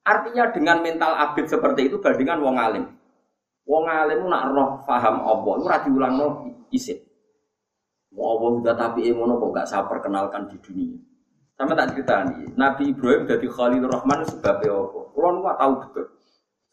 Artinya 0.03 0.53
dengan 0.53 0.78
mental 0.86 1.18
abid 1.18 1.49
seperti 1.49 1.89
itu 1.89 1.97
bandingan 1.97 2.38
wong 2.43 2.55
alim. 2.61 2.86
Wong 3.66 3.89
alim 3.89 4.30
nak 4.30 4.51
roh 4.53 4.70
paham 4.86 5.24
apa, 5.26 5.49
ora 5.57 5.78
diulangno 5.82 6.28
isit. 6.70 7.01
Mau 8.14 8.38
Allah 8.38 8.49
udah 8.61 8.76
tapi 8.78 9.09
emono 9.09 9.41
kok 9.41 9.51
gak 9.57 9.66
saya 9.66 9.89
perkenalkan 9.89 10.45
di 10.51 10.59
dunia. 10.61 10.93
Sama 11.54 11.78
tak 11.78 11.93
cerita 11.93 12.26
nih, 12.26 12.49
Nabi 12.58 12.89
Ibrahim 12.89 13.30
jadi 13.30 13.45
Khalil 13.45 13.86
Rahman 13.86 14.26
sebabnya 14.26 14.74
apa? 14.74 14.99
Kalau 15.14 15.39
nggak 15.41 15.58
tahu 15.62 15.74
betul. 15.86 16.06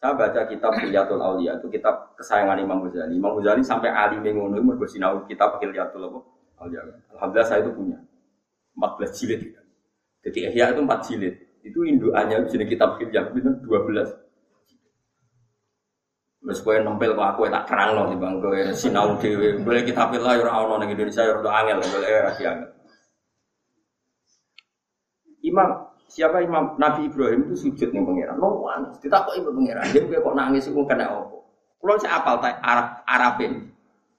Saya 0.01 0.17
baca 0.17 0.41
kitab 0.49 0.73
Hilyatul 0.81 1.21
Aulia 1.21 1.53
itu 1.61 1.69
kitab 1.69 2.17
kesayangan 2.17 2.57
Imam 2.57 2.81
Ghazali. 2.81 3.13
Imam 3.13 3.37
Ghazali 3.37 3.61
sampai 3.61 3.93
Ali 3.93 4.17
mengono 4.17 4.57
itu 4.57 4.65
mergo 4.65 4.85
sinau 4.89 5.21
kitab 5.29 5.61
Hilyatul 5.61 6.09
Aulia. 6.57 6.81
Alhamdulillah 7.13 7.45
saya 7.45 7.61
itu 7.61 7.69
punya 7.77 8.01
14 8.73 9.13
jilid. 9.13 9.41
Jadi 10.25 10.39
Ihya 10.49 10.73
itu 10.73 10.81
4 10.81 11.05
jilid. 11.05 11.35
Itu 11.61 11.85
induannya 11.85 12.49
sini 12.49 12.65
kitab 12.65 12.97
Hilyah 12.97 13.29
itu 13.29 13.49
12. 13.61 14.09
Wes 16.41 16.57
kowe 16.65 16.73
nempel 16.73 17.13
kok 17.13 17.37
aku 17.37 17.45
tak 17.53 17.69
terang 17.69 17.93
loh 17.93 18.09
bang 18.17 18.41
kowe 18.41 18.57
sinau 18.73 19.13
dhewe. 19.21 19.61
Boleh 19.61 19.85
kita 19.85 20.09
pilih 20.09 20.25
ya 20.25 20.41
ora 20.41 20.65
ono 20.65 20.81
ning 20.81 20.97
Indonesia 20.97 21.21
ya 21.21 21.37
ora 21.37 21.61
angel, 21.61 21.77
boleh 21.85 22.09
ora 22.09 22.33
angel. 22.33 22.80
Imam 25.41 25.89
siapa 26.05 26.43
Imam 26.43 26.75
Nabi 26.77 27.07
Ibrahim 27.07 27.49
itu 27.49 27.69
sujud 27.69 27.89
nih 27.89 28.01
pangeran. 28.03 28.35
No 28.37 28.65
nangis. 28.67 28.97
Tidak 29.01 29.19
kok 29.25 29.35
ibu 29.37 29.49
pangeran. 29.55 29.85
Dia 29.89 30.19
kok 30.19 30.35
nangis 30.37 30.69
itu 30.69 30.81
kena 30.85 31.05
apa? 31.07 31.37
Kalau 31.81 31.97
saya 31.97 32.21
apal 32.21 32.35
tak 32.43 32.61
Arab 32.61 32.87
Arabin. 33.09 33.53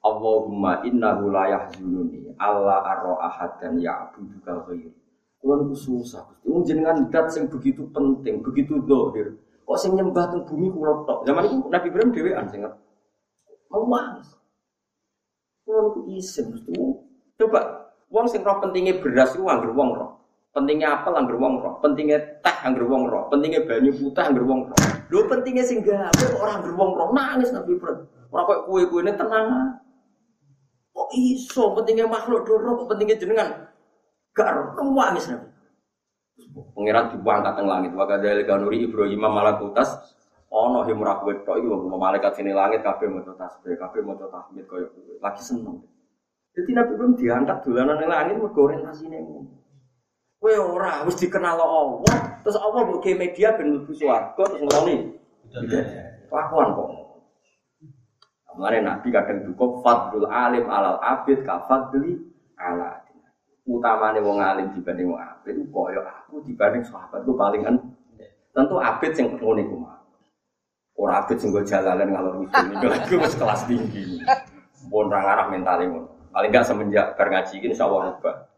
Allahumma 0.03 0.83
innahu 0.83 1.31
la 1.31 1.47
yahzununi 1.47 2.35
Allah 2.35 2.83
arro 2.83 3.15
ahad 3.23 3.55
dan 3.63 3.79
ya'budu 3.79 4.35
ghairi. 4.43 4.91
Kulo 5.39 5.63
niku 5.63 5.75
susah. 5.75 6.27
Wong 6.43 6.67
jenengan 6.67 7.07
dat 7.07 7.31
sing 7.31 7.47
begitu 7.47 7.87
penting, 7.95 8.43
begitu 8.43 8.83
dohir. 8.83 9.39
Kok 9.63 9.79
sing 9.79 9.95
nyembah 9.95 10.27
teng 10.27 10.43
bumi 10.43 10.67
kula 10.75 11.07
tok. 11.07 11.23
Zaman 11.23 11.47
itu 11.47 11.55
Nabi 11.71 11.87
Ibrahim 11.87 12.11
dhewean 12.11 12.45
sing 12.51 12.67
mau 13.71 13.83
mas. 13.87 14.27
Kulo 15.63 15.79
niku 15.87 15.99
isin. 16.19 16.51
Coba 17.39 17.91
wong 18.11 18.27
sing 18.27 18.43
roh 18.43 18.59
pentingnya 18.59 18.99
beras 18.99 19.35
iku 19.35 19.47
anggere 19.47 19.71
wong 19.71 19.89
roh. 19.95 20.22
Pentingnya 20.53 21.01
apel 21.01 21.17
angger 21.17 21.33
wong 21.41 21.65
roh, 21.65 21.81
pentingnya 21.81 22.21
teh 22.45 22.55
angger 22.61 22.85
wong 22.85 23.09
roh, 23.09 23.25
pentingnya 23.33 23.65
banyu 23.65 23.89
putih 23.89 24.21
angger 24.21 24.45
wong 24.45 24.69
roh. 24.69 24.77
Lho 25.09 25.25
pentingnya 25.25 25.65
sing 25.65 25.81
gawe 25.81 26.13
kok 26.13 26.37
ora 26.37 26.61
roh 26.61 27.09
nangis 27.09 27.49
Nabi 27.49 27.73
Ibrahim. 27.73 28.05
Ora 28.29 28.41
kok 28.45 28.59
kue-kuene 28.69 29.17
tenang. 29.17 29.81
Kok 30.93 31.09
iso 31.17 31.73
pentingnya 31.73 32.05
makhluk 32.05 32.45
doro 32.45 32.85
pentingnya 32.85 33.17
jenengan 33.17 33.49
gak 34.37 34.77
nangis 34.77 35.25
Nabi. 35.33 35.49
Pengiran 36.77 37.09
dibuang 37.09 37.41
kateng 37.41 37.65
langit. 37.65 37.91
Maka 37.97 38.21
dari 38.21 38.45
kanuri 38.45 38.85
Ibrahim 38.85 39.25
malakutas 39.25 39.89
ono 40.53 40.85
yang 40.85 41.01
murah 41.01 41.17
kue 41.25 41.33
tok 41.41 41.57
itu 41.57 41.65
malaikat 41.97 42.37
sini 42.37 42.53
langit 42.53 42.85
kafe 42.85 43.09
mau 43.09 43.25
tasbih 43.25 43.73
kafe 43.73 44.05
mau 44.05 44.13
tahmid 44.13 44.69
koyo 44.69 44.85
lagi 45.17 45.41
seneng. 45.41 45.81
Jadi 46.53 46.77
Nabi 46.77 46.93
belum 46.93 47.17
diangkat 47.17 47.65
dolanan 47.65 47.97
yang 48.05 48.13
langit 48.13 48.37
goreng 48.53 48.85
nasi 48.85 49.09
Kue 50.43 50.59
ora 50.59 50.99
harus 50.99 51.15
dikenal 51.15 51.55
Allah, 51.55 52.35
terus 52.43 52.59
Allah 52.59 52.83
mbok 52.83 53.07
media 53.15 53.55
ben 53.55 53.79
mlebu 53.79 53.95
swarga 53.95 54.43
terus 54.43 54.59
ngeloni. 54.59 55.15
Kelakuan 56.27 56.75
kok. 56.75 56.89
Mulane 58.59 58.83
Nabi 58.83 59.07
kadang 59.07 59.47
duka 59.47 59.79
fadlul 59.79 60.27
alim 60.27 60.67
alal 60.67 60.99
abid 60.99 61.47
ka 61.47 61.63
fadli 61.63 62.19
ala 62.59 62.99
utamane 63.63 64.19
wong 64.19 64.43
alim 64.43 64.67
dibanding 64.75 65.15
wong 65.15 65.23
abid 65.23 65.63
koyo 65.71 66.03
aku 66.03 66.43
dibanding 66.43 66.83
sahabat 66.83 67.23
gue 67.23 67.39
paling 67.39 67.63
kan 67.63 67.79
tentu 68.51 68.75
abid 68.83 69.15
sing 69.15 69.39
ngono 69.39 69.63
iku 69.63 69.75
mah. 69.79 69.95
Ora 70.99 71.23
abid 71.23 71.39
sing 71.39 71.55
go 71.55 71.63
jalalan 71.63 72.11
ngalor 72.11 72.43
ngidul 72.43 72.65
niku 72.75 72.87
lagi 72.91 73.13
wis 73.15 73.35
kelas 73.39 73.63
tinggi. 73.63 74.19
Pun 74.91 75.07
ra 75.07 75.23
ngarah 75.23 75.47
mentale 75.47 75.87
ngono. 75.87 76.35
Paling 76.35 76.51
enggak 76.51 76.67
semenjak 76.67 77.15
bar 77.15 77.31
ngaji 77.31 77.63
iki 77.63 77.71
insyaallah 77.71 78.19
rubah 78.19 78.52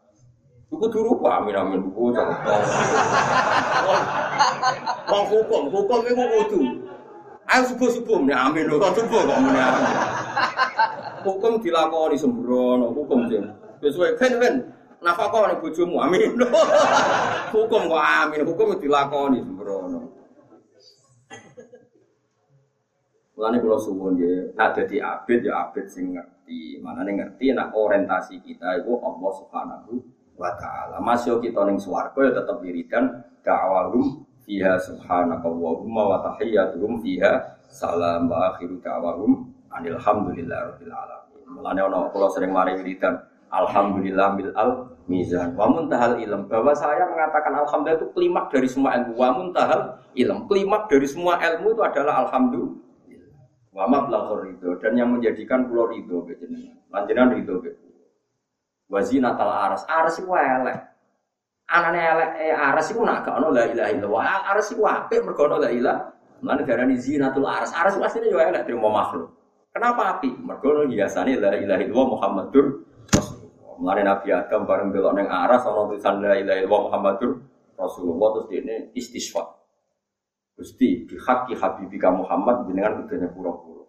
Buku 0.66 0.86
dulu 0.90 1.22
pak, 1.22 1.46
amin 1.46 1.54
amin 1.54 1.78
buku 1.78 2.10
Wong 5.06 5.24
hukum, 5.30 5.62
hukum 5.70 6.00
itu 6.02 6.22
kudu. 6.26 6.60
Ayo 7.46 7.62
subuh 7.70 7.86
subuh, 7.94 8.18
nih 8.26 8.34
amin 8.34 8.66
kan 8.74 8.90
subuh 8.90 9.22
kok 9.22 9.38
nih 9.46 9.62
amin. 9.62 9.86
Hukum 11.22 11.62
dilakoni 11.62 12.18
sembrono, 12.18 12.90
hukum 12.90 13.30
sih. 13.30 13.38
Sesuai 13.78 14.18
kan 14.18 14.42
kan, 14.42 14.54
nafkah 14.98 15.54
nih 15.54 15.62
bojomu, 15.62 16.02
amin. 16.02 16.34
hukum 17.54 17.82
kok 17.86 18.02
amin, 18.02 18.42
hukum 18.42 18.74
dilakoni 18.82 19.38
sembrono. 19.46 20.10
Mulane 23.38 23.62
kula 23.62 23.78
suwun 23.78 24.18
nggih, 24.18 24.58
nek 24.58 24.74
dadi 24.74 24.98
abid 24.98 25.46
ya 25.46 25.70
abid 25.70 25.86
sing 25.86 26.18
ngerti. 26.18 26.82
Manane 26.82 27.14
ngerti 27.14 27.54
nek 27.54 27.70
orientasi 27.70 28.42
kita 28.42 28.82
itu 28.82 28.98
Allah 28.98 29.30
Subhanahu 29.38 30.15
wa 30.36 30.52
taala. 30.60 31.00
Masih 31.00 31.40
kita 31.40 31.64
ning 31.66 31.80
swarga 31.80 32.20
ya 32.28 32.32
tetep 32.40 32.56
wiridan 32.60 33.04
da'awahum 33.42 34.24
fiha 34.44 34.78
subhanaka 34.78 35.48
wa 35.48 36.16
tahiyyatuhum 36.22 37.02
fiha 37.02 37.60
salam 37.66 38.30
wa 38.30 38.54
akhiru 38.54 38.78
da'wahum 38.80 39.48
anil 39.72 39.98
hamdulillah 39.98 40.72
rabbil 40.72 40.92
alamin. 40.92 41.42
Mulane 41.50 41.80
kula 42.12 42.28
sering 42.30 42.52
mari 42.52 42.76
wiridan 42.78 43.18
alhamdulillah 43.50 44.28
bil 44.36 44.52
al 44.54 44.70
mizan. 45.08 45.56
Wa 45.56 45.66
muntahal 45.72 46.20
ilm. 46.20 46.46
Bahwa 46.46 46.72
saya 46.76 47.08
mengatakan 47.08 47.52
alhamdulillah 47.56 48.00
itu 48.04 48.08
klimak 48.12 48.46
dari 48.52 48.68
semua 48.68 48.94
ilmu. 49.00 49.12
Wa 49.16 49.28
muntahal 49.34 49.80
ilm. 50.14 50.38
Klimak 50.46 50.92
dari 50.92 51.06
semua 51.08 51.40
ilmu 51.40 51.74
itu 51.74 51.82
adalah 51.82 52.28
alhamdulillah. 52.28 52.84
Wa 53.76 53.84
mablaghur 53.84 54.56
dan 54.80 54.96
yang 54.96 55.12
menjadikan 55.12 55.68
pulau 55.68 55.92
ridho 55.92 56.24
jenengan 56.40 56.80
lanjutan 56.88 57.28
ridho 57.36 57.60
Wazina 58.86 59.34
tal 59.34 59.50
aras, 59.50 59.82
aras 59.90 60.14
itu 60.22 60.30
elek. 60.30 60.78
Anane 61.66 61.98
elek 61.98 62.30
eh, 62.38 62.54
aras 62.54 62.86
itu 62.94 63.02
nak 63.02 63.26
ono 63.26 63.50
la 63.50 63.66
ilaha 63.66 63.90
illallah. 63.90 64.24
Aras 64.54 64.70
itu 64.70 64.86
apik 64.86 65.26
mergo 65.26 65.50
ono 65.50 65.58
la 65.58 65.70
ilaha. 65.74 66.02
Lan 66.46 66.62
zinatul 66.94 67.50
aras. 67.50 67.74
Aras 67.74 67.98
itu 67.98 68.06
asline 68.06 68.30
yo 68.30 68.38
elek 68.38 68.62
terima 68.62 68.86
makhluk. 68.86 69.34
Kenapa 69.74 70.16
api? 70.16 70.30
Mergo 70.38 70.86
biasane 70.86 71.34
la 71.34 71.58
ilaha 71.58 71.82
illallah 71.82 72.08
Muhammadur 72.14 72.66
Rasulullah. 73.10 73.94
Nabi 74.06 74.28
Adam 74.30 74.62
bareng 74.62 74.88
belok 74.94 75.12
ning 75.18 75.26
aras 75.26 75.66
ono 75.66 75.90
tulisan 75.90 76.22
la 76.22 76.38
ilaha 76.38 76.58
illallah 76.62 76.82
Muhammadur 76.86 77.30
Rasulullah 77.74 78.28
terus 78.38 78.46
dene 78.54 78.76
istisqa. 78.94 79.42
Gusti 80.54 81.10
bi 81.10 81.18
haqqi 81.18 81.58
habibika 81.58 82.14
Muhammad 82.14 82.70
jenengan 82.70 83.02
kudune 83.02 83.26
pura-pura. 83.34 83.84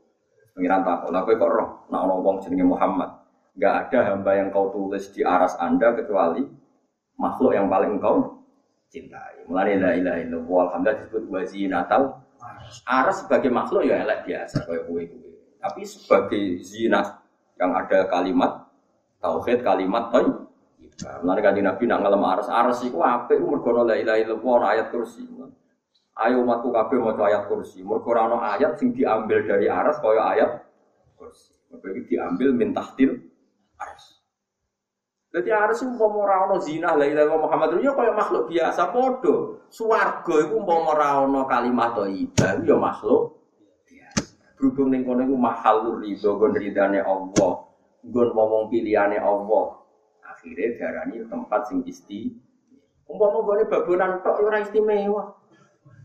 Pengiran 0.58 0.82
takut, 0.82 1.14
lha 1.14 1.22
kok 1.22 1.38
roh 1.46 1.70
nek 1.94 2.00
ana 2.02 2.14
wong 2.18 2.42
jenenge 2.42 2.66
Muhammad 2.66 3.17
Nggak 3.58 3.74
ada 3.90 4.00
hamba 4.14 4.32
yang 4.38 4.54
kau 4.54 4.70
tulis 4.70 5.10
di 5.10 5.26
aras 5.26 5.58
anda 5.58 5.98
kecuali 5.98 6.46
makhluk 7.18 7.58
yang 7.58 7.66
paling 7.66 7.98
engkau 7.98 8.46
cintai. 8.94 9.50
Mulai 9.50 9.82
la 9.82 9.92
ilaha 9.98 10.18
illallah 10.22 10.62
alhamdulillah 10.70 10.98
disebut 11.02 11.24
wazinatal 11.34 12.04
aras 12.86 13.26
sebagai 13.26 13.50
makhluk 13.50 13.90
ya 13.90 14.06
elek 14.06 14.30
biasa 14.30 14.62
kayak 14.62 14.86
kue 14.86 15.04
kue. 15.10 15.32
Tapi 15.58 15.82
sebagai 15.90 16.62
zina 16.62 17.02
yang 17.58 17.74
ada 17.74 18.06
kalimat 18.06 18.70
tauhid 19.18 19.66
kalimat 19.66 20.14
toy. 20.14 20.30
Mulai 21.26 21.42
kan 21.42 21.54
Nabi 21.58 21.84
nak 21.90 22.00
ngalem 22.06 22.24
aras 22.26 22.50
aras 22.50 22.82
itu 22.86 23.02
apa? 23.02 23.34
Itu 23.34 23.50
mergono 23.50 23.86
la 23.86 23.98
ilaha 23.98 24.18
illallah 24.22 24.62
ayat 24.78 24.88
kursi. 24.94 25.26
Ayo 26.18 26.42
umatku 26.42 26.74
kabeh 26.74 26.98
mau 26.98 27.14
ayat 27.14 27.46
kursi. 27.46 27.86
Mergo 27.86 28.14
ayat 28.14 28.78
sing 28.82 28.94
diambil 28.94 29.46
dari 29.46 29.70
aras 29.70 29.98
kaya 30.02 30.22
ayat 30.38 30.50
kursi. 31.18 31.54
Mergo 31.70 32.02
diambil 32.06 32.50
min 32.54 32.74
tahtil 32.74 33.18
Aras. 33.78 34.18
Jadi 35.28 35.50
aras 35.54 35.84
itu 35.84 35.92
mau 35.94 36.24
ora 36.24 36.50
zina 36.58 36.96
la 36.96 37.06
ilaha 37.06 37.36
Muhammad 37.38 37.78
ya 37.84 37.92
kaya 37.94 38.16
makhluk 38.16 38.50
biasa 38.50 38.90
podo. 38.90 39.62
Swarga 39.68 40.36
iku 40.48 40.58
mau 40.64 40.88
ora 40.88 41.22
kalimat 41.46 41.94
thayyibah 41.94 42.64
ya 42.64 42.76
makhluk. 42.80 43.38
Berhubung 44.58 44.90
ning 44.90 45.06
kono 45.06 45.22
iku 45.28 45.38
mahal 45.38 46.02
ridho 46.02 46.42
gon 46.42 46.58
ridane 46.58 47.04
Allah. 47.06 47.54
Gon 48.02 48.30
ngomong 48.34 48.74
pilihane 48.74 49.22
Allah. 49.22 49.78
Akhirnya 50.26 50.80
darani 50.80 51.22
tempat 51.28 51.70
sing 51.70 51.86
isti. 51.86 52.34
Umpama 53.06 53.46
gone 53.46 53.64
babonan 53.70 54.24
tok 54.26 54.42
ya 54.42 54.46
ora 54.48 54.58
istimewa. 54.64 55.24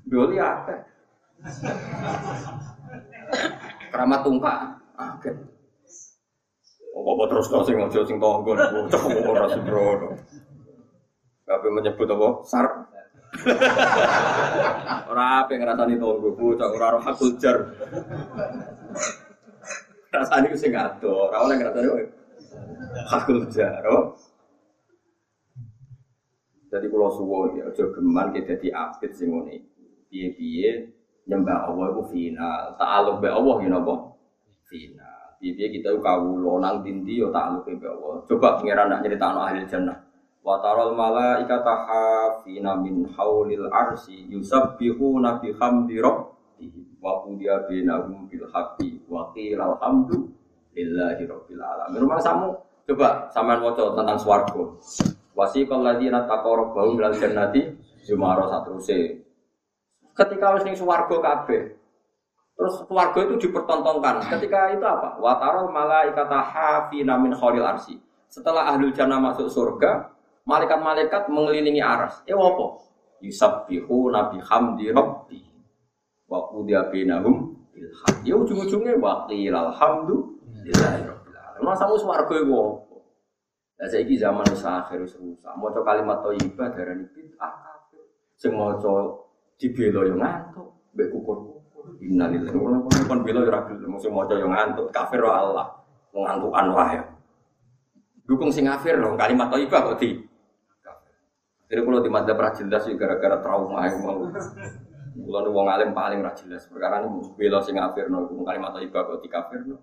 Doli 0.05 0.37
apa? 0.37 0.83
Keramat 3.89 4.21
tungkak. 4.27 4.59
Ah, 4.99 5.17
apa 7.03 7.25
terus 7.29 7.47
kau 7.51 7.67
sing 7.67 7.77
ngojo 7.79 8.01
sing 8.07 8.19
tonggo 8.23 8.55
bocah 8.55 9.03
ora 9.27 9.47
sembrono. 9.51 10.09
Kabeh 11.43 11.71
menyebut 11.75 12.09
apa? 12.09 12.29
Sar. 12.47 12.67
ora 15.11 15.25
ape 15.43 15.59
ngrasani 15.59 15.99
tonggo 15.99 16.31
bocah 16.33 16.69
ora 16.71 16.95
roh 16.95 17.03
hakul 17.03 17.35
jar. 17.43 17.59
Rasane 20.13 20.47
ku 20.53 20.57
sing 20.57 20.73
ado, 20.77 21.33
ora 21.33 21.43
oleh 21.43 21.57
ngrasani 21.59 21.89
hakul 23.11 23.45
jar. 23.51 23.83
Oh. 23.91 24.15
Jadi 26.73 26.89
kalau 26.89 27.13
suwon 27.13 27.61
ya, 27.61 27.69
aja 27.69 27.85
geman 27.93 28.33
kita 28.33 28.57
dadi 28.57 28.73
apit 28.73 29.13
sing 29.13 29.29
ngene 29.29 29.61
Piye-piye 30.09 30.89
nyembah 31.29 31.69
Allah 31.69 31.93
itu 31.93 32.03
final. 32.13 32.77
Ta'aluk 32.81 33.21
be 33.21 33.29
Allah 33.29 33.57
ya 33.61 33.69
napa? 33.73 33.95
Final. 34.69 35.12
Piye-piye 35.43 35.75
kita 35.75 35.91
kawula 35.99 36.63
nang 36.63 36.87
dindi 36.87 37.19
yo 37.19 37.35
ta'aluk 37.35 37.67
be 37.67 37.83
Allah. 37.83 38.23
Coba 38.31 38.63
pangeran 38.63 38.87
nak 38.87 39.03
nyeritakno 39.03 39.43
ahli 39.43 39.67
jannah. 39.67 39.99
Wa 40.39 40.63
taral 40.63 40.95
malaikata 40.95 41.83
hafina 41.83 42.79
min 42.79 43.11
haulil 43.19 43.67
arsi 43.75 44.31
yusabbihuna 44.31 45.43
bihamdi 45.43 45.99
rabbihim 45.99 46.95
wa 47.03 47.27
qudiya 47.27 47.67
bainahum 47.67 48.31
bil 48.31 48.47
haqqi 48.55 49.03
wa 49.11 49.35
qila 49.35 49.75
alhamdulillahi 49.75 51.23
rabbil 51.27 51.59
alamin. 51.59 51.99
Rumah 52.07 52.23
samu 52.23 52.55
coba 52.87 53.27
sampean 53.35 53.67
waca 53.67 53.99
tentang 53.99 54.19
swarga. 54.23 54.63
Wasiqal 55.35 55.83
ladzina 55.83 56.23
taqarrabu 56.23 56.95
ilal 56.95 57.19
jannati 57.19 57.67
jumara 58.07 58.47
satruse. 58.47 59.27
Ketika 60.15 60.55
wis 60.55 60.63
ning 60.63 60.79
swarga 60.79 61.19
kabeh. 61.19 61.82
Terus 62.53 62.75
keluarga 62.87 63.19
itu 63.27 63.49
dipertontonkan. 63.49 64.29
Ketika 64.29 64.77
itu 64.77 64.85
apa? 64.85 65.17
Wataral 65.19 65.73
malaikata 65.73 66.39
hafina 66.39 67.17
min 67.17 67.33
khairil 67.33 67.65
arsi. 67.65 67.97
Setelah 68.29 68.73
ahlul 68.73 68.93
jannah 68.97 69.21
masuk 69.21 69.49
surga, 69.49 70.13
malaikat-malaikat 70.49 71.29
mengelilingi 71.29 71.81
aras. 71.81 72.21
Eh 72.25 72.37
apa? 72.37 72.67
Yusabbihu 73.21 74.13
nabi 74.13 74.41
hamdi 74.41 74.89
rabbi. 74.93 75.41
Wa 76.29 76.49
qudiya 76.49 76.89
bainahum 76.89 77.53
bil 77.73 77.89
Ya 78.25 78.35
ujung-ujungnya 78.37 78.97
wa 78.97 79.29
qila 79.29 79.69
alhamdulillahi 79.69 81.01
rabbil 81.05 81.37
alamin. 81.37 81.63
Masa 81.67 81.85
mu 81.89 82.01
swarga 82.01 82.35
iku 82.41 82.53
apa? 82.57 82.97
Lah 83.83 83.89
saiki 83.91 84.15
zaman 84.15 84.47
wis 84.47 84.63
akhir 84.63 85.03
wis 85.03 85.13
rusak. 85.19 85.53
Maca 85.59 85.83
kalimat 85.83 86.23
thayyibah 86.23 86.71
darani 86.73 87.05
bid'ah 87.11 87.53
kafir. 87.53 88.07
Sing 88.39 88.55
maca 88.55 89.19
dibela 89.59 90.07
yo 90.07 90.15
ngantuk, 90.17 90.69
mbek 90.95 91.11
kukur-kukur. 91.11 91.52
Innalillahi 92.03 92.57
wa 92.59 92.69
inna 92.71 92.81
ilaihi 92.83 93.07
raji'un. 93.07 93.21
bela 93.23 93.41
yo 93.43 93.51
ra 93.51 93.61
gelem 93.67 93.95
sing 93.99 94.11
maca 94.11 94.35
yo 94.35 94.47
ngantuk, 94.51 94.87
kafir 94.91 95.21
wa 95.23 95.33
Allah. 95.35 95.67
Ngantukan 96.13 96.67
wae. 96.75 96.99
Dukung 98.27 98.51
sing 98.55 98.67
kafir 98.67 98.99
lho 98.99 99.19
kalimat 99.19 99.51
thayyibah 99.51 99.93
kok 99.93 99.99
di 99.99 100.23
Jadi 101.73 101.81
kalau 101.89 102.05
di 102.05 102.11
madzhab 102.13 102.37
ra 102.37 102.53
jelas 102.53 102.85
gara-gara 102.85 103.41
trauma 103.41 103.89
yang 103.89 104.05
mau. 104.05 104.29
Kalau 105.13 105.51
wong 105.57 105.67
alim 105.73 105.97
paling 105.97 106.21
ra 106.21 106.37
perkara 106.37 107.01
ini 107.01 107.33
bela 107.35 107.65
sing 107.65 107.81
kafir 107.81 108.13
no 108.13 108.29
kalimat 108.45 108.77
thayyibah 108.77 109.03
kok 109.09 109.19
di 109.25 109.29
kafir 109.33 109.61
no. 109.65 109.77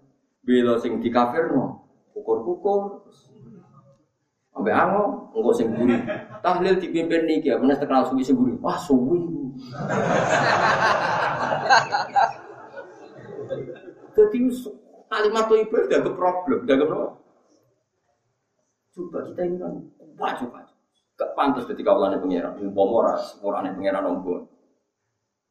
Bela 0.46 0.78
sing 0.78 1.02
di 1.02 1.10
kafir 1.10 1.50
no. 1.50 1.84
Kukur-kukur. 2.14 3.10
Sampai 4.60 4.76
ango, 4.76 5.32
enggak 5.32 5.56
sing 5.56 5.72
buri. 5.72 5.96
Tahlil 6.44 6.76
dipimpin 6.84 7.24
nih 7.24 7.40
ya, 7.48 7.56
bener 7.56 7.80
terkenal 7.80 8.04
suwi 8.12 8.28
sing 8.28 8.36
buri. 8.36 8.60
Wah 8.60 8.76
suwi. 8.76 9.24
Jadi 14.20 14.40
kalimat 15.08 15.48
itu 15.48 15.56
ibadah 15.64 15.88
dianggap 15.88 16.14
problem, 16.20 16.60
dianggap 16.68 16.92
apa? 16.92 17.08
Coba 18.92 19.20
kita 19.32 19.42
ini 19.48 19.56
kan 19.64 19.74
kuat 20.20 20.34
coba. 20.44 20.68
Gak 21.16 21.32
pantas 21.40 21.64
ketika 21.64 21.96
Allah 21.96 22.20
pengiran, 22.20 22.60
umpama 22.60 22.94
ora 23.00 23.16
sepurane 23.16 23.72
pengiran 23.80 24.12
ombon. 24.12 24.44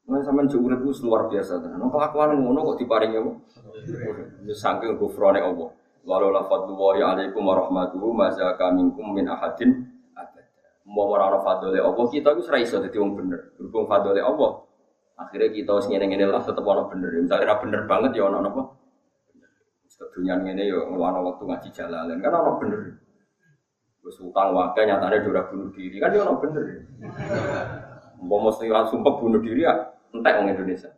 Nah, 0.04 0.20
sampean 0.20 0.52
jauh 0.52 0.68
urip 0.68 0.84
luar 0.84 1.32
biasa. 1.32 1.64
Nek 1.64 1.80
kelakuan 1.80 2.36
ngono 2.36 2.76
kok 2.76 2.84
diparingi 2.84 3.24
apa? 3.24 3.32
Saking 4.52 5.00
gufrone 5.00 5.40
Allah. 5.40 5.77
Walau 6.08 6.32
la 6.32 6.40
fadlullahi 6.48 7.04
alaikum 7.04 7.44
warahmatuhu 7.44 8.16
mazaka 8.16 8.72
minkum 8.72 9.12
min 9.12 9.28
ahadin. 9.28 9.84
Mau 10.88 11.04
ora 11.12 11.28
ana 11.28 11.44
fadlile 11.44 11.84
Allah, 11.84 12.08
kita 12.08 12.32
iku 12.32 12.48
ora 12.48 12.58
iso 12.64 12.80
dadi 12.80 12.96
wong 12.96 13.12
bener. 13.12 13.52
Berhubung 13.60 13.84
fadlile 13.84 14.24
Allah, 14.24 14.64
akhirnya 15.20 15.52
kita 15.52 15.76
wis 15.76 15.84
ngene-ngene 15.84 16.32
lah 16.32 16.40
tetep 16.40 16.64
ana 16.64 16.88
bener. 16.88 17.12
Misalnya 17.12 17.44
ora 17.44 17.56
bener 17.60 17.80
banget 17.84 18.16
ya 18.16 18.24
ana 18.24 18.40
apa? 18.40 18.62
Kedunya 19.84 20.40
ngene 20.40 20.62
ya 20.64 20.80
ngono 20.88 21.28
waktu 21.28 21.44
ngaji 21.44 21.68
jalalan 21.76 22.16
kan 22.24 22.32
ana 22.32 22.52
bener. 22.56 22.80
Wis 24.00 24.16
utang 24.16 24.56
wae 24.56 24.80
nyatane 24.80 25.20
ora 25.28 25.44
bunuh 25.44 25.68
diri 25.76 26.00
kan 26.00 26.08
ya 26.08 26.24
ana 26.24 26.32
bener. 26.40 26.64
Mau 28.24 28.40
mesti 28.48 28.72
sumpah 28.72 29.14
bunuh 29.20 29.44
diri 29.44 29.68
ya 29.68 29.76
entek 30.16 30.40
wong 30.40 30.56
Indonesia. 30.56 30.88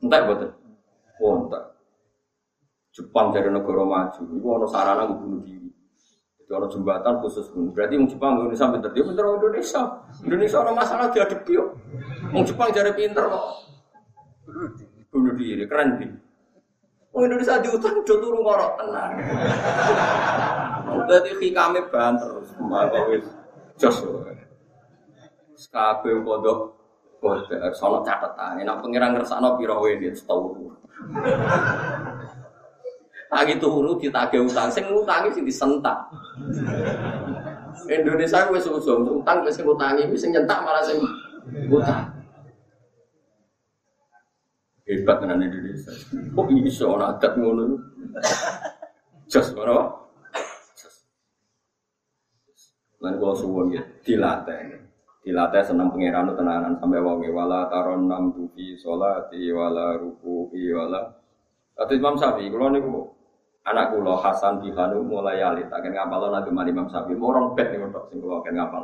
Entek 0.00 0.24
betul. 0.24 0.50
Oh, 1.20 1.44
entek. 1.44 1.77
Jepang 2.98 3.30
dari 3.30 3.46
negara 3.46 3.86
maju, 3.86 4.20
itu 4.26 4.48
ada 4.50 4.66
sarana 4.66 5.06
bunuh 5.06 5.38
diri. 5.46 5.70
Itu 6.42 6.50
ada 6.50 6.66
jembatan 6.66 7.22
khusus 7.22 7.46
bunuh. 7.54 7.70
Berarti 7.70 7.94
orang 7.94 8.10
Jepang 8.10 8.32
Indonesia 8.42 8.66
pinter 8.74 8.90
dia 8.90 9.04
pinter 9.06 9.22
orang 9.22 9.38
Indonesia. 9.38 9.82
Indonesia 10.26 10.58
ada 10.58 10.72
masalah 10.74 11.06
dihadapi 11.14 11.52
yo. 11.54 11.64
Orang 12.34 12.42
Jepang 12.42 12.68
jadi 12.74 12.90
pinter 12.90 13.22
kok. 13.30 13.46
Bunuh 15.14 15.34
diri 15.38 15.62
keren 15.70 15.88
sih. 16.02 16.10
Orang 17.14 17.30
Indonesia 17.30 17.62
diutang 17.62 18.02
do 18.02 18.14
turu 18.18 18.38
ngorok 18.42 18.72
tenang. 18.82 19.12
Berarti 21.06 21.48
kami 21.54 21.80
banter 21.94 22.32
maka 22.66 23.00
wis 23.14 23.24
jos. 23.78 24.02
Kabeh 25.70 26.18
kodok 26.26 26.74
kodok 27.22 27.74
sono 27.78 28.02
catatan. 28.02 28.58
Nek 28.58 28.82
pengiran 28.82 29.14
ngersakno 29.14 29.54
pira 29.54 29.78
wae 29.78 29.94
dia 30.02 30.10
setahun. 30.10 30.74
Lagi 33.28 33.60
turu 33.60 34.00
ditagih 34.00 34.48
utang, 34.48 34.72
sing 34.72 34.88
ngutangi 34.88 35.28
sing 35.36 35.44
disentak. 35.44 35.98
Indonesia 37.88 38.48
wis 38.48 38.64
usum 38.64 39.20
utang 39.20 39.44
wis 39.44 39.60
ngutangi, 39.60 40.08
sing 40.16 40.32
nyentak 40.32 40.64
malah 40.64 40.80
sing 40.80 40.96
utang. 41.68 42.08
Hebat 44.88 45.20
tenan 45.20 45.44
Indonesia. 45.44 45.92
Kok 46.32 46.48
iso 46.64 46.96
ana 46.96 47.12
adat 47.12 47.36
ngono? 47.36 47.76
Jos 49.28 49.52
ora? 49.52 49.84
Lan 53.04 53.20
kula 53.20 53.34
suwun 53.36 53.76
ya, 53.76 53.84
dilatih. 54.00 54.80
Dilatih 55.20 55.60
seneng 55.60 55.92
pangeran 55.92 56.32
tenanan 56.32 56.80
sampai 56.80 57.04
wonge 57.04 57.28
wala 57.28 57.68
taron 57.68 58.08
nam 58.08 58.32
tufi 58.32 58.72
sholati 58.80 59.52
wala 59.52 60.00
ruku 60.00 60.48
wala 60.72 61.12
Kata 61.78 61.94
Imam 61.94 62.18
Syafi'i, 62.18 62.50
kalau 62.50 62.74
niku 62.74 63.06
anak 63.66 63.96
kula 63.96 64.14
Hasan 64.20 64.62
Bihanu 64.62 65.02
mulai 65.02 65.42
alit 65.42 65.66
akan 65.66 65.90
ngapal 65.90 66.30
nanti 66.30 66.50
Imam 66.50 66.86
Syafi'i. 66.86 67.18
Orang 67.18 67.56
bet 67.58 67.74
nih 67.74 67.80
untuk 67.82 68.06
sing 68.12 68.18
kula 68.22 68.44
akan 68.44 68.54
ngapal 68.54 68.82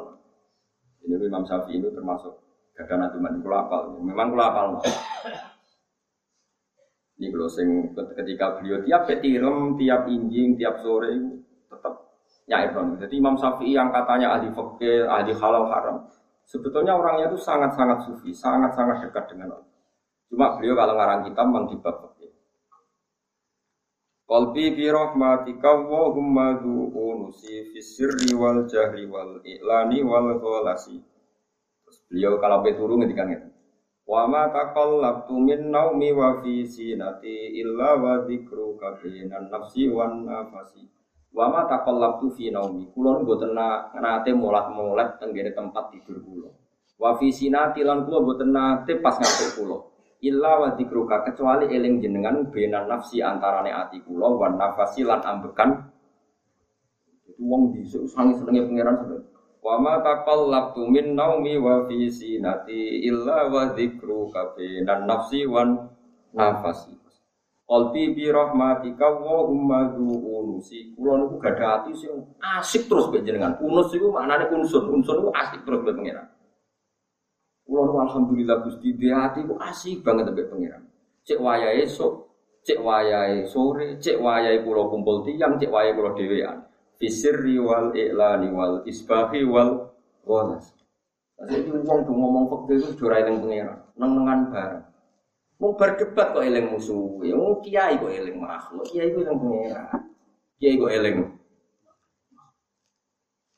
ini 1.04 1.20
Imam 1.20 1.44
Syafi'i 1.44 1.78
itu 1.78 1.92
termasuk 1.92 2.32
gagah 2.74 2.96
nanti 2.96 3.16
mandi 3.20 3.38
kula 3.44 3.68
apal. 3.68 3.94
Memang 4.00 4.32
kula 4.32 4.44
apal 4.50 4.66
ini 7.14 7.30
kalau 7.30 7.46
sing 7.46 7.94
ketika 7.94 8.58
beliau 8.58 8.82
tiap 8.82 9.06
petirem, 9.06 9.78
tiap 9.78 10.10
injing, 10.10 10.58
tiap 10.58 10.82
sore 10.82 11.14
tetap 11.70 11.94
nyair 12.50 12.74
Jadi 12.74 13.14
Imam 13.14 13.38
Syafi'i 13.38 13.78
yang 13.78 13.94
katanya 13.94 14.34
ahli 14.34 14.50
fakir, 14.50 15.06
ahli 15.06 15.30
halal 15.30 15.70
haram, 15.70 15.96
sebetulnya 16.42 16.98
orangnya 16.98 17.30
itu 17.30 17.38
sangat-sangat 17.38 18.02
sufi, 18.02 18.34
sangat-sangat 18.34 19.06
dekat 19.06 19.30
dengan 19.30 19.54
Allah. 19.54 19.70
Cuma 20.26 20.58
beliau 20.58 20.74
kalau 20.74 20.94
ngarang 20.98 21.22
kitab 21.30 21.46
di 21.70 21.76
bab 21.78 22.13
Qalbi 24.34 24.74
bi 24.74 24.90
rahmatika 24.90 25.78
wa 25.86 26.10
humma 26.10 26.58
unusi 26.58 27.70
fi 27.70 27.78
sirri 27.78 28.34
wal 28.34 28.66
jahri 28.66 29.06
wal 29.06 29.38
i'lani 29.46 30.02
wal 30.02 30.42
ghalasi. 30.42 30.98
Terus 31.86 31.98
beliau 32.10 32.42
kalau 32.42 32.58
peturu 32.66 32.98
ngendikan 32.98 33.30
itu. 33.30 33.46
Wa 34.02 34.26
ma 34.26 34.50
taqallabtu 34.50 35.38
min 35.38 35.70
naumi 35.70 36.10
wa 36.10 36.42
fi 36.42 36.66
sinati 36.66 37.62
illa 37.62 37.94
wa 37.94 38.26
dzikruka 38.26 38.98
bainan 38.98 39.54
nafsi 39.54 39.86
wan 39.86 40.26
nafasi. 40.26 40.82
Wa 41.30 41.46
ma 41.54 41.70
taqallabtu 41.70 42.34
fi 42.34 42.50
naumi. 42.50 42.90
Kula 42.90 43.22
mboten 43.22 43.54
nate 43.54 44.34
molat-molat 44.34 45.22
teng 45.22 45.30
tempat 45.30 45.94
tidur 45.94 46.18
kula. 46.26 46.50
Wa 46.98 47.14
fi 47.22 47.30
sinati 47.30 47.86
lan 47.86 48.02
kula 48.02 48.18
mboten 48.18 48.50
nate 48.50 48.98
pas 48.98 49.14
ngantuk 49.14 49.62
kula 49.62 49.93
illa 50.24 50.52
wa 50.56 50.68
dzikruka 50.72 51.28
kecuali 51.28 51.68
eling 51.68 52.00
jenengan 52.00 52.48
bena 52.48 52.88
nafsi 52.88 53.20
antarane 53.20 53.68
ati 53.68 54.00
kula 54.00 54.32
wan 54.32 54.56
nafasi 54.56 55.04
lan 55.04 55.20
ambekan 55.20 55.92
itu 57.12 57.36
wong 57.44 57.76
bisa 57.76 58.00
sangi 58.08 58.40
senenge 58.40 58.64
pangeran 58.64 58.96
sampe 58.96 59.16
wa 59.60 59.74
ma 59.80 59.94
taqallabtu 60.00 60.88
min 60.88 61.12
naumi 61.12 61.60
wa 61.60 61.84
fi 61.84 62.08
sinati 62.08 63.04
illa 63.04 63.52
wa 63.52 63.76
dzikruka 63.76 64.56
bena 64.56 65.04
nafsi 65.04 65.44
wan 65.44 65.92
nafasi 66.32 67.04
Qalbi 67.64 68.12
bi 68.12 68.28
rahmatika 68.28 69.08
wa 69.08 69.48
humma 69.48 69.88
unusi. 69.96 70.92
Kula 70.92 71.24
niku 71.24 71.40
gadah 71.40 71.80
ati 71.80 71.96
sing 71.96 72.12
asik 72.60 72.92
terus 72.92 73.08
mbek 73.08 73.24
jenengan. 73.24 73.56
Unus 73.64 73.88
iku 73.96 74.12
maknane 74.12 74.52
unsur. 74.52 74.84
Unsur 74.92 75.24
iku 75.24 75.30
asik 75.32 75.64
terus 75.64 75.80
mbek 75.80 75.96
pangeran. 75.96 76.28
Kulo 77.64 77.96
alhamdulillah 77.96 78.60
Gusti 78.60 78.92
di 78.92 79.08
hati 79.08 79.40
ku 79.48 79.56
asik 79.56 80.04
banget 80.04 80.28
sampai 80.28 80.46
pangeran. 80.52 80.84
Cek 81.24 81.40
wayahe 81.40 81.88
esok, 81.88 82.12
cek 82.60 82.78
wayahe 82.84 83.48
sore, 83.48 83.96
cek 83.96 84.20
wayahe 84.20 84.60
kulo 84.60 84.92
kumpul 84.92 85.24
tiang, 85.24 85.56
cek 85.56 85.72
wayahe 85.72 85.96
kulo 85.96 86.12
dhewean. 86.12 86.68
Fisirri 87.00 87.56
wal 87.56 87.96
i'lani 87.96 88.52
wal 88.52 88.84
isbahi 88.84 89.48
wal 89.48 89.96
walas. 90.28 90.76
Jadi 91.40 91.72
uang 91.72 91.98
tuh 92.06 92.14
ngomong 92.14 92.44
fakir 92.46 92.78
itu 92.78 92.92
jurai 92.94 93.26
yang 93.26 93.42
pengiran, 93.42 93.80
neng-nengan 93.98 94.40
bareng. 94.54 94.84
Mau 95.58 95.74
berdebat 95.74 96.30
kok 96.30 96.44
eling 96.46 96.66
musuh, 96.70 97.20
ya 97.26 97.34
mau 97.34 97.58
kiai 97.58 97.98
kok 97.98 98.12
eling 98.12 98.38
makhluk, 98.38 98.86
kiai 98.86 99.10
itu 99.10 99.26
yang 99.26 99.40
pengiran, 99.40 99.86
kiai 100.62 100.78
kok 100.78 100.92
eling. 100.94 101.16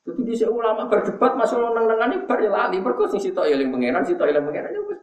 Jadi 0.06 0.22
di 0.22 0.34
ulama 0.46 0.86
berdebat 0.86 1.34
masuk 1.34 1.58
neng-nengan 1.74 2.14
ini 2.14 2.22
bar 2.30 2.38
ya 2.38 2.46
lali, 2.46 2.78
berkos 2.78 3.10
sing 3.10 3.18
sitok 3.18 3.50
eling 3.50 3.74
pengiran, 3.74 4.06
sitok 4.06 4.30
eling 4.30 4.46
pengiran 4.46 4.70
ya 4.70 4.80
wis 4.86 5.02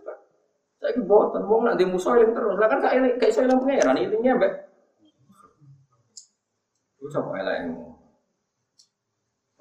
Saya 0.79 0.99
boten, 1.03 1.43
wong 1.43 1.67
nak 1.67 1.75
di 1.75 1.83
musuh 1.83 2.15
eling 2.15 2.31
terus, 2.31 2.55
lah 2.55 2.67
kan 2.71 2.79
kayak 2.79 2.95
eling 3.03 3.13
kayak 3.19 3.35
eling 3.35 3.59
pengiran, 3.59 3.95
intinya 3.99 4.31
mbak. 4.39 4.51
Itu 6.99 7.07
siapa 7.11 7.35
eling? 7.35 7.63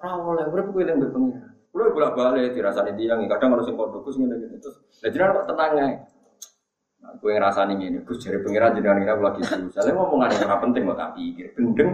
Rawol 0.02 0.34
ya, 0.38 0.46
berapa 0.46 0.70
gue 0.70 0.82
eling 0.86 0.98
pengiran? 1.10 1.50
Kulo 1.72 1.88
bolak 1.90 2.12
balik 2.14 2.52
dirasani 2.52 2.92
tiang, 2.94 3.24
kadang 3.26 3.56
harus 3.56 3.66
impor 3.66 3.88
dukus 3.90 4.20
ngene 4.20 4.36
gitu. 4.44 4.60
Terus, 4.60 4.76
lah 5.00 5.08
jenengan 5.08 5.36
kok 5.40 5.46
tenang 5.50 5.72
ae. 5.80 5.94
Nah, 7.02 7.12
gue 7.18 7.30
ngerasani 7.32 7.72
ngene, 7.80 7.98
Gus 8.04 8.18
jare 8.20 8.38
pengiran 8.44 8.76
jenengan 8.76 9.00
kira 9.00 9.14
lagi 9.16 9.42
susah. 9.42 9.80
Saya 9.80 9.96
ngomongan 9.96 10.36
yang 10.36 10.52
ora 10.52 10.58
penting 10.60 10.82
kok 10.86 10.98
tak 11.00 11.10
pikir, 11.16 11.46
gendeng. 11.56 11.90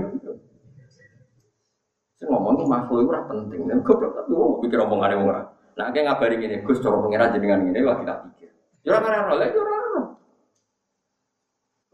Ngomong 2.18 2.66
makhluk 2.66 3.06
itu 3.06 3.10
ora 3.14 3.22
penting, 3.30 3.62
dan 3.70 3.78
goblok 3.86 4.10
tapi 4.18 4.34
wong 4.34 4.58
pikir 4.58 4.82
omongane 4.82 5.14
wong 5.22 5.30
ora. 5.30 5.42
Nah, 5.78 5.94
kayak 5.94 6.10
ngabari 6.10 6.34
ngene, 6.42 6.66
Gus 6.66 6.82
cara 6.82 6.98
pengiran 6.98 7.30
jenengan 7.30 7.62
ngene 7.62 7.86
lagi 7.86 8.02
tak 8.02 8.18
pikir. 8.26 8.50
Ya 8.82 8.98
ora 8.98 9.06
ora 9.22 9.34
lha 9.38 9.46
ya 9.46 9.58
ora 9.62 9.74
ora. 9.78 10.02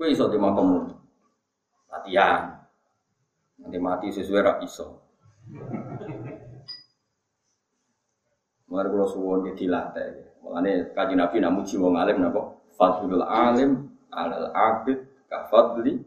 Kowe 0.01 0.09
iso 0.09 0.25
di 0.33 0.41
makom 0.41 0.89
latihan. 1.93 2.65
Nanti 3.61 3.77
mati 3.77 4.09
sesuai 4.09 4.41
rak 4.41 4.59
iso. 4.65 5.05
Mulai 8.73 8.89
kalau 8.89 9.09
suwon 9.13 9.45
ya 9.45 9.53
dilatih. 9.53 10.41
Mulane 10.41 10.97
kaji 10.97 11.15
nabi 11.21 11.37
nak 11.45 11.53
muji 11.53 11.77
wong 11.77 12.01
alim 12.01 12.25
napa? 12.25 12.57
Fadlul 12.81 13.23
alim 13.29 13.93
alal 14.09 14.49
abid 14.57 15.05
kafadli 15.29 16.01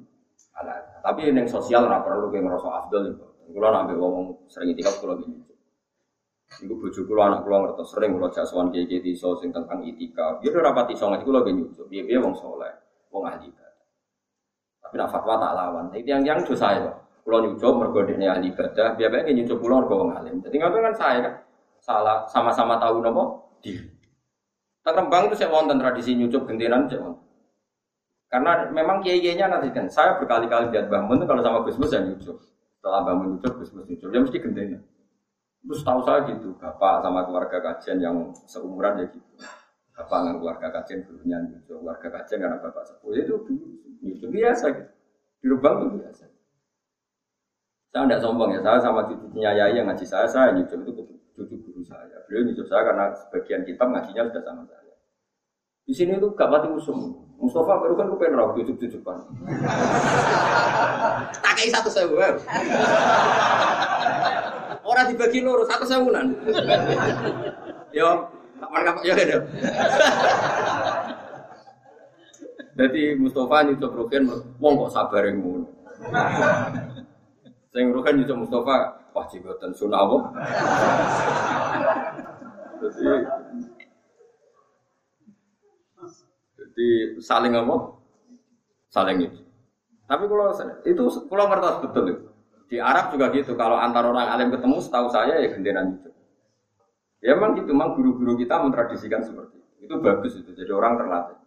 ala. 0.58 1.04
Tapi 1.06 1.30
yang 1.30 1.46
sosial 1.46 1.86
ora 1.86 2.02
perlu 2.02 2.34
kayak 2.34 2.50
ngerasa 2.50 2.68
afdal 2.74 3.14
itu. 3.14 3.27
Kulo 3.48 3.68
nak 3.72 3.88
ngomong 3.96 4.52
sering 4.52 4.76
itikaf 4.76 5.00
kulo 5.00 5.24
gini. 5.24 5.40
Iku 6.64 6.74
bojo 6.76 7.02
kulo 7.08 7.22
anak 7.24 7.48
kulo 7.48 7.56
ngerti 7.64 7.84
sering 7.88 8.12
kulo 8.16 8.28
jaswan 8.32 8.68
kiai 8.76 9.00
iso 9.08 9.40
sing 9.40 9.56
tentang 9.56 9.80
itikaf. 9.88 10.44
Dia 10.44 10.52
udah 10.52 10.72
rapat 10.72 10.92
iso 10.92 11.08
ngaji 11.08 11.24
kulo 11.24 11.40
gini. 11.48 11.64
Biar 11.88 12.20
wong 12.20 12.36
soleh, 12.36 12.74
wong 13.08 13.24
ahli 13.24 13.48
ibadah. 13.48 13.84
Tapi 14.84 14.96
nak 15.00 15.10
fatwa 15.12 15.34
tak 15.40 15.52
lawan. 15.56 15.86
Itu 15.96 16.08
yang 16.12 16.24
yang 16.28 16.44
dosa 16.44 16.68
ya. 16.76 16.92
Kulo 17.24 17.44
nyucup 17.44 17.74
mergo 17.80 18.00
dene 18.04 18.28
ahli 18.28 18.52
ibadah. 18.52 19.00
Biar 19.00 19.10
biar 19.16 19.32
nyucup 19.32 19.58
kulo 19.64 19.74
mergo 19.80 19.96
wong 20.04 20.12
alim. 20.12 20.36
Jadi 20.44 20.56
ngapain 20.60 20.84
kan 20.92 20.96
saya 20.96 21.20
kan 21.24 21.34
salah 21.80 22.18
sama-sama 22.28 22.76
tahu 22.84 23.00
nopo 23.00 23.24
diri. 23.64 23.88
Tak 24.84 24.96
Rembang 24.96 25.28
itu 25.28 25.36
saya 25.36 25.52
wonten 25.52 25.80
tradisi 25.80 26.16
nyucup 26.16 26.48
gentenan 26.48 26.88
saya 26.88 27.04
wonten. 27.04 27.28
Karena 28.28 28.68
memang 28.76 29.00
kiai-kiainya 29.00 29.48
nanti 29.48 29.72
kan 29.72 29.88
saya 29.88 30.20
berkali-kali 30.20 30.68
lihat 30.72 30.92
bangun 30.92 31.24
kalau 31.24 31.40
sama 31.40 31.64
Gus 31.64 31.80
Mus 31.80 31.92
saya 31.92 32.04
nyucup. 32.04 32.36
Setelah 32.78 33.02
bangun 33.04 33.36
nyucup 33.36 33.54
Gus 33.58 33.74
Mus 33.74 33.90
nyucup, 33.90 34.10
ya 34.14 34.20
mesti 34.22 34.38
gentenan. 34.38 34.82
Terus 35.66 35.82
tahu 35.84 36.00
saya 36.06 36.30
gitu, 36.30 36.54
bapak 36.62 37.02
sama 37.02 37.26
keluarga 37.26 37.58
kajian 37.60 37.98
yang 38.00 38.32
seumuran 38.46 39.02
ya 39.02 39.06
gitu. 39.10 39.30
Bapak 39.98 40.18
dengan 40.24 40.36
keluarga 40.38 40.68
kajian 40.70 41.00
gurunya 41.10 41.38
nyucup, 41.42 41.76
keluarga 41.82 42.08
kajian 42.22 42.38
karena 42.46 42.58
bapak 42.62 42.84
sepuh 42.86 43.12
itu 43.18 43.36
nyucup 44.06 44.30
biasa 44.30 44.66
gitu. 44.78 44.92
Di 45.38 45.46
Rembang 45.50 45.76
itu 45.82 45.88
biasa. 46.02 46.24
Saya 47.92 48.04
tidak 48.06 48.22
sombong 48.22 48.54
ya, 48.54 48.62
saya 48.62 48.80
sama 48.84 49.10
cucunya 49.10 49.52
Yai 49.58 49.74
yang 49.74 49.90
ngaji 49.90 50.06
saya, 50.06 50.28
saya 50.30 50.54
nyucup 50.54 50.86
itu 50.86 51.18
cucu 51.34 51.56
guru 51.62 51.82
saya. 51.86 52.18
Beliau 52.26 52.50
nyusul 52.50 52.66
saya 52.66 52.82
karena 52.86 53.06
sebagian 53.14 53.62
kitab 53.66 53.94
ngajinya 53.94 54.24
sudah 54.30 54.44
sama 54.46 54.64
saya. 54.66 54.94
Di 55.88 55.94
sini 55.94 56.18
tuh 56.20 56.34
gak 56.34 56.50
mati 56.50 56.68
musuh. 56.68 56.94
Mustafa 57.38 57.74
baru 57.78 57.94
kan 57.94 58.10
gue 58.10 58.18
pengen 58.18 58.38
rawat 58.42 58.58
cucu 58.58 58.74
cucukan. 58.82 59.18
tak 61.38 61.54
kayak 61.54 61.70
satu 61.70 61.90
sewu. 61.94 62.18
Orang 64.82 65.06
dibagi 65.14 65.46
loro 65.46 65.64
satu 65.70 65.86
sewunan. 65.86 66.34
Yo, 67.94 68.10
kapan 68.58 68.82
kapan 68.90 69.02
ya 69.06 69.14
ada. 69.14 69.38
Jadi 72.78 73.18
Mustafa 73.18 73.66
nyucuk 73.66 73.94
Rukin, 73.94 74.30
wong 74.62 74.74
kok 74.86 74.94
sabar 74.94 75.26
yang 75.26 75.42
ngono. 75.42 75.66
Sing 77.74 77.90
Rukin 77.90 78.22
nyucuk 78.22 78.38
Mustafa, 78.46 79.08
Wah 79.18 79.26
jigoten 79.34 79.74
sunah 79.74 80.06
apa? 80.06 80.18
Jadi, 82.86 83.10
jadi 86.78 87.18
saling 87.18 87.58
apa? 87.58 87.98
Saling 88.94 89.18
itu. 89.26 89.42
Tapi 90.06 90.30
kalau 90.30 90.54
itu 90.86 91.04
kalau 91.26 91.46
ngertos 91.50 91.76
betul 91.90 92.06
itu. 92.06 92.26
Di 92.70 92.78
Arab 92.78 93.10
juga 93.18 93.34
gitu. 93.34 93.58
Kalau 93.58 93.82
antar 93.82 94.06
orang 94.06 94.30
alim 94.30 94.54
ketemu, 94.54 94.78
setahu 94.78 95.10
saya 95.10 95.42
ya 95.42 95.50
genderan 95.50 95.98
itu. 95.98 96.14
Ya 97.26 97.34
memang 97.34 97.58
gitu, 97.58 97.74
memang 97.74 97.98
guru-guru 97.98 98.38
kita 98.38 98.62
mentradisikan 98.62 99.26
seperti 99.26 99.58
itu. 99.58 99.90
Itu 99.90 99.98
bagus 99.98 100.38
itu. 100.38 100.54
Jadi 100.54 100.70
orang 100.70 101.02
terlatih. 101.02 101.38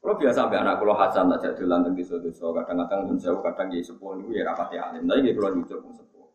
Kalau 0.00 0.14
biasa 0.16 0.48
sampai 0.48 0.58
anak 0.58 0.80
kalau 0.80 0.96
Hasan 0.96 1.28
tak 1.28 1.44
jadi 1.44 1.62
lanteng 1.68 1.92
di 1.92 2.02
suatu 2.02 2.32
kadang-kadang 2.56 3.04
pun 3.04 3.16
kadang 3.20 3.68
jadi 3.68 3.84
sepuh 3.84 4.16
itu 4.18 4.32
ya 4.34 4.42
rapati 4.48 4.74
alim. 4.74 5.06
Tapi 5.06 5.30
kalau 5.38 5.50
nyucuk 5.54 5.78
pun 5.78 5.92
sepuh. 5.94 6.26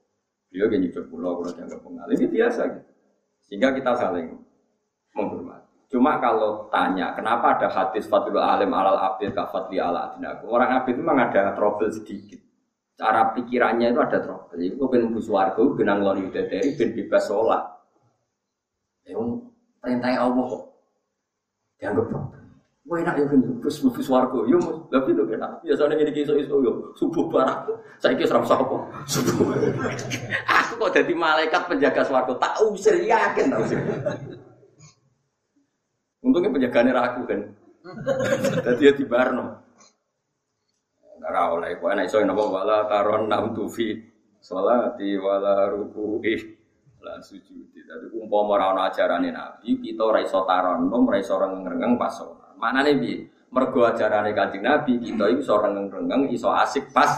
Beliau 0.48 0.72
gini 0.72 0.88
nyucuk 0.88 1.04
pulau, 1.12 1.44
kalau 1.44 1.52
dianggap 1.52 1.80
pengalim 1.84 2.16
ini 2.16 2.28
biasa 2.32 2.62
gitu. 2.72 2.92
Sehingga 3.50 3.76
kita 3.76 3.92
saling 4.00 4.38
menghormati. 5.12 5.75
Cuma 5.96 6.20
kalau 6.20 6.68
tanya, 6.68 7.16
kenapa 7.16 7.56
ada 7.56 7.72
hadis 7.72 8.04
Fatul 8.12 8.36
Alim 8.36 8.76
alal 8.76 9.00
abid 9.00 9.32
kafatli 9.32 9.80
ala 9.80 10.12
adinaku? 10.12 10.52
Orang 10.52 10.84
abid 10.84 11.00
memang 11.00 11.32
ada 11.32 11.56
trouble 11.56 11.88
sedikit. 11.88 12.36
Cara 13.00 13.32
pikirannya 13.32 13.96
itu 13.96 14.04
ada 14.04 14.20
trouble. 14.20 14.60
Jadi 14.60 14.76
gue 14.76 14.88
pengen 14.92 15.16
buswargo, 15.16 15.72
benang 15.72 16.04
lori 16.04 16.28
dari 16.36 16.76
ben 16.76 16.92
bebas 17.00 17.32
sholat. 17.32 17.64
Yang 19.08 19.48
perintahnya 19.80 20.20
Allah 20.20 20.44
kok 20.44 20.64
dianggap 21.80 22.06
trouble. 22.12 22.44
Wah 22.92 22.98
enak 23.00 23.16
ya 23.16 23.26
kan, 23.32 23.40
terus 23.64 23.80
mlebu 23.80 24.02
swarga. 24.04 24.40
Yo 24.52 24.60
tapi 24.92 25.16
lho 25.16 25.24
enak. 25.32 25.64
Biasane 25.64 25.96
ngene 25.96 26.12
iki 26.12 26.28
iso-iso 26.28 26.60
yo 26.60 26.92
subuh 27.00 27.32
barang. 27.32 27.72
Saiki 28.04 28.28
ora 28.28 28.44
usah 28.44 28.60
apa. 28.60 28.78
Subuh. 29.08 29.48
Aku 30.60 30.74
kok 30.76 30.92
dadi 30.92 31.16
malaikat 31.16 31.72
penjaga 31.72 32.04
swarga, 32.04 32.36
tak 32.36 32.60
usir 32.68 33.00
yakin 33.00 33.48
tak 33.48 33.64
usir. 33.64 33.80
Untungnya 36.26 36.50
penjagaannya 36.50 36.94
ragu 36.98 37.22
kan. 37.30 37.42
Dadi 38.66 38.84
ya 38.90 38.94
di 38.98 39.06
Barno. 39.06 39.62
Ora 41.26 41.54
oleh 41.54 41.78
kok 41.78 41.90
enak 41.90 42.06
iso 42.06 42.22
napa 42.22 42.44
wala 42.46 42.86
taron 42.86 43.26
nam 43.26 43.54
tufi 43.54 43.98
salati 44.38 45.18
wala 45.18 45.70
ruku'i 45.70 46.38
lan 47.02 47.22
sujudi. 47.22 47.86
Dadi 47.86 48.10
umpama 48.14 48.58
ora 48.58 48.74
ana 48.74 48.82
ajarane 48.90 49.30
Nabi, 49.30 49.82
kita 49.82 50.02
ora 50.06 50.22
iso 50.22 50.46
taron, 50.46 50.90
ora 50.90 51.18
iso 51.18 51.38
rengeng 51.38 51.98
pas 51.98 52.14
sholat. 52.14 52.58
Mana 52.58 52.82
nih 52.82 52.98
bi? 52.98 53.14
Mergo 53.54 53.86
ajarane 53.86 54.34
kanjeng 54.34 54.66
Nabi 54.66 55.02
kita 55.02 55.30
itu 55.30 55.46
seorang 55.46 55.90
rengeng 55.90 56.30
iso 56.34 56.50
asik 56.50 56.90
pas. 56.90 57.10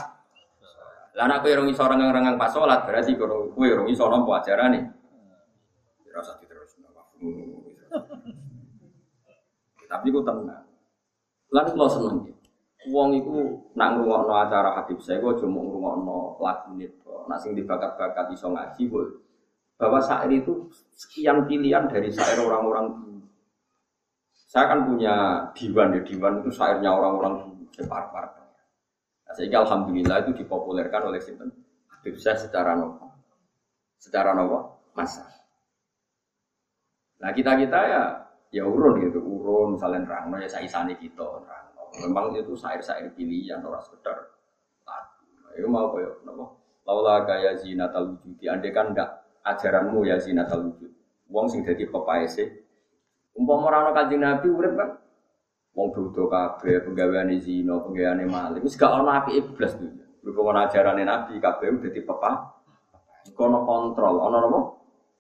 Lah 1.18 1.26
nek 1.26 1.42
kowe 1.42 1.66
iso 1.66 1.84
rengeng-rengeng 1.84 2.38
pas 2.38 2.52
sholat 2.52 2.84
berarti 2.84 3.16
kowe 3.16 3.56
kowe 3.56 3.88
iso 3.88 4.04
nampa 4.08 4.44
ajarane. 4.44 4.80
Ora 6.08 6.20
usah 6.24 6.36
diterusno. 6.40 6.88
Tapi 9.88 10.08
ku 10.12 10.20
tenang. 10.22 10.68
Lan 11.52 11.66
kula 11.72 11.88
seneng. 11.88 12.28
Wong 12.88 13.10
iku 13.20 13.36
nak 13.76 14.00
ngrungokno 14.00 14.34
acara 14.36 14.80
Habib 14.80 15.00
saya 15.04 15.20
kok 15.20 15.44
cuma 15.44 15.60
ngrungokno 15.64 16.40
lagu 16.40 16.72
niku. 16.76 17.28
Nak 17.28 17.40
sing 17.44 17.56
dibakat-bakat 17.56 18.32
iso 18.32 18.48
ngaji 18.52 18.84
kok 18.88 19.06
bahwa 19.78 20.02
sair 20.02 20.32
itu 20.34 20.68
sekian 20.98 21.46
pilihan 21.46 21.86
dari 21.86 22.10
sair 22.10 22.42
orang-orang 22.42 23.08
saya 24.48 24.74
kan 24.74 24.90
punya 24.90 25.46
diwan 25.54 25.94
ya, 25.94 26.02
diwan 26.02 26.42
itu 26.42 26.50
syairnya 26.56 26.90
orang-orang 26.90 27.46
separ-par. 27.76 28.26
Nah, 29.28 29.34
sehingga 29.36 29.68
alhamdulillah 29.68 30.24
itu 30.24 30.40
dipopulerkan 30.42 31.12
oleh 31.12 31.20
Sinten 31.20 31.52
Habib 31.92 32.16
saya 32.16 32.40
secara 32.40 32.80
nopo, 32.80 33.12
secara 34.00 34.32
nopo 34.32 34.88
masa. 34.96 35.28
Nah 37.20 37.36
kita 37.36 37.60
kita 37.60 37.80
ya 37.92 38.04
ya 38.56 38.64
urun 38.64 39.04
gitu, 39.04 39.20
urun 39.48 39.80
misalnya 39.80 40.04
rangno 40.04 40.36
ya 40.44 40.50
saya 40.52 40.68
isani 40.68 41.00
kita 41.00 41.24
rangno. 41.24 41.84
Memang 42.04 42.36
itu 42.36 42.52
syair-syair 42.52 43.16
pilihan 43.16 43.64
orang 43.64 43.80
sekedar 43.80 44.36
lagu. 44.84 45.24
Itu 45.56 45.68
mau 45.72 45.88
koyo 45.88 46.20
nopo. 46.28 46.60
Laula 46.84 47.24
kaya 47.24 47.56
zinatal 47.56 48.16
wujud, 48.16 48.40
andai 48.48 48.72
kan 48.72 48.92
enggak 48.92 49.24
ajaranmu 49.44 50.04
ya 50.04 50.20
zinatal 50.20 50.68
wujud. 50.68 50.92
Wong 51.28 51.48
sing 51.52 51.64
dadi 51.64 51.84
pepaese 51.88 52.68
Umpama 53.38 53.70
ora 53.70 53.78
ana 53.86 53.92
Kanjeng 53.94 54.24
Nabi 54.26 54.48
urip 54.50 54.74
kan 54.74 54.90
wong 55.78 55.94
dodo 55.94 56.26
kabeh 56.26 56.82
penggaweane 56.82 57.38
zina, 57.38 57.78
penggaweane 57.78 58.26
maling. 58.26 58.66
Wis 58.66 58.74
gak 58.74 58.90
ana 58.90 59.22
api 59.22 59.38
iblis. 59.38 59.78
Berhubung 60.26 60.58
ajarane 60.58 61.06
Nabi 61.06 61.38
kabeh 61.38 61.78
dadi 61.78 62.02
pepah. 62.02 62.58
Kono 63.38 63.62
kontrol, 63.62 64.26
ana 64.26 64.42
apa? 64.42 64.60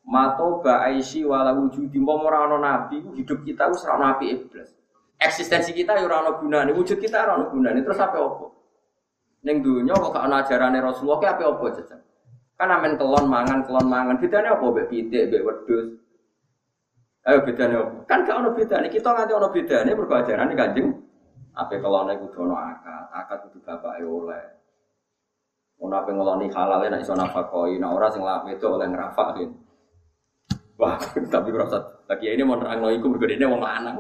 Mato 0.08 0.64
ba'aisi 0.64 1.28
wala 1.28 1.52
wujudi 1.52 2.00
mau 2.00 2.24
ora 2.24 2.48
ana 2.48 2.56
nabi 2.56 3.04
hidup 3.20 3.44
kita 3.44 3.68
wis 3.68 3.84
ora 3.84 4.00
nabi 4.00 4.32
iblis. 4.32 4.72
Eksistensi 5.20 5.76
kita 5.76 6.00
ya 6.00 6.08
ora 6.08 6.24
ana 6.24 6.32
gunane, 6.40 6.72
wujud 6.72 6.96
kita 6.96 7.28
ora 7.28 7.36
ana 7.36 7.46
gunane. 7.52 7.84
Terus 7.84 8.00
apa 8.00 8.16
opo? 8.16 8.56
Ning 9.44 9.60
dunya 9.60 9.92
kok 9.92 10.16
gak 10.16 10.24
ana 10.32 10.48
ajarane 10.48 10.80
Rasulullah 10.80 11.20
ki 11.20 11.28
apa 11.28 11.44
opo 11.52 11.66
jajal? 11.76 12.00
Kan 12.56 12.72
amen 12.72 12.96
kelon 12.96 13.28
mangan, 13.28 13.68
kelon 13.68 13.88
mangan. 13.92 14.16
Bedane 14.16 14.48
apa 14.48 14.64
mbek 14.64 14.88
pitik, 14.88 15.28
mbek 15.28 15.44
wedhus? 15.44 15.88
Ayo 17.28 17.44
bedane 17.44 17.76
apa? 17.76 17.96
Kan 18.08 18.20
gak 18.24 18.38
ana 18.40 18.50
bedane. 18.56 18.88
Kita 18.88 19.10
nganti 19.12 19.34
ana 19.36 19.48
bedane 19.52 19.92
mergo 19.92 20.16
ajarane 20.16 20.54
Kanjeng 20.56 20.88
Apa 21.52 21.76
kelone 21.84 22.16
kudu 22.16 22.48
ana 22.48 22.56
akad, 22.80 23.04
akad 23.12 23.38
kudu 23.52 23.60
bapake 23.60 24.08
oleh. 24.08 24.46
Ono 25.84 25.94
apa 26.00 26.16
ngeloni 26.16 26.48
halal 26.56 26.88
nek 26.88 27.04
iso 27.04 27.12
nafakoi, 27.12 27.76
nek 27.76 27.92
ora 27.92 28.08
sing 28.08 28.24
itu 28.24 28.66
oleh 28.72 28.88
ngrafak 28.88 29.36
gitu. 29.36 29.67
Wah, 30.78 31.02
tapi 31.34 31.50
rasa 31.58 32.06
lagi 32.06 32.30
ini 32.30 32.46
mau 32.46 32.56
nerang 32.56 32.86
iku 32.94 33.10
mergo 33.10 33.26
ini 33.26 33.46
wong 33.46 33.62
lanang. 33.66 33.98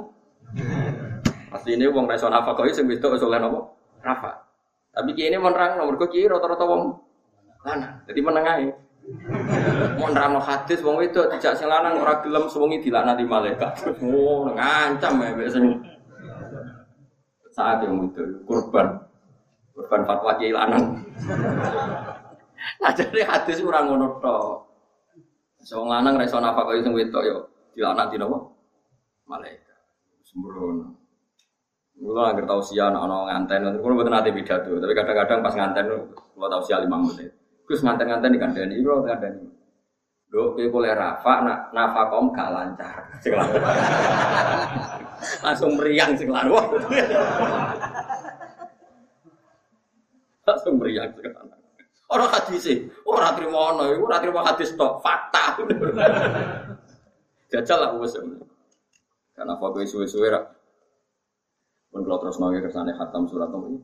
Asli 1.49 1.73
ini 1.73 1.89
wong 1.89 2.05
nasional 2.05 2.45
apa 2.45 2.53
kau 2.53 2.69
sing 2.69 2.85
wedok 2.85 3.17
oleh 3.17 3.41
nopo? 3.41 3.73
Rafa. 4.05 4.45
Tapi 4.93 5.17
kiai 5.17 5.33
ini 5.33 5.41
mau 5.41 5.49
nerang 5.49 5.81
mergo 5.81 6.05
kiai 6.05 6.29
rata-rata 6.29 6.63
wong 6.69 6.93
lanang. 7.65 8.05
Jadi 8.05 8.19
meneng 8.21 8.45
ae. 8.45 8.67
Mau 9.97 10.13
nerang 10.13 10.37
hadis 10.37 10.85
wong 10.85 11.01
wedok 11.01 11.33
tidak 11.33 11.57
sing 11.57 11.65
lanang 11.65 11.97
ora 11.97 12.21
gelem 12.21 12.45
suwengi 12.45 12.85
dilaknati 12.85 13.25
malaikat. 13.25 13.73
Oh, 14.05 14.45
ngancam 14.53 15.17
ya 15.25 15.33
biasa. 15.33 15.57
Saat 17.57 17.81
yang 17.89 18.05
itu 18.05 18.21
kurban 18.45 19.01
kurban 19.73 20.05
fatwa 20.05 20.37
kiai 20.37 20.53
lanang. 20.53 21.01
Nah 22.77 22.91
jadi 22.93 23.25
hadis 23.25 23.65
kurang 23.65 23.89
ngono. 23.89 24.21
Wong 25.75 25.91
lanang 25.91 26.15
ra 26.15 26.23
iso 26.23 26.39
nafkah 26.39 26.71
sing 26.79 26.95
wedok 26.95 27.23
yo 27.27 27.37
dilaknati 27.75 28.15
napa? 28.15 28.39
Malaikat. 29.27 29.79
Sembrono. 30.23 30.95
Mula 31.97 32.31
agar 32.31 32.45
tahu 32.45 32.61
sih 32.61 32.77
anak 32.77 33.09
anak 33.09 33.25
nganten, 33.25 33.73
itu 33.73 33.81
kalau 33.81 33.97
bukan 33.97 34.13
nanti 34.13 34.29
pidato, 34.29 34.69
tapi 34.77 34.93
kadang-kadang 34.93 35.41
pas 35.41 35.57
nganten, 35.57 35.85
kalau 36.13 36.45
tahu 36.45 36.61
sih 36.61 36.77
lima 36.77 36.97
menit, 37.01 37.33
terus 37.65 37.81
nganten-nganten 37.81 38.37
di 38.37 38.39
kandang 38.39 38.69
ini, 38.69 38.85
kalau 38.85 39.01
kandang 39.01 39.33
ini, 39.41 39.49
do, 40.29 40.53
boleh 40.53 40.93
rafa, 40.93 41.33
nak 41.41 41.73
nafakom 41.73 42.29
gak 42.37 42.53
lancar, 42.53 43.01
langsung 45.49 45.73
meriang 45.73 46.13
sekelar, 46.13 46.45
langsung 50.45 50.77
meriang 50.77 51.09
sekelar. 51.17 51.56
Orang 52.07 52.31
hadis 52.31 52.63
sih, 52.63 52.77
orang 53.03 53.35
terima 53.35 53.75
ono, 53.75 53.91
orang 53.91 54.19
terima 54.23 54.41
hadis 54.47 54.71
tok 54.79 55.03
fakta. 55.03 55.59
Jajal 57.51 57.77
lah 57.83 57.89
bos. 57.99 58.15
Karena 59.35 59.59
apa 59.59 59.65
gue 59.75 59.83
suwe-suwe 59.83 60.31
rak. 60.31 60.45
Pun 61.91 62.03
kalau 62.07 62.19
terus 62.23 62.39
nongol 62.39 62.63
kersane 62.63 62.95
khatam 62.95 63.27
surat 63.27 63.51
ini. 63.51 63.79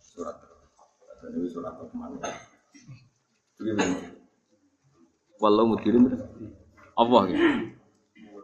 Surat. 0.00 0.36
Dan 1.18 1.32
ini 1.40 1.48
surat 1.48 1.74
apa 1.74 1.92
mana? 1.96 2.20
Walau 5.42 5.64
mudirin 5.74 6.06
Allah 6.94 7.20
gitu. 7.26 7.46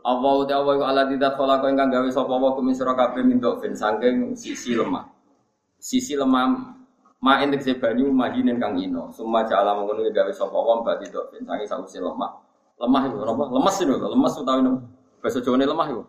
Allah 0.05 0.33
uta 0.37 0.57
wa 0.61 0.73
ala 0.85 1.09
tidak 1.09 1.33
kala 1.41 1.65
kau 1.65 1.71
ingkang 1.73 1.89
gawe 1.89 2.09
sapa 2.13 2.35
wa 2.37 2.53
kumin 2.53 2.77
sira 2.77 2.93
kabeh 2.93 3.25
min 3.25 3.41
saking 3.73 4.37
sisi 4.37 4.77
lemah. 4.77 5.09
Sisi 5.81 6.13
lemah 6.13 6.77
Ma 7.25 7.41
entek 7.41 7.81
banyu 7.81 8.13
mahinen 8.13 8.61
kang 8.61 8.77
ino. 8.77 9.09
Summa 9.09 9.49
ja'ala 9.49 9.73
mengkono 9.81 10.05
gawe 10.13 10.29
sapa 10.29 10.53
wong 10.53 10.85
berarti 10.85 11.09
tok 11.09 11.33
bentangi 11.33 11.65
sausi 11.65 11.97
lemah. 11.97 12.37
Lemah 12.77 13.03
itu 13.09 13.17
apa? 13.17 13.45
Lemes 13.49 13.77
itu, 13.81 13.95
lemes 13.97 14.35
utawi 14.37 14.61
nopo? 14.61 14.85
Bahasa 15.25 15.41
Jawane 15.41 15.65
lemah 15.65 15.89
itu. 15.89 16.05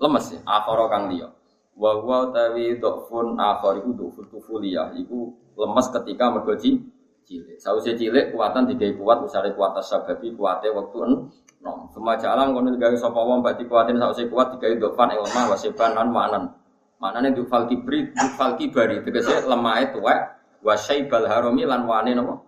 Lemes 0.00 0.24
ya, 0.32 0.40
akhara 0.48 0.88
kang 0.88 1.12
liya. 1.12 1.28
Wa 1.76 2.00
wa 2.00 2.32
tawi 2.32 2.80
dhafun 2.80 3.36
akhar 3.36 3.76
iku 3.84 3.92
dhafun 3.92 4.24
tufuliyah 4.32 4.96
iku 4.96 5.36
lemes 5.60 5.86
ketika 5.92 6.32
mergo 6.32 6.56
cilik. 6.56 7.60
Sausi 7.60 7.92
cilik 7.92 8.32
kuatan 8.32 8.72
digawe 8.72 8.96
kuat 8.96 9.18
misalnya 9.20 9.52
kuat 9.52 9.76
sababi 9.84 10.32
kuate 10.32 10.72
waktu 10.72 10.96
en 11.04 11.12
nom. 11.60 11.92
Summa 11.92 12.16
ja'ala 12.16 12.48
mengkono 12.48 12.72
gawe 12.72 12.96
sapa 12.96 13.20
wong 13.20 13.44
berarti 13.44 13.68
kuatin 13.68 14.00
sausi 14.00 14.32
kuat 14.32 14.56
digawe 14.56 14.80
dhafan 14.80 15.12
ing 15.12 15.20
lemah 15.20 15.44
wasiban 15.52 15.92
lan 15.92 16.08
manan. 16.08 16.56
Maknanya 16.98 17.30
dufal 17.34 17.70
kibri, 17.70 18.10
dufal 18.10 18.58
kibari, 18.58 19.02
tegese 19.06 19.46
lemah 19.46 19.76
itu 19.86 20.02
wa 20.02 20.74
syaibal 20.74 21.30
harami 21.30 21.62
lan 21.62 21.86
wane 21.86 22.10
napa? 22.14 22.42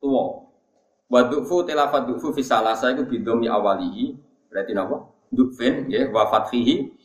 Tuwa. 0.00 0.48
Wa 1.12 1.20
dufu 1.28 1.62
tilafat 1.68 2.08
dufu 2.08 2.32
fi 2.32 2.40
salasa 2.40 2.90
iku 2.96 3.04
bidomi 3.04 3.46
awalihi, 3.46 4.16
berarti 4.48 4.72
napa? 4.72 5.04
Dufin 5.28 5.86
nggih 5.92 6.08
wa 6.08 6.24
fathihi. 6.32 6.96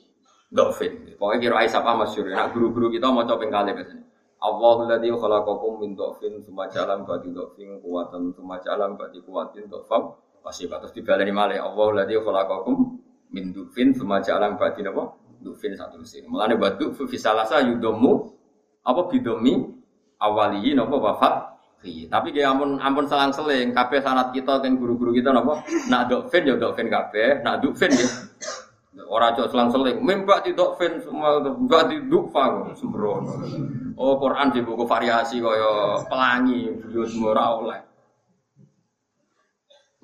Pokoknya 0.51 1.37
kira 1.39 1.55
ai 1.63 1.69
sapa 1.71 1.95
masyhur. 1.95 2.27
Nah 2.27 2.51
guru-guru 2.51 2.91
kita 2.91 3.07
mau 3.07 3.23
coba 3.23 3.47
kali 3.47 3.71
biasanya. 3.71 4.03
Allahul 4.41 4.89
ladzi 4.89 5.13
khalaqakum 5.13 5.85
min 5.85 5.93
dhafin 5.93 6.41
tsumma 6.41 6.65
ja'ala 6.65 7.05
ba'di 7.05 7.29
dhafin 7.29 7.77
quwatan 7.77 8.33
tsumma 8.33 8.57
ja'ala 8.57 8.89
ba'di 8.97 9.21
quwatin 9.21 9.69
dhafam 9.69 10.17
pasti 10.41 10.65
terus 10.65 10.89
dibaleni 10.97 11.29
malih 11.29 11.61
Allahul 11.61 12.01
ladzi 12.01 12.17
khalaqakum 12.17 12.97
min 13.29 13.53
dhafin 13.53 13.93
tsumma 13.93 14.17
ja'ala 14.17 14.57
ba'di 14.57 14.81
dufin 15.41 15.73
satu 15.73 15.99
sini. 16.05 16.29
Mulane 16.29 16.55
batu 16.55 16.93
fi 16.93 17.17
salasa 17.17 17.59
yudomu 17.65 18.31
apa 18.85 19.09
bidomi 19.09 19.81
awaliyi 20.21 20.77
nopo 20.77 21.01
wafat 21.01 21.49
Tapi 21.81 22.29
kayak 22.29 22.53
ampun 22.53 22.77
ampun 22.77 23.09
selang 23.09 23.33
seling 23.33 23.73
kafe 23.73 24.05
sanat 24.05 24.29
kita 24.29 24.61
kan 24.61 24.77
guru-guru 24.77 25.17
kita 25.17 25.33
nopo 25.33 25.65
nak 25.89 26.13
dokfin 26.13 26.45
ya 26.45 26.53
dokfin 26.53 26.93
kafe 26.93 27.41
nak 27.41 27.57
dufin 27.57 27.89
ya 27.89 28.05
orang 29.09 29.33
cok 29.33 29.49
selang 29.49 29.73
seling 29.73 29.97
mimpak 29.97 30.45
di 30.45 30.53
dokfin 30.53 31.01
semua 31.01 31.41
mbak 31.41 31.89
di 31.89 31.97
dukfa 32.05 32.69
sembrono. 32.77 33.33
Oh 33.97 34.13
Quran 34.21 34.53
di 34.53 34.61
buku 34.61 34.85
variasi 34.85 35.41
kaya 35.41 36.05
pelangi 36.05 36.69
beliau 36.69 37.01
semua 37.09 37.49
oleh. 37.57 37.81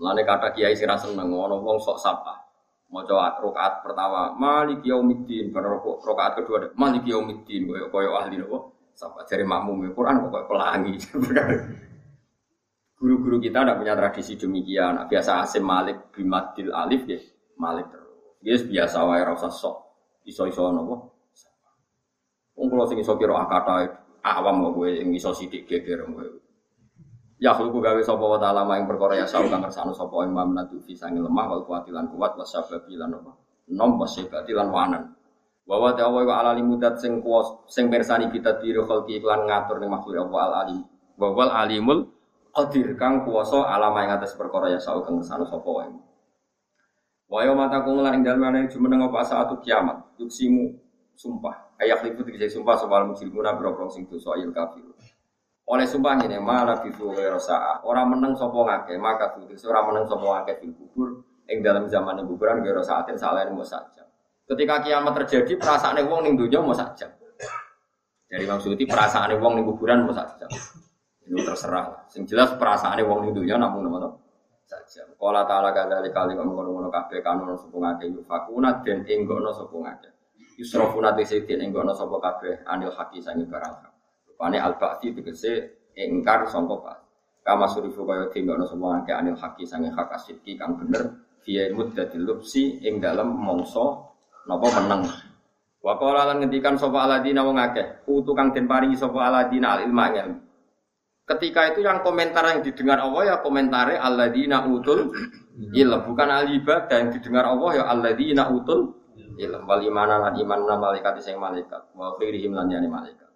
Mulane 0.01 0.25
kata 0.25 0.57
kiai 0.57 0.73
sira 0.73 0.97
seneng 0.97 1.29
ngono 1.29 1.61
wong 1.61 1.77
sok 1.77 2.01
sapa 2.01 2.46
mau 2.88 3.03
coba 3.03 3.35
rokaat 3.39 3.83
pertama 3.83 4.31
malik 4.35 4.83
yaumiddin. 4.83 5.51
Karena 5.51 5.79
rokaat 5.79 6.39
kedua 6.39 6.55
ada 6.63 6.67
malik 6.75 7.03
yaumiddin. 7.03 7.67
Koyo 7.67 7.85
koyo 7.91 8.15
ahli 8.15 8.39
nopo? 8.39 8.75
Sampai 8.97 9.29
dari 9.29 9.45
makmum 9.45 9.93
Quran 9.93 10.25
kok 10.25 10.49
pelangi. 10.49 10.97
Guru-guru 12.97 13.38
kita 13.38 13.61
tidak 13.61 13.77
punya 13.77 13.93
tradisi 13.93 14.41
demikian. 14.41 14.97
Nah, 14.97 15.05
biasa 15.05 15.45
asim 15.45 15.61
malik 15.61 16.09
bimadil 16.09 16.73
alif 16.73 17.05
ya 17.05 17.21
malik 17.61 17.93
terus. 17.93 18.41
Dia 18.41 18.57
biasa 18.57 18.97
wae 19.05 19.21
rasa 19.21 19.53
sok 19.53 19.78
iso 20.25 20.49
iso 20.49 20.74
nopo. 20.74 21.13
Wong 22.57 22.74
kula 22.74 22.89
sing 22.89 22.97
iso 22.97 23.13
kira 23.21 23.37
akata 23.37 23.86
awam 24.25 24.66
kok 24.66 24.82
kowe 24.82 24.89
sing 24.89 25.13
iso 25.13 25.29
sithik 25.29 25.70
geger 25.70 26.09
kowe 26.09 26.25
Ya 27.38 27.54
khulku 27.54 27.78
gawe 27.78 28.01
sapa 28.01 28.26
wa 28.26 28.42
ta'ala 28.42 28.66
maing 28.66 28.89
perkara 28.89 29.14
ya 29.14 29.30
sau 29.30 29.46
kang 29.46 29.62
kersane 29.62 29.93
sapa 29.93 30.26
imam 30.26 30.58
natu 30.58 30.82
fi 30.82 30.97
sange 30.97 31.22
lemah 31.22 31.46
wal 31.46 31.64
kuatilan 31.70 32.09
kuat 32.09 32.34
wa 32.34 32.42
sababi 32.42 32.97
lan 32.97 33.14
apa? 33.14 33.38
Nom 33.78 33.93
wa 33.93 34.09
sebati 34.09 34.58
lan 34.58 34.74
wanan. 34.74 35.14
Wa 35.70 35.78
wa 35.78 35.93
ta'ala 35.93 36.26
wa 36.26 36.34
ala 36.34 36.58
limudat 36.58 36.97
sing 36.97 37.22
kuwas 37.22 37.62
sing 37.70 37.93
mirsani 37.93 38.34
kita 38.34 38.58
diri 38.58 38.82
khalqi 38.82 39.22
iklan 39.22 39.46
ngatur 39.46 39.78
ning 39.78 39.93
makhluk 39.93 40.18
Allah 40.18 40.42
al 40.50 40.54
alim. 40.66 40.82
Wa 41.14 41.30
wal 41.30 41.54
alimul 41.54 42.09
qadir 42.58 42.97
kang 42.97 43.22
kuwasa 43.22 43.70
alama 43.70 44.01
ing 44.01 44.18
atas 44.18 44.34
perkara 44.34 44.74
ya 44.74 44.82
sau 44.82 45.05
kang 45.05 45.22
kersane 45.22 45.46
sapa 45.46 45.70
wa 45.70 45.86
Wa 47.28 47.43
yo 47.46 47.54
kung 47.54 48.01
lan 48.01 48.18
ing 48.18 48.24
dalem 48.26 48.50
ana 48.50 48.66
jumeneng 48.66 49.14
apa? 49.14 49.22
Saatu 49.22 49.62
kiamat. 49.62 50.18
Yuksimu 50.18 50.74
sumpah. 51.14 51.70
Ayak 51.78 52.01
lipu 52.01 52.26
dikisih 52.26 52.58
sumpah 52.58 52.74
soal 52.82 53.05
mujrimuna 53.05 53.54
boro 53.54 53.86
sing 53.93 54.09
dosa 54.09 54.34
ayil 54.34 54.50
kafir 54.50 54.82
oleh 55.67 55.83
sumpah 55.83 56.15
ini 56.23 56.39
malah 56.39 56.79
bisu 56.79 57.11
rosa 57.11 57.83
orang 57.83 58.15
menang 58.15 58.33
sopo 58.39 58.63
ngake 58.63 58.95
maka 58.95 59.35
tuh 59.35 59.43
orang 59.67 59.91
menang 59.91 60.05
sopo 60.07 60.31
ngake 60.31 60.63
di 60.63 60.71
kubur 60.71 61.27
ing 61.51 61.59
dalam 61.59 61.91
zaman 61.91 62.23
kuburan 62.23 62.63
gero 62.63 62.79
saatin 62.79 63.19
salah 63.19 63.43
mau 63.51 63.67
saja 63.67 64.07
ketika 64.47 64.79
kiamat 64.79 65.11
terjadi 65.23 65.59
perasaan 65.59 65.99
wong 66.07 66.23
ning 66.23 66.39
dunia 66.39 66.63
mau 66.63 66.71
saja 66.71 67.11
dari 68.31 68.47
maksudnya 68.47 68.87
perasaan 68.87 69.35
wong 69.35 69.59
ning 69.59 69.65
kuburan 69.67 70.07
mau 70.07 70.15
saja 70.15 70.47
itu 71.27 71.35
terserah 71.43 72.07
sing 72.07 72.23
jelas 72.23 72.55
perasaan 72.55 73.03
wong 73.03 73.27
ning 73.27 73.35
dunia 73.35 73.59
namun 73.59 73.91
nama 73.91 74.07
saja 74.63 75.03
kalau 75.19 75.43
taala 75.43 75.75
kali 75.75 76.07
kali 76.15 76.31
kamu 76.31 76.51
ngono 76.55 76.69
ngono 76.79 76.87
kafe 76.87 77.19
kanun 77.19 77.59
sopo 77.59 77.83
ngake 77.83 78.07
yufakuna 78.07 78.79
dan 78.87 79.03
enggono 79.03 79.51
sopo 79.51 79.83
ngake 79.83 80.15
yusrofuna 80.55 81.11
tisitin 81.11 81.59
enggono 81.59 81.91
sopo 81.91 82.23
kafe 82.23 82.63
anil 82.63 82.95
haki 82.95 83.19
sangi 83.19 83.43
barang 83.43 83.96
Pane 84.38 84.62
al-ba'di 84.62 85.18
tegese 85.18 85.54
ingkar 85.97 86.46
sangka 86.46 86.78
pak. 86.78 86.97
Kama 87.42 87.66
surifu 87.66 88.05
kaya 88.05 88.30
dingono 88.30 88.70
semua 88.70 89.01
ke 89.01 89.16
anil 89.16 89.34
haki 89.34 89.66
sange 89.66 89.89
hak 89.89 90.14
asidki 90.14 90.59
kang 90.59 90.78
bener 90.78 91.26
dia 91.47 91.72
muddatil 91.72 92.28
lubsi 92.28 92.84
ing 92.84 93.00
dalam 93.00 93.34
mongso 93.34 94.14
napa 94.46 94.68
meneng. 94.78 95.08
Wa 95.80 95.96
qala 95.96 96.28
lan 96.28 96.43
ngendikan 96.43 96.76
sapa 96.76 97.08
aladina 97.08 97.47
wong 97.47 97.55
akeh, 97.55 98.04
utu 98.12 98.36
kang 98.36 98.51
den 98.51 98.68
paringi 98.68 99.00
sapa 99.00 99.32
aladina 99.32 99.80
al 99.80 99.88
ilma 99.88 100.12
ilmu. 100.12 100.39
Ketika 101.28 101.76
itu 101.76 101.84
yang 101.84 102.04
komentar 102.08 102.43
yang 102.47 102.64
didengar 102.64 103.04
Allah 103.04 103.36
ya 103.36 103.36
komentare 103.43 104.00
alladzina 104.00 104.64
utul 104.64 105.12
ilm, 105.76 106.01
bukan 106.08 106.30
al 106.32 106.47
ibadah 106.47 106.96
yang 107.04 107.12
didengar 107.12 107.43
Allah 107.51 107.72
ya 107.80 107.84
alladzina 107.92 108.47
utul 108.47 108.96
ilm 109.36 109.64
wal 109.68 109.84
imana 109.84 110.24
lan 110.24 110.34
iman 110.39 110.80
malaikat 110.80 111.20
sing 111.20 111.36
malaikat 111.36 111.84
wa 112.00 112.16
khairihim 112.16 112.55
lan 112.55 112.72
yani 112.72 112.88
malaikat. 112.88 113.26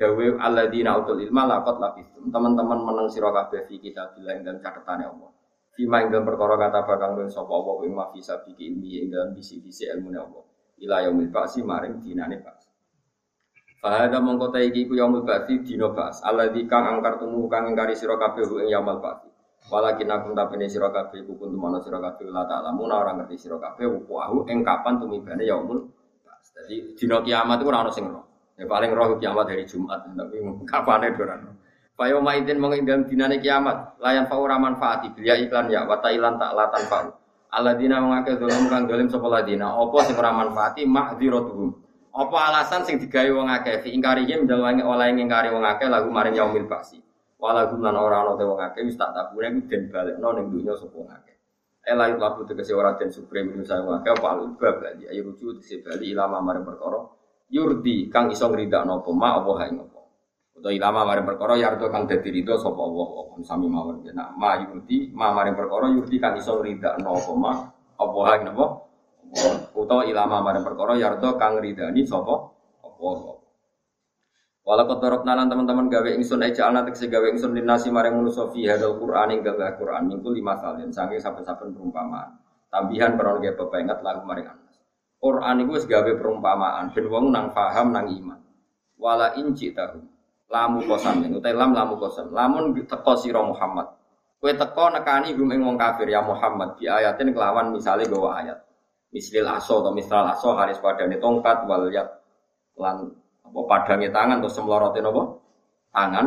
Dawe 0.00 0.26
alladzina 0.40 0.96
utul 0.96 1.20
ilma 1.20 1.44
laqad 1.44 1.76
labistum. 1.76 2.32
Teman-teman 2.32 2.80
meneng 2.88 3.12
sira 3.12 3.28
kabeh 3.36 3.68
fi 3.68 3.76
bilang 3.76 4.40
dan 4.40 4.56
catatane 4.56 5.04
Allah. 5.04 5.28
Fima 5.76 6.00
ing 6.00 6.08
dalam 6.08 6.24
perkara 6.24 6.56
kata 6.56 6.88
bakang 6.88 7.20
den 7.20 7.28
sapa 7.28 7.52
Allah 7.52 7.84
ing 7.84 7.92
bisa 8.16 8.40
biki 8.40 8.72
ilmi 8.72 8.96
ing 8.96 9.06
dalam 9.12 9.36
bisi-bisi 9.36 9.92
ilmu 9.92 10.08
Allah. 10.16 10.44
Ila 10.80 11.04
yaumil 11.04 11.28
ba'si 11.28 11.60
maring 11.60 12.00
dinane 12.00 12.40
ba'si. 12.40 12.72
Fahada 13.84 14.24
mongko 14.24 14.48
ta 14.48 14.64
iki 14.64 14.88
ku 14.88 14.96
yaumul 14.96 15.20
ba'ti 15.20 15.60
dina 15.60 15.92
ba's. 15.92 16.24
Alladzi 16.24 16.64
kang 16.64 16.88
angkar 16.88 17.20
tumu 17.20 17.44
kang 17.52 17.68
ingkari 17.68 17.92
sira 17.92 18.16
kabeh 18.16 18.48
ing 18.64 18.72
yaumul 18.72 19.04
ba'ti. 19.04 19.28
Walakin 19.68 20.08
aku 20.08 20.32
tapene 20.32 20.64
sira 20.64 20.88
kabeh 20.88 21.28
iku 21.28 21.36
kuntu 21.36 21.60
ana 21.60 21.76
sira 21.84 22.00
kabeh 22.00 22.24
la 22.32 22.48
ta'lamu 22.48 22.88
ora 22.88 23.12
ngerti 23.20 23.36
sira 23.36 23.60
kabeh 23.60 23.84
wahu 24.08 24.48
ing 24.48 24.64
kapan 24.64 24.96
tumibane 24.96 25.44
yaumul 25.44 25.92
ba's. 26.24 26.56
Dadi 26.56 26.96
dina 26.96 27.20
kiamat 27.20 27.60
iku 27.60 27.68
ora 27.68 27.84
ono 27.84 27.92
sing 27.92 28.08
roh. 28.08 28.29
Ya 28.60 28.68
paling 28.68 28.92
roh 28.92 29.16
kiamat 29.16 29.48
dari 29.48 29.64
Jumat, 29.64 30.04
tapi 30.04 30.36
ono. 30.44 30.60
Fayo 31.96 32.20
maidin 32.20 32.60
mong 32.60 32.76
ing 32.76 32.84
dalem 32.84 33.08
dinane 33.08 33.40
kiamat, 33.40 33.96
layan 34.00 34.28
fa 34.28 34.36
ora 34.36 34.60
manfaati 34.60 35.16
biya 35.16 35.36
iklan 35.40 35.72
ya 35.72 35.88
wa 35.88 35.96
ilan 36.04 36.36
tak 36.36 36.52
latan 36.52 36.84
fa. 36.84 37.08
Alladzina 37.56 38.04
mengake 38.04 38.36
dolim 38.36 38.68
kang 38.68 38.84
dolim 38.84 39.08
sapa 39.08 39.28
ladina, 39.32 39.72
apa 39.72 39.96
sing 40.04 40.16
ora 40.16 40.32
manfaati 40.32 40.84
ma'dziratuhum. 40.84 41.68
Apa 42.12 42.36
alasan 42.52 42.84
sing 42.84 43.00
digawe 43.00 43.32
wong 43.32 43.48
akeh 43.48 43.80
fi 43.80 43.96
ingkarihim 43.96 44.44
dalwangi 44.44 44.84
oleh 44.84 45.08
ngingkari 45.12 45.48
wong 45.52 45.64
akeh 45.64 45.88
lagu 45.88 46.12
maring 46.12 46.36
yaumil 46.36 46.68
ba'si. 46.68 47.00
Walagu 47.40 47.80
lan 47.80 47.96
ora 47.96 48.28
ana 48.28 48.32
te 48.36 48.44
wong 48.44 48.60
akeh 48.60 48.84
wis 48.84 49.00
tak 49.00 49.16
tabune 49.16 49.56
iku 49.56 49.60
den 49.72 49.82
balekno 49.88 50.28
ning 50.36 50.52
dunya 50.52 50.76
sapa 50.76 50.94
wong 51.00 51.08
akeh. 51.08 51.36
Ela 51.84 52.12
itu 52.12 52.20
lagu 52.20 52.44
tegese 52.44 52.76
ora 52.76 52.96
den 52.96 53.08
supreme 53.08 53.56
ing 53.56 53.64
saya 53.64 53.84
wong 53.84 54.04
akeh 54.04 54.12
apa 54.12 54.26
alu 54.36 54.56
bab 54.56 54.84
lagi 54.84 55.04
ayo 55.08 55.32
rujuk 55.32 55.60
tegese 55.60 55.84
bali 55.84 56.12
ilama 56.12 56.40
maring 56.44 56.64
perkara 56.64 57.19
yurdi 57.50 58.08
kang 58.08 58.30
iso 58.30 58.46
ngridakno 58.46 59.02
apa 59.02 59.10
ma 59.10 59.28
apa 59.42 59.50
hae 59.60 59.70
ngopo. 59.74 60.00
Utawa 60.56 60.72
ilama 60.72 61.00
maring 61.04 61.26
perkara 61.26 61.54
yardo 61.58 61.86
kang 61.90 62.06
dadi 62.06 62.28
ridho 62.30 62.54
sapa 62.56 62.80
Allah 62.80 63.08
apa 63.26 63.34
sami 63.42 63.66
mawon. 63.66 64.06
Nah 64.14 64.30
ma 64.38 64.56
yurdi 64.62 65.10
ma 65.10 65.34
maring 65.34 65.58
perkara 65.58 65.90
yurdi 65.90 66.16
kang 66.22 66.38
iso 66.38 66.62
ngridakno 66.62 67.10
apa 67.10 67.32
ma 67.34 67.52
apa 67.98 68.18
hae 68.30 68.38
ngopo 68.46 68.90
utawa 69.78 70.02
ilama 70.06 70.42
marang 70.42 70.66
perkara 70.66 70.98
yardo 70.98 71.38
kang 71.38 71.62
ridani 71.62 72.02
sapa 72.02 72.34
apa 72.82 73.38
Walau 74.60 74.86
kotorok 74.86 75.24
nalan 75.24 75.48
teman-teman 75.48 75.88
gawe 75.88 76.10
ingsun 76.20 76.46
aja 76.46 76.68
anak 76.68 76.92
tegese 76.92 77.08
gawe 77.10 77.26
ingsun 77.32 77.56
dinasi 77.56 77.88
marang 77.90 78.20
manusa 78.20 78.46
fi 78.52 78.68
hadal 78.68 79.00
Qur'an 79.00 79.32
ing 79.32 79.40
gawe 79.40 79.72
Qur'an 79.74 80.06
minggu 80.06 80.30
lima 80.30 80.54
salin 80.60 80.92
sange 80.92 81.16
saben-saben 81.16 81.74
perumpamaan. 81.74 82.38
Tambihan 82.70 83.16
peron 83.18 83.40
gawe 83.40 83.56
pepengat 83.56 84.04
lagu 84.04 84.22
maring 84.22 84.46
anas. 84.46 84.69
Qur'an 85.20 85.60
iku 85.60 85.76
wis 85.76 85.84
gawe 85.84 86.12
perumpamaan 86.16 86.96
ben 86.96 87.06
wong 87.12 87.28
nang 87.28 87.52
paham 87.52 87.92
nang 87.92 88.08
iman. 88.08 88.40
Wala 88.96 89.36
inci 89.36 89.76
tahu. 89.76 90.00
Lamu 90.50 90.82
kosam 90.88 91.22
utai 91.22 91.54
lam 91.54 91.76
lamu 91.76 92.00
kosam. 92.00 92.32
Lamun 92.32 92.72
teko 92.74 93.14
sira 93.20 93.44
Muhammad. 93.44 93.86
Kowe 94.40 94.52
teko 94.56 94.88
nekani 94.96 95.36
gum 95.36 95.52
ing 95.52 95.62
kafir 95.76 96.08
ya 96.08 96.24
Muhammad 96.24 96.80
di 96.80 96.88
ayatin 96.88 97.36
kelawan 97.36 97.70
misale 97.76 98.08
gawa 98.08 98.40
ayat 98.40 98.58
mislil 99.10 99.46
aso 99.46 99.82
atau 99.82 99.92
misal 99.94 100.22
aso 100.30 100.54
haris 100.54 100.78
padane 100.78 101.18
tongkat 101.18 101.66
wal 101.66 101.90
yat 101.90 102.08
lan 102.78 103.10
apa 103.42 103.60
padange 103.66 104.08
tangan 104.14 104.38
atau 104.38 104.50
semlorote 104.50 105.02
apa 105.02 105.22
tangan 105.90 106.26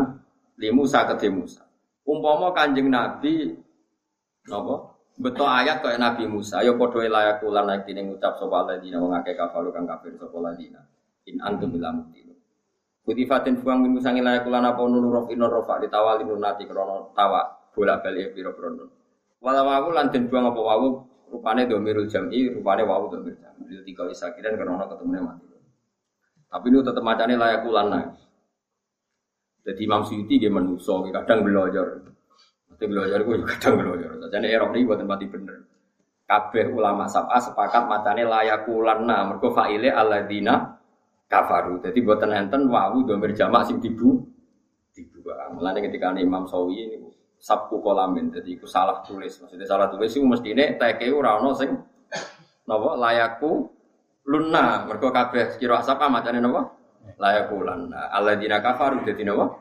limusa 0.60 1.08
ke 1.08 1.32
Musa 1.32 1.64
umpama 2.04 2.52
kanjeng 2.52 2.92
Nabi 2.92 3.56
napa 4.52 4.93
betul 5.20 5.46
ayat 5.46 5.86
kaya 5.86 5.98
Nabi 6.02 6.26
Musa 6.26 6.64
ya 6.66 6.74
padha 6.74 7.06
layak 7.06 7.44
lan 7.46 7.66
nek 7.70 7.86
dene 7.86 8.02
ngucap 8.10 8.38
sapa 8.38 8.66
ladina 8.66 8.98
wong 8.98 9.14
akeh 9.14 9.38
kafaru 9.38 9.70
kang 9.70 9.86
kafir 9.86 10.18
sapa 10.18 10.38
ladina 10.42 10.82
in 11.30 11.38
antum 11.42 11.74
ila 11.78 11.94
mudin 11.94 12.34
Kutifatin 13.04 13.60
buang 13.60 13.84
min 13.84 14.00
musangi 14.00 14.24
layak 14.24 14.48
lan 14.48 14.64
apa 14.64 14.80
nunu 14.88 15.12
rof 15.12 15.28
inon 15.28 15.52
rofa 15.52 15.76
ditawali 15.84 16.24
nunati 16.24 16.64
krono 16.64 17.12
tawa 17.12 17.44
bola 17.76 18.00
piro 18.00 18.56
krono 18.56 18.86
Walau 19.44 19.92
lan 19.92 20.08
den 20.08 20.32
buang 20.32 20.56
apa 20.56 20.62
wawu 20.64 21.14
Rupanya 21.34 21.66
domirul 21.66 22.06
jam'i, 22.06 22.46
rupanya 22.46 22.86
wawu 22.86 23.10
domir 23.10 23.34
jam'i. 23.42 23.66
Itu 23.74 23.82
tiga 23.82 24.06
isakiran 24.06 24.54
orang 24.54 24.86
ketemunya 24.86 25.26
mati. 25.26 25.50
Tapi 26.46 26.70
ini 26.70 26.86
tetap 26.86 27.02
macamnya 27.02 27.42
layak 27.42 27.66
ulana. 27.66 28.14
Jadi 29.66 29.82
Imam 29.82 30.06
Suyuti 30.06 30.38
dia 30.38 30.54
menuso, 30.54 31.02
kadang 31.10 31.42
belajar. 31.42 32.13
Belajar 32.88 33.20
gue 33.24 33.36
juga 33.40 33.50
kadang 33.58 33.74
belajar. 33.80 34.10
Jadi 34.30 34.48
erok 34.50 34.72
ini 34.76 34.88
buat 34.88 35.00
tempat 35.00 35.20
bener. 35.30 35.58
Kabeh 36.24 36.66
ulama 36.72 37.06
sabah 37.06 37.40
sepakat 37.40 37.84
macamnya 37.88 38.26
layak 38.28 38.68
ulana. 38.68 39.28
Mereka 39.30 39.48
fa'ile 39.54 39.90
aladina 39.92 40.80
kafaru. 41.28 41.84
Jadi 41.84 42.00
buat 42.04 42.24
enten 42.24 42.68
wawu 42.68 43.08
domir 43.08 43.32
jamak 43.36 43.68
sing 43.68 43.78
dibu. 43.84 44.24
Dibu. 44.94 45.20
Mulanya 45.54 45.86
ketika 45.86 46.14
Imam 46.18 46.46
Sawi 46.46 46.98
ini 46.98 47.14
sabku 47.44 47.84
kolamin 47.84 48.32
jadi 48.32 48.56
aku 48.56 48.64
salah 48.64 49.04
tulis 49.04 49.36
maksudnya 49.44 49.68
salah 49.68 49.92
tulis 49.92 50.16
itu 50.16 50.24
mesti 50.24 50.56
ini 50.56 50.80
teke 50.80 51.12
ora 51.12 51.44
ono 51.44 51.52
sing 51.52 51.76
nopo 52.64 52.96
layakku 52.96 53.68
luna 54.32 54.88
mereka 54.88 55.12
kabeh 55.12 55.60
kira 55.60 55.84
asap 55.84 56.00
macane 56.08 56.40
nopo 56.40 56.72
layakku 57.20 57.60
luna 57.60 58.08
dina 58.40 58.64
kafaru 58.64 59.04
jadi 59.04 59.28
nopo 59.28 59.60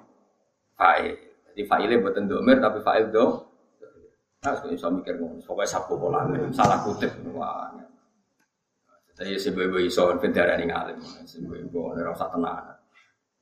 fa'il 0.78 1.32
jadi 1.53 1.62
fa'ile 1.69 1.95
buatan 2.01 2.24
domir 2.27 2.59
tapi 2.59 2.81
fa'il 2.81 3.12
do 3.12 3.53
Nah, 4.43 4.59
sekarang 4.59 4.74
bisa 4.74 4.91
mikir 4.91 5.15
ngomong, 5.23 5.39
pokoknya 5.47 5.70
sabku 5.70 5.95
kolamin, 6.03 6.51
salah 6.51 6.83
kutip, 6.83 7.15
wah. 7.31 7.70
Jadi 9.15 9.39
sebuah-buah 9.39 9.87
iso, 9.87 10.11
bendera 10.19 10.59
ini 10.59 10.66
ngalim, 10.66 10.99
sebuah-buah, 11.23 11.95
ini 11.95 12.03
rasa 12.03 12.27
tenang. 12.27 12.74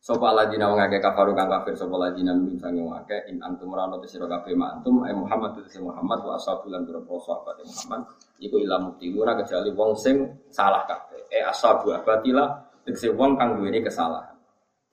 Sopo 0.01 0.25
aladina 0.25 0.73
wong 0.73 0.81
akeh 0.81 0.97
kafaru 0.97 1.37
kang 1.37 1.53
kafir 1.53 1.77
sopo 1.77 2.01
aladina 2.01 2.33
min 2.33 2.57
sange 2.57 2.81
wong 2.81 2.97
akeh 3.05 3.21
in 3.29 3.37
antum 3.45 3.69
rano 3.69 4.01
te 4.01 4.09
sira 4.09 4.25
kabeh 4.25 4.57
antum 4.57 5.05
ay 5.05 5.13
Muhammad 5.13 5.61
te 5.61 5.77
Muhammad 5.77 6.25
wa 6.25 6.41
ashabu 6.41 6.73
lan 6.73 6.89
pira 6.89 7.05
sahabat 7.05 7.61
Muhammad 7.61 8.09
iku 8.41 8.57
ila 8.65 8.81
muktiuna 8.81 9.37
kecuali 9.37 9.69
wong 9.77 9.93
sing 9.93 10.25
salah 10.49 10.89
kabeh 10.89 11.21
eh 11.29 11.45
ashabu 11.45 11.93
abatila 11.93 12.49
tegese 12.81 13.13
wong 13.13 13.37
kang 13.37 13.61
duweni 13.61 13.85
kesalahan. 13.85 14.30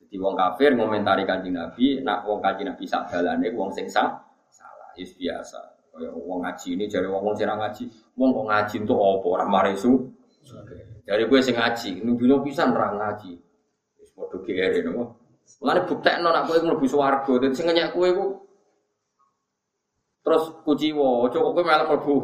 Jadi 0.07 0.23
wong 0.23 0.39
kafir 0.39 0.71
ngomentari 0.71 1.27
kanjeng 1.27 1.59
Nabi, 1.59 1.99
nak 1.99 2.23
wong 2.23 2.39
kanjeng 2.39 2.71
Nabi 2.71 2.87
sak 2.87 3.11
dalane 3.11 3.51
wong 3.51 3.67
sing 3.75 3.91
salah. 3.91 4.23
Is 4.97 5.13
biasa. 5.13 5.61
Kaya 5.93 6.09
wong 6.09 6.41
ngaji 6.41 6.73
ini 6.73 6.89
jare 6.89 7.05
wong 7.11 7.21
wong 7.21 7.35
sing 7.37 7.45
ngaji, 7.45 7.85
wong 8.17 8.29
kok 8.33 8.45
ngaji 8.49 8.75
entuk 8.81 8.97
apa 8.97 9.27
ora 9.29 9.45
maresu. 9.45 10.09
Dari 11.05 11.23
gue 11.27 11.39
sing 11.43 11.53
ngaji, 11.53 12.01
nuduno 12.01 12.41
pisan 12.41 12.73
ra 12.73 12.95
ngaji. 12.95 13.37
Waduh 14.17 14.41
kiri 14.41 14.81
nopo. 14.81 15.21
Mulane 15.61 15.85
buktekno 15.85 16.33
nak 16.33 16.49
kowe 16.49 16.57
mlebu 16.57 16.85
swarga. 16.89 17.33
Dadi 17.37 17.53
sing 17.53 17.69
ngenyek 17.69 17.93
kowe 17.93 18.07
iku 18.09 18.25
terus 20.25 20.43
kuciwa, 20.65 21.29
aja 21.29 21.37
kok 21.45 21.51
kowe 21.53 21.63
malah 21.67 21.85
mlebu 21.85 22.15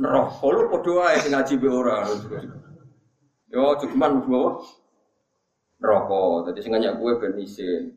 neraka. 0.00 0.46
Lu 0.50 0.62
padha 0.74 0.90
wae 0.96 1.16
sing 1.22 1.30
ngaji 1.30 1.54
be 1.60 1.68
ora. 1.70 2.02
Yo 3.52 3.78
geman 3.78 4.18
mlebu 4.18 4.32
apa? 4.32 4.50
Neraka. 5.82 6.50
Dadi 6.50 6.60
sing 6.62 6.72
ngenyek 6.74 6.98
kowe 6.98 7.12
ben 7.18 7.34
isin. 7.40 7.94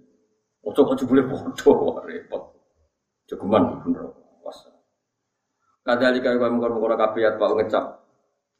Aja 0.65 0.81
kok 0.83 0.97
jebule 0.99 1.23
padha 1.27 2.01
repot. 2.05 2.43
Aja 3.27 3.35
geman 3.35 3.61
mlebu 3.67 3.87
neraka. 3.93 4.21
Pas. 4.41 4.57
Kadalika 5.87 6.35
kaya 6.35 6.51
mengkon-mengkon 6.51 6.99
kabeh 6.99 7.21
ya 7.23 7.31
Pak 7.39 7.51
ngecap 7.55 7.85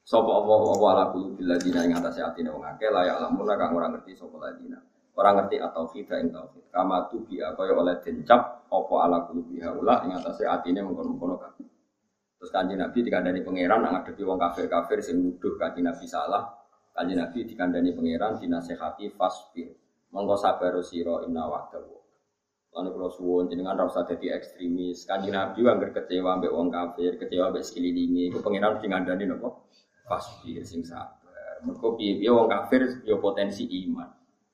Sopo 0.08 0.32
Allah 0.32 0.64
wa 0.80 0.90
ala 0.96 1.04
qulubil 1.12 1.52
ladina 1.52 1.84
ing 1.84 1.92
atase 1.92 2.24
atine 2.24 2.48
wong 2.48 2.64
akeh 2.64 2.88
la 2.88 3.04
ya'lamuna 3.04 3.60
kang 3.60 3.76
ora 3.76 3.92
ngerti 3.92 4.16
sapa 4.16 4.40
ladina. 4.40 4.80
Ora 5.20 5.36
ngerti 5.36 5.60
atau 5.60 5.84
kita 5.92 6.16
ing 6.24 6.32
tauhid. 6.32 6.72
Kama 6.72 7.12
tu 7.12 7.28
bi 7.28 7.44
kaya 7.44 7.76
oleh 7.76 8.00
dencap 8.00 8.72
apa 8.72 8.96
ala 9.04 9.28
qulubi 9.28 9.60
haula 9.60 10.08
ing 10.08 10.16
atase 10.16 10.48
atine 10.48 10.80
mengkono-mengkono 10.80 11.36
kabeh. 11.36 11.68
Terus 12.40 12.52
kanjeng 12.56 12.80
Nabi 12.80 13.04
dikandani 13.04 13.44
pangeran 13.44 13.84
nang 13.84 13.92
ngadepi 14.00 14.24
wong 14.24 14.40
kafir-kafir 14.40 15.04
sing 15.04 15.20
nuduh 15.20 15.60
kanjeng 15.60 15.84
Nabi 15.92 16.08
salah. 16.08 16.56
Kanjeng 16.98 17.22
Nabi 17.22 17.46
dikandani 17.46 17.94
pangeran 17.94 18.42
dinasehati 18.42 19.14
fasbir. 19.14 19.70
Monggo 20.10 20.34
sabar 20.34 20.74
sira 20.82 21.22
inna 21.30 21.46
wa'dahu. 21.46 21.94
Lalu 22.74 22.90
kalau 22.90 23.10
suwon 23.14 23.46
jenengan 23.46 23.78
rasa 23.78 24.02
jadi 24.10 24.42
ekstremis. 24.42 25.06
Kanjeng 25.06 25.38
Nabi 25.38 25.62
wangger 25.62 25.94
kecewa 25.94 26.42
mbek 26.42 26.50
wong 26.50 26.74
kafir, 26.74 27.22
kecewa 27.22 27.54
mbek 27.54 27.62
sekelilingi. 27.62 28.34
Ku 28.34 28.42
pangeran 28.42 28.82
dikandani 28.82 29.30
nopo? 29.30 29.70
fasbir 30.08 30.64
sing 30.64 30.82
sabar. 30.88 31.60
Mergo 31.68 32.00
piye-piye 32.00 32.32
wong 32.32 32.48
kafir 32.48 33.04
ya 33.04 33.20
potensi 33.20 33.68
iman. 33.86 34.08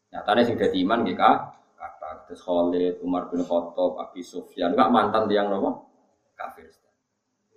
Nyatane 0.10 0.42
sing 0.44 0.58
dadi 0.58 0.82
iman 0.82 1.06
nggih 1.06 1.18
kata 1.18 2.10
terus 2.28 2.42
Khalid, 2.42 3.02
Umar 3.06 3.30
bin 3.30 3.46
Khattab, 3.46 3.98
Abi 4.02 4.26
Sufyan, 4.26 4.74
enggak 4.74 4.90
mantan 4.90 5.30
tiang 5.30 5.48
nopo 5.54 5.94
kafir. 6.34 6.68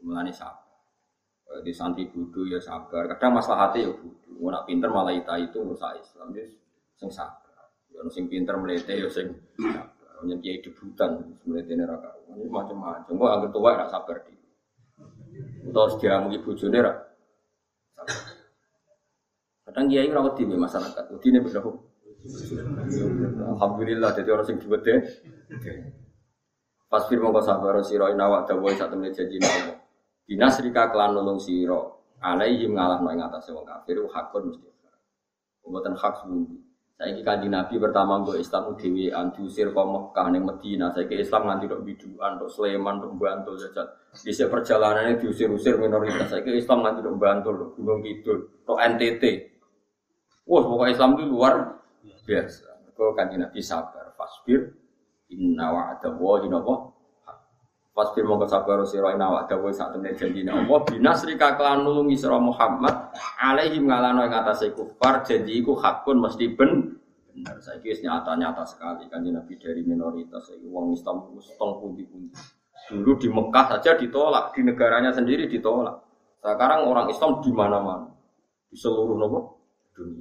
Mulane 0.04 0.30
sabar. 0.30 0.65
Di 1.62 1.72
santri 1.72 2.10
budu 2.10 2.46
ya 2.50 2.58
sabar. 2.58 3.06
Kadang 3.16 3.38
masalah 3.38 3.70
hati 3.70 3.86
ya 3.86 3.90
budu. 3.94 4.42
Mau 4.42 4.52
pinter 4.68 4.92
malah 4.92 5.14
ita 5.14 5.38
itu 5.40 5.62
rusak 5.62 6.02
Islam. 6.02 6.34
Ya 6.36 6.44
sing 6.98 7.08
sabar. 7.08 7.72
Ya 7.88 8.02
sing 8.12 8.28
pinter 8.28 8.58
melete 8.60 8.92
ya 8.98 9.08
sing 9.08 9.32
sabar. 9.56 10.10
Hanya 10.20 10.36
kiai 10.40 10.60
debutan 10.60 11.36
sebenarnya 11.40 11.72
ini 11.76 11.84
raka. 11.84 12.10
Ini 12.36 12.48
macam-macam. 12.50 13.12
Kok 13.12 13.30
agak 13.30 13.50
tua 13.52 13.70
tidak 13.72 13.90
sabar 13.92 14.16
di. 14.24 14.34
Terus 15.66 15.92
dia 16.00 16.16
mau 16.20 16.32
ibu 16.32 16.50
jone 16.56 16.80
Kadang 19.66 19.86
kiai 19.90 20.08
rawat 20.08 20.38
di 20.38 20.44
masyarakat. 20.46 21.04
Udah 21.10 21.26
ini 21.26 21.38
berapa? 21.42 21.70
Alhamdulillah 23.56 24.10
jadi 24.14 24.28
orang 24.34 24.46
sing 24.46 24.56
dibete. 24.58 24.94
Pas 26.86 27.02
firman 27.10 27.34
kau 27.34 27.42
sabar 27.42 27.76
siro 27.82 28.06
inawak 28.08 28.46
dawai 28.46 28.74
satu 28.78 28.94
menit 28.94 29.18
janji. 29.18 29.42
Dinasrika 30.26 30.90
kelan 30.90 31.14
nulung 31.14 31.38
siro. 31.38 32.10
Alaihim 32.18 32.74
ngalah 32.74 32.98
no 32.98 33.14
ing 33.14 33.22
atas 33.22 33.46
wong 33.54 33.62
kafir 33.62 34.02
hakun 34.10 34.50
mesti. 34.50 34.66
Pembuatan 35.62 35.94
hak. 35.94 36.26
Saya 36.96 37.12
ini 37.12 37.20
kanji 37.20 37.52
Nabi 37.52 37.76
pertama 37.76 38.24
gue 38.24 38.40
Islam 38.40 38.72
dewi 38.72 39.12
diusir 39.12 39.68
kau 39.76 39.84
Mekah 39.84 40.32
Medina. 40.32 40.88
Saya 40.96 41.04
ke 41.04 41.20
Islam 41.20 41.44
nanti 41.44 41.68
dok 41.68 41.84
biduan, 41.84 42.40
dok 42.40 42.48
Sleman, 42.48 43.04
dok 43.04 43.20
Bantul 43.20 43.60
saja. 43.60 43.84
Di 44.16 44.32
perjalanan 44.32 45.12
ini 45.12 45.20
diusir-usir 45.20 45.76
minoritas. 45.76 46.32
Saya 46.32 46.40
ke 46.40 46.56
Islam 46.56 46.80
nanti 46.80 47.04
dok 47.04 47.20
Bantul, 47.20 47.54
dok 47.60 47.70
Gunung 47.76 48.00
Kidul, 48.00 48.64
dok 48.64 48.80
NTT. 48.80 49.22
Wah, 50.48 50.64
pokoknya 50.64 50.96
Islam 50.96 51.10
itu 51.20 51.24
luar 51.28 51.54
biasa. 52.24 52.64
Kau 52.96 53.12
kanji 53.12 53.36
Nabi 53.36 53.60
sabar, 53.60 54.16
fasbir, 54.16 54.72
inna 55.28 55.68
wa'adallahi 55.68 56.48
napa 56.48 56.95
Fasbir 57.96 58.28
mongko 58.28 58.44
sabar 58.44 58.84
sira 58.84 59.16
inna 59.16 59.32
wa'adallahi 59.32 59.72
sak 59.72 59.96
temne 59.96 60.12
janjine 60.12 60.52
Allah 60.52 60.84
binasrika 60.84 61.56
kelan 61.56 61.80
nulungi 61.80 62.12
sira 62.12 62.36
Muhammad 62.36 62.92
alaihi 63.40 63.80
ngalano 63.80 64.20
ing 64.28 64.36
atase 64.36 64.76
kufar 64.76 65.24
janji 65.24 65.64
iku 65.64 65.80
hakun 65.80 66.20
mesti 66.20 66.52
ben. 66.52 67.00
Bener 67.32 67.56
saiki 67.56 67.88
wis 67.88 68.04
nyata-nyata 68.04 68.68
sekali 68.68 69.08
kanjeng 69.08 69.40
Nabi 69.40 69.56
dari 69.56 69.80
minoritas 69.80 70.44
saiki 70.44 70.68
wong 70.68 70.92
Islam 70.92 71.24
wis 71.40 71.48
tong 71.56 71.80
pundi-pundi. 71.80 72.36
Dulu 72.92 73.16
di 73.16 73.32
Mekah 73.32 73.64
saja 73.80 73.96
ditolak 73.96 74.52
di 74.52 74.60
negaranya 74.60 75.16
sendiri 75.16 75.48
ditolak. 75.48 75.96
Sekarang 76.44 76.92
orang 76.92 77.08
Islam 77.08 77.40
di 77.40 77.48
mana-mana? 77.48 78.12
Di 78.68 78.76
seluruh 78.76 79.16
nopo 79.16 79.38
dunia. 79.96 80.20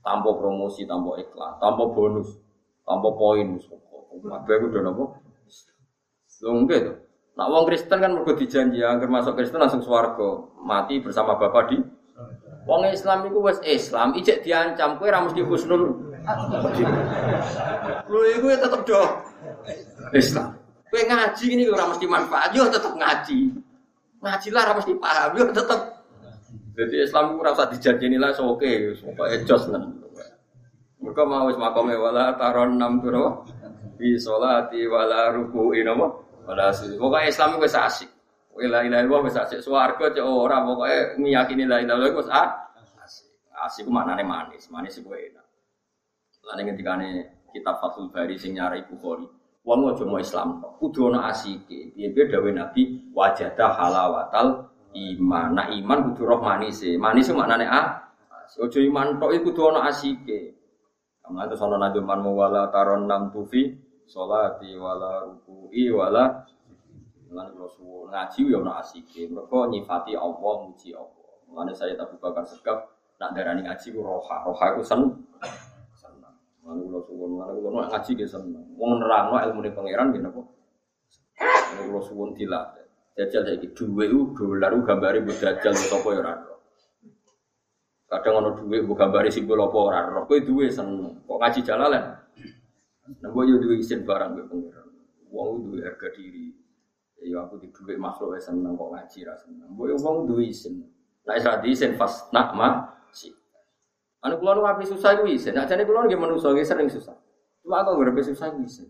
Tanpa 0.00 0.32
promosi 0.32 0.88
tanpa 0.88 1.20
iklan 1.20 1.60
tanpa 1.60 1.92
bonus 1.92 2.40
tanpa 2.88 3.12
poin 3.12 3.60
Kabeh 4.20 4.56
udah 4.64 4.82
enggak 6.48 6.80
tuh. 6.88 6.96
Nak 7.36 7.48
wong 7.52 7.64
Kristen 7.68 7.98
kan 8.00 8.12
mergo 8.16 8.32
dijanji 8.32 8.80
agar 8.80 9.08
masuk 9.08 9.36
Kristen 9.36 9.60
langsung 9.60 9.84
swarga, 9.84 10.48
mati 10.60 11.00
bersama 11.00 11.36
Bapak 11.36 11.72
di 11.72 11.78
Wong 12.68 12.84
Islam 12.92 13.24
itu 13.24 13.40
wes 13.40 13.56
Islam, 13.64 14.12
ijek 14.12 14.44
diancam 14.44 15.00
kowe 15.00 15.08
ora 15.08 15.24
mesti 15.24 15.40
husnul. 15.40 16.12
Lho 18.06 18.20
iku 18.36 18.46
ya 18.52 18.58
tetep 18.60 18.80
do 18.84 19.00
Islam. 20.12 20.60
Kowe 20.92 21.00
ngaji 21.00 21.46
ini 21.56 21.64
ora 21.72 21.88
mesti 21.88 22.04
manfaat, 22.04 22.52
yo 22.52 22.68
tetep 22.68 22.92
ngaji. 22.92 23.56
Ngaji 24.20 24.48
lah 24.52 24.62
ora 24.68 24.74
mesti 24.76 24.92
paham, 25.00 25.30
yo 25.40 25.44
tetep. 25.48 25.80
Jadi 26.76 26.96
Islam 27.00 27.24
itu 27.34 27.40
rasa 27.40 27.64
dijanjini 27.72 28.16
lah, 28.20 28.36
so 28.36 28.52
oke, 28.52 28.68
pokoke 29.02 29.36
jos 29.48 29.64
nang. 29.72 29.96
Mereka 31.00 31.22
mau 31.24 31.48
wis 31.48 31.56
makome 31.56 31.96
wala 31.96 32.36
taron 32.36 32.76
enam 32.76 33.00
turo 33.00 33.48
bi 33.96 34.20
sholati 34.20 34.84
wala 34.84 35.32
ruku'i 35.32 35.80
napa 35.80 36.19
wala. 36.50 36.74
Pokoke 36.74 37.28
Islam 37.30 37.62
wis 37.62 37.74
asik. 37.78 38.10
La 38.60 38.82
ilaha 38.82 39.02
illallah 39.06 39.22
wis 39.30 39.36
asik. 39.38 39.62
Swarga 39.62 40.10
cek 40.10 40.24
ora 40.26 40.60
pokoke 40.66 41.16
meyakini 41.22 41.64
la 41.64 41.78
ilaha 41.78 42.02
illallah 42.02 42.18
wis 42.18 42.30
asik. 42.30 43.30
Asik 43.60 43.84
ku 43.86 43.92
maknane 43.92 44.24
manis, 44.24 44.72
manis 44.72 44.96
iku 44.98 45.12
enak. 45.12 45.44
Lan 46.48 46.64
ngendikane 46.64 47.08
kitab 47.52 47.76
Fathul 47.76 48.08
Bari 48.08 48.40
sing 48.40 48.56
nyari 48.56 48.88
Bukhari. 48.88 49.28
Wong 49.60 49.92
aja 49.92 50.08
mau 50.08 50.16
Islam 50.16 50.64
tok, 50.64 50.80
kudu 50.80 51.12
ana 51.12 51.28
asike. 51.28 51.92
Piye-piye 51.92 52.32
dawuh 52.32 52.48
Nabi 52.48 53.12
wajada 53.12 53.76
halawatal 53.76 54.72
iman. 54.96 55.48
Nah 55.52 55.68
iman 55.68 55.98
kudu 56.10 56.24
roh 56.24 56.40
manis 56.40 56.80
e. 56.80 56.96
Manis 56.96 57.28
maknane 57.28 57.68
ah. 57.68 58.08
Ojo 58.56 58.80
iman 58.80 59.20
tok 59.20 59.36
iku 59.36 59.52
kudu 59.52 59.76
ana 59.76 59.92
asike. 59.92 60.56
Kamu 61.20 61.46
itu 61.46 61.54
sono 61.60 61.76
nabi 61.76 62.00
man 62.00 62.24
wala 62.24 62.72
taron 62.72 63.04
nam 63.04 63.28
tufi 63.28 63.70
sholati 64.10 64.74
wala 64.74 65.22
ruku'i 65.30 65.94
wala 65.94 66.42
Lan 67.30 67.46
kula 67.54 67.68
suwun 67.70 68.10
ngaji 68.10 68.50
ya 68.50 68.58
ana 68.58 68.82
asike. 68.82 69.30
Mergo 69.30 69.70
nyifati 69.70 70.18
Allah, 70.18 70.54
muji 70.66 70.90
Allah. 70.90 71.30
Mulane 71.46 71.70
saya 71.74 71.94
tak 71.94 72.18
Bakar 72.18 72.42
Segaf 72.42 72.90
nak 73.22 73.38
darani 73.38 73.62
ngaji 73.62 73.86
ku 73.94 74.02
roha. 74.02 74.42
Roha 74.50 74.74
iku 74.74 74.82
sen 74.82 75.00
seneng. 75.94 76.34
Mulane 76.66 76.82
kula 76.90 77.00
suwun, 77.06 77.28
mulane 77.38 77.54
kula 77.62 77.86
ngaji 77.86 78.10
ge 78.18 78.26
seneng. 78.26 78.66
Wong 78.74 78.98
nerangno 78.98 79.38
ilmune 79.46 79.70
pangeran 79.70 80.10
nggih 80.10 80.22
napa? 80.26 80.42
Mulane 81.38 81.82
kula 81.86 82.00
suwun 82.02 82.34
dilatih. 82.34 82.86
Jajal 83.14 83.42
saiki 83.46 83.68
dhuwit 83.78 84.10
ku 84.10 84.30
dolar 84.34 84.74
ku 84.74 84.82
gambare 84.82 85.22
mbok 85.22 85.38
jajal 85.38 85.74
sapa 85.78 86.08
ya 86.10 86.18
ora. 86.26 86.34
Kadang 88.10 88.34
ono 88.42 88.48
dhuwit 88.58 88.82
mbok 88.82 88.96
gambare 88.98 89.30
simbol 89.30 89.70
apa 89.70 89.78
ora. 89.78 90.00
Kowe 90.26 90.38
duwe 90.42 90.66
seneng. 90.66 91.14
Kok 91.30 91.38
ngaji 91.38 91.62
jalalan? 91.62 92.19
Nah, 93.18 93.28
gue 93.34 93.42
juga 93.50 93.74
isin 93.74 94.06
barang 94.06 94.38
gue 94.38 94.46
pengiran. 94.46 94.86
Uang 95.34 95.66
itu 95.66 95.82
harga 95.82 96.08
diri. 96.14 96.54
Ya 97.20 97.42
aku 97.44 97.60
di 97.60 97.68
duit 97.68 97.98
makhluk 98.00 98.38
ya 98.38 98.40
seneng 98.40 98.78
kok 98.78 98.90
ngaji 98.94 99.18
rasa 99.26 99.50
seneng. 99.50 99.70
Gue 99.74 99.90
uang 99.98 100.30
itu 100.30 100.34
isin. 100.46 100.86
Nah 101.26 101.34
isra 101.36 101.58
di 101.58 101.74
isin 101.74 101.98
pas 101.98 102.30
nak 102.30 102.54
ma 102.54 102.68
si. 103.10 103.34
Anu 104.24 104.40
kulo 104.40 104.56
nu 104.56 104.62
api 104.64 104.86
susah 104.86 105.18
itu 105.18 105.26
isin. 105.28 105.52
Nah 105.58 105.66
jadi 105.66 105.84
kulo 105.84 106.06
nggak 106.06 106.16
manusia 106.16 106.64
sering 106.64 106.88
susah. 106.88 107.12
Cuma 107.60 107.82
aku 107.84 107.98
nggak 107.98 108.24
susah 108.24 108.46
itu 108.54 108.60
isin. 108.64 108.88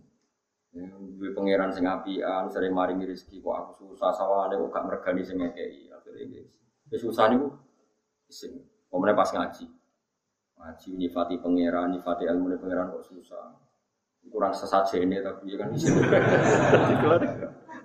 Gue 1.18 1.34
pangeran 1.34 1.74
sing 1.74 1.84
apian 1.90 2.47
sering 2.47 2.70
maringi 2.70 3.10
rezeki 3.10 3.42
kok 3.42 3.56
aku 3.56 3.92
susah 3.92 4.14
sawane 4.14 4.55
kok 4.55 4.70
gak 4.70 4.84
mergani 4.86 5.26
sing 5.26 5.42
ngekei. 5.42 5.90
Akhirnya 5.90 6.47
guys. 6.86 7.01
Susah 7.02 7.34
nih 7.34 7.42
isin. 8.30 8.62
Kemudian 8.86 9.18
pas 9.18 9.28
ngaji. 9.34 9.66
Ngaji 10.60 10.88
nyifati 10.92 11.34
pangeran, 11.42 11.98
nyifati 11.98 12.30
ilmu 12.30 12.55
pangeran 12.62 12.94
kok 12.94 13.05
susah 13.10 13.60
kurang 14.28 14.52
sesajen 14.52 15.09
ini 15.09 15.24
tapi 15.24 15.56
kan 15.56 15.72
bisa. 15.72 15.97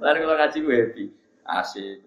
Lalu 0.04 0.18
kalau 0.28 0.36
ngaji 0.36 0.58
gue 0.60 0.76
happy, 0.76 1.06
asik. 1.48 2.04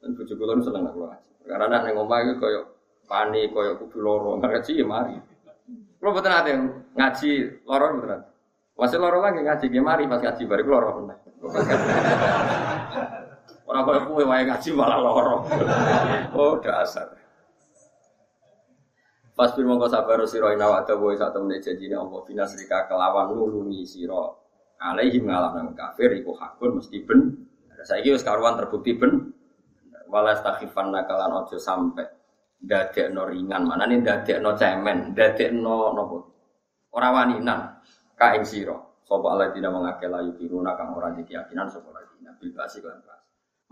Dan 0.00 0.16
bujuk 0.16 0.40
gue 0.40 0.64
seneng 0.64 0.88
kalau 0.88 1.12
ngaji. 1.12 1.30
Karena 1.44 1.64
anak 1.68 1.92
yang 1.92 2.00
ngomong 2.00 2.24
itu 2.24 2.40
koyok 2.40 2.64
panik, 3.04 3.52
koyok 3.52 3.76
kudu 3.84 3.98
loro, 4.00 4.40
ngaji 4.40 4.80
ya 4.80 4.86
mari. 4.88 5.20
Kalau 6.00 6.12
betul 6.12 6.30
nanti 6.32 6.52
ngaji 6.96 7.30
loro 7.64 7.86
betul 7.96 8.20
Masih 8.74 8.98
loro 8.98 9.22
lagi 9.22 9.40
ngaji 9.40 9.70
ya 9.70 9.80
mari 9.80 10.04
pas 10.10 10.20
ngaji 10.20 10.42
baru 10.44 10.64
loro 10.66 10.88
benar. 11.00 11.16
Orang 13.68 13.82
koyok 13.88 14.04
kue 14.12 14.24
wae 14.28 14.44
ngaji 14.44 14.68
malah 14.76 15.00
loro. 15.00 15.48
Oh 16.36 16.60
dasar. 16.60 17.23
Pas 19.34 19.50
bir 19.50 19.66
mongko 19.66 19.90
sabar 19.90 20.22
sira 20.30 20.54
ina 20.54 20.70
wa 20.70 20.86
dawa 20.86 21.10
sak 21.18 21.34
temene 21.34 21.58
janjine 21.58 21.98
Allah 21.98 22.22
binasrika 22.22 22.86
kelawan 22.86 23.34
nulungi 23.34 23.82
sira. 23.82 24.30
Alaihim 24.78 25.26
ngalam 25.26 25.74
kafir 25.74 26.14
iku 26.22 26.38
hakun 26.38 26.78
mesti 26.78 27.02
ben. 27.02 27.50
Saiki 27.82 28.14
wis 28.14 28.22
karuan 28.22 28.54
terbukti 28.54 28.94
ben. 28.94 29.34
Walas 30.06 30.38
takhifan 30.46 30.94
nakalan 30.94 31.42
ojo 31.42 31.58
sampe 31.58 32.06
dadekno 32.62 33.26
ringan. 33.26 33.66
Mana 33.66 33.90
nih 33.90 34.06
dadekno 34.06 34.54
cemen 34.54 35.18
dadekno 35.18 35.90
nopo? 35.98 36.16
Ora 36.94 37.10
waninan 37.10 37.82
ka 38.14 38.38
ing 38.38 38.46
sira. 38.46 38.78
Sapa 39.02 39.34
alladzina 39.34 39.66
mangake 39.68 40.06
layu 40.06 40.30
kiruna 40.38 40.78
kang 40.78 40.94
ora 40.94 41.10
keyakinan 41.10 41.66
sapa 41.66 41.90
alladzina? 41.90 42.38
Bil 42.38 42.54
basi 42.54 42.78
lan 42.86 43.02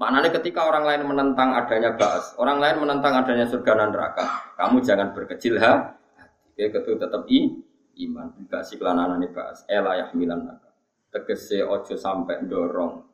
Maknanya 0.00 0.30
ketika 0.40 0.66
orang 0.66 0.88
lain 0.88 1.02
menentang 1.04 1.52
adanya 1.52 1.94
baas, 1.94 2.32
orang 2.40 2.58
lain 2.58 2.76
menentang 2.80 3.12
adanya 3.12 3.46
surga 3.46 3.72
dan 3.76 3.88
neraka, 3.92 4.24
kamu 4.56 4.82
jangan 4.82 5.08
berkecil 5.12 5.60
ha. 5.60 5.94
Oke, 6.52 6.68
ketu 6.68 7.00
tetap 7.00 7.24
i 7.32 7.48
iman. 8.06 8.32
Juga 8.36 8.60
si 8.64 8.76
kelananan 8.80 9.24
baas. 9.32 9.64
Ela 9.68 10.00
yahmilan 10.04 10.40
naka. 10.44 10.70
Tegese 11.12 11.60
ojo 11.64 11.96
sampai 11.96 12.44
dorong. 12.48 13.04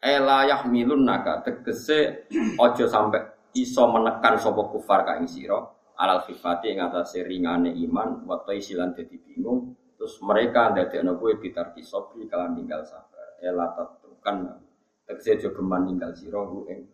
Ela 0.00 0.44
yahmilun 0.44 1.04
naka. 1.04 1.40
Tegese 1.40 2.28
ojo 2.60 2.84
sampai 2.84 3.52
iso 3.56 3.84
menekan 3.88 4.36
sopo 4.36 4.68
kufar 4.68 5.08
kain 5.08 5.24
siro. 5.28 5.92
Alal 5.94 6.26
khifati 6.26 6.74
yang 6.74 6.90
atas 6.90 7.16
ringane 7.20 7.72
iman. 7.88 8.24
Watai 8.28 8.60
silan 8.60 8.92
jadi 8.92 9.16
bingung. 9.20 9.76
Terus 9.94 10.20
mereka 10.20 10.74
dari 10.74 11.00
anak 11.00 11.16
gue 11.22 11.38
bitar 11.40 11.72
kisobri 11.72 12.28
kalian 12.28 12.58
tinggal 12.58 12.82
sabar. 12.84 13.40
Ela 13.40 13.72
tetapkan 13.72 14.63
Tegese 15.06 15.30
aja 15.32 15.48
geman 15.56 15.82
ninggal 15.86 16.12
sira 16.16 16.40
ing 16.72 16.93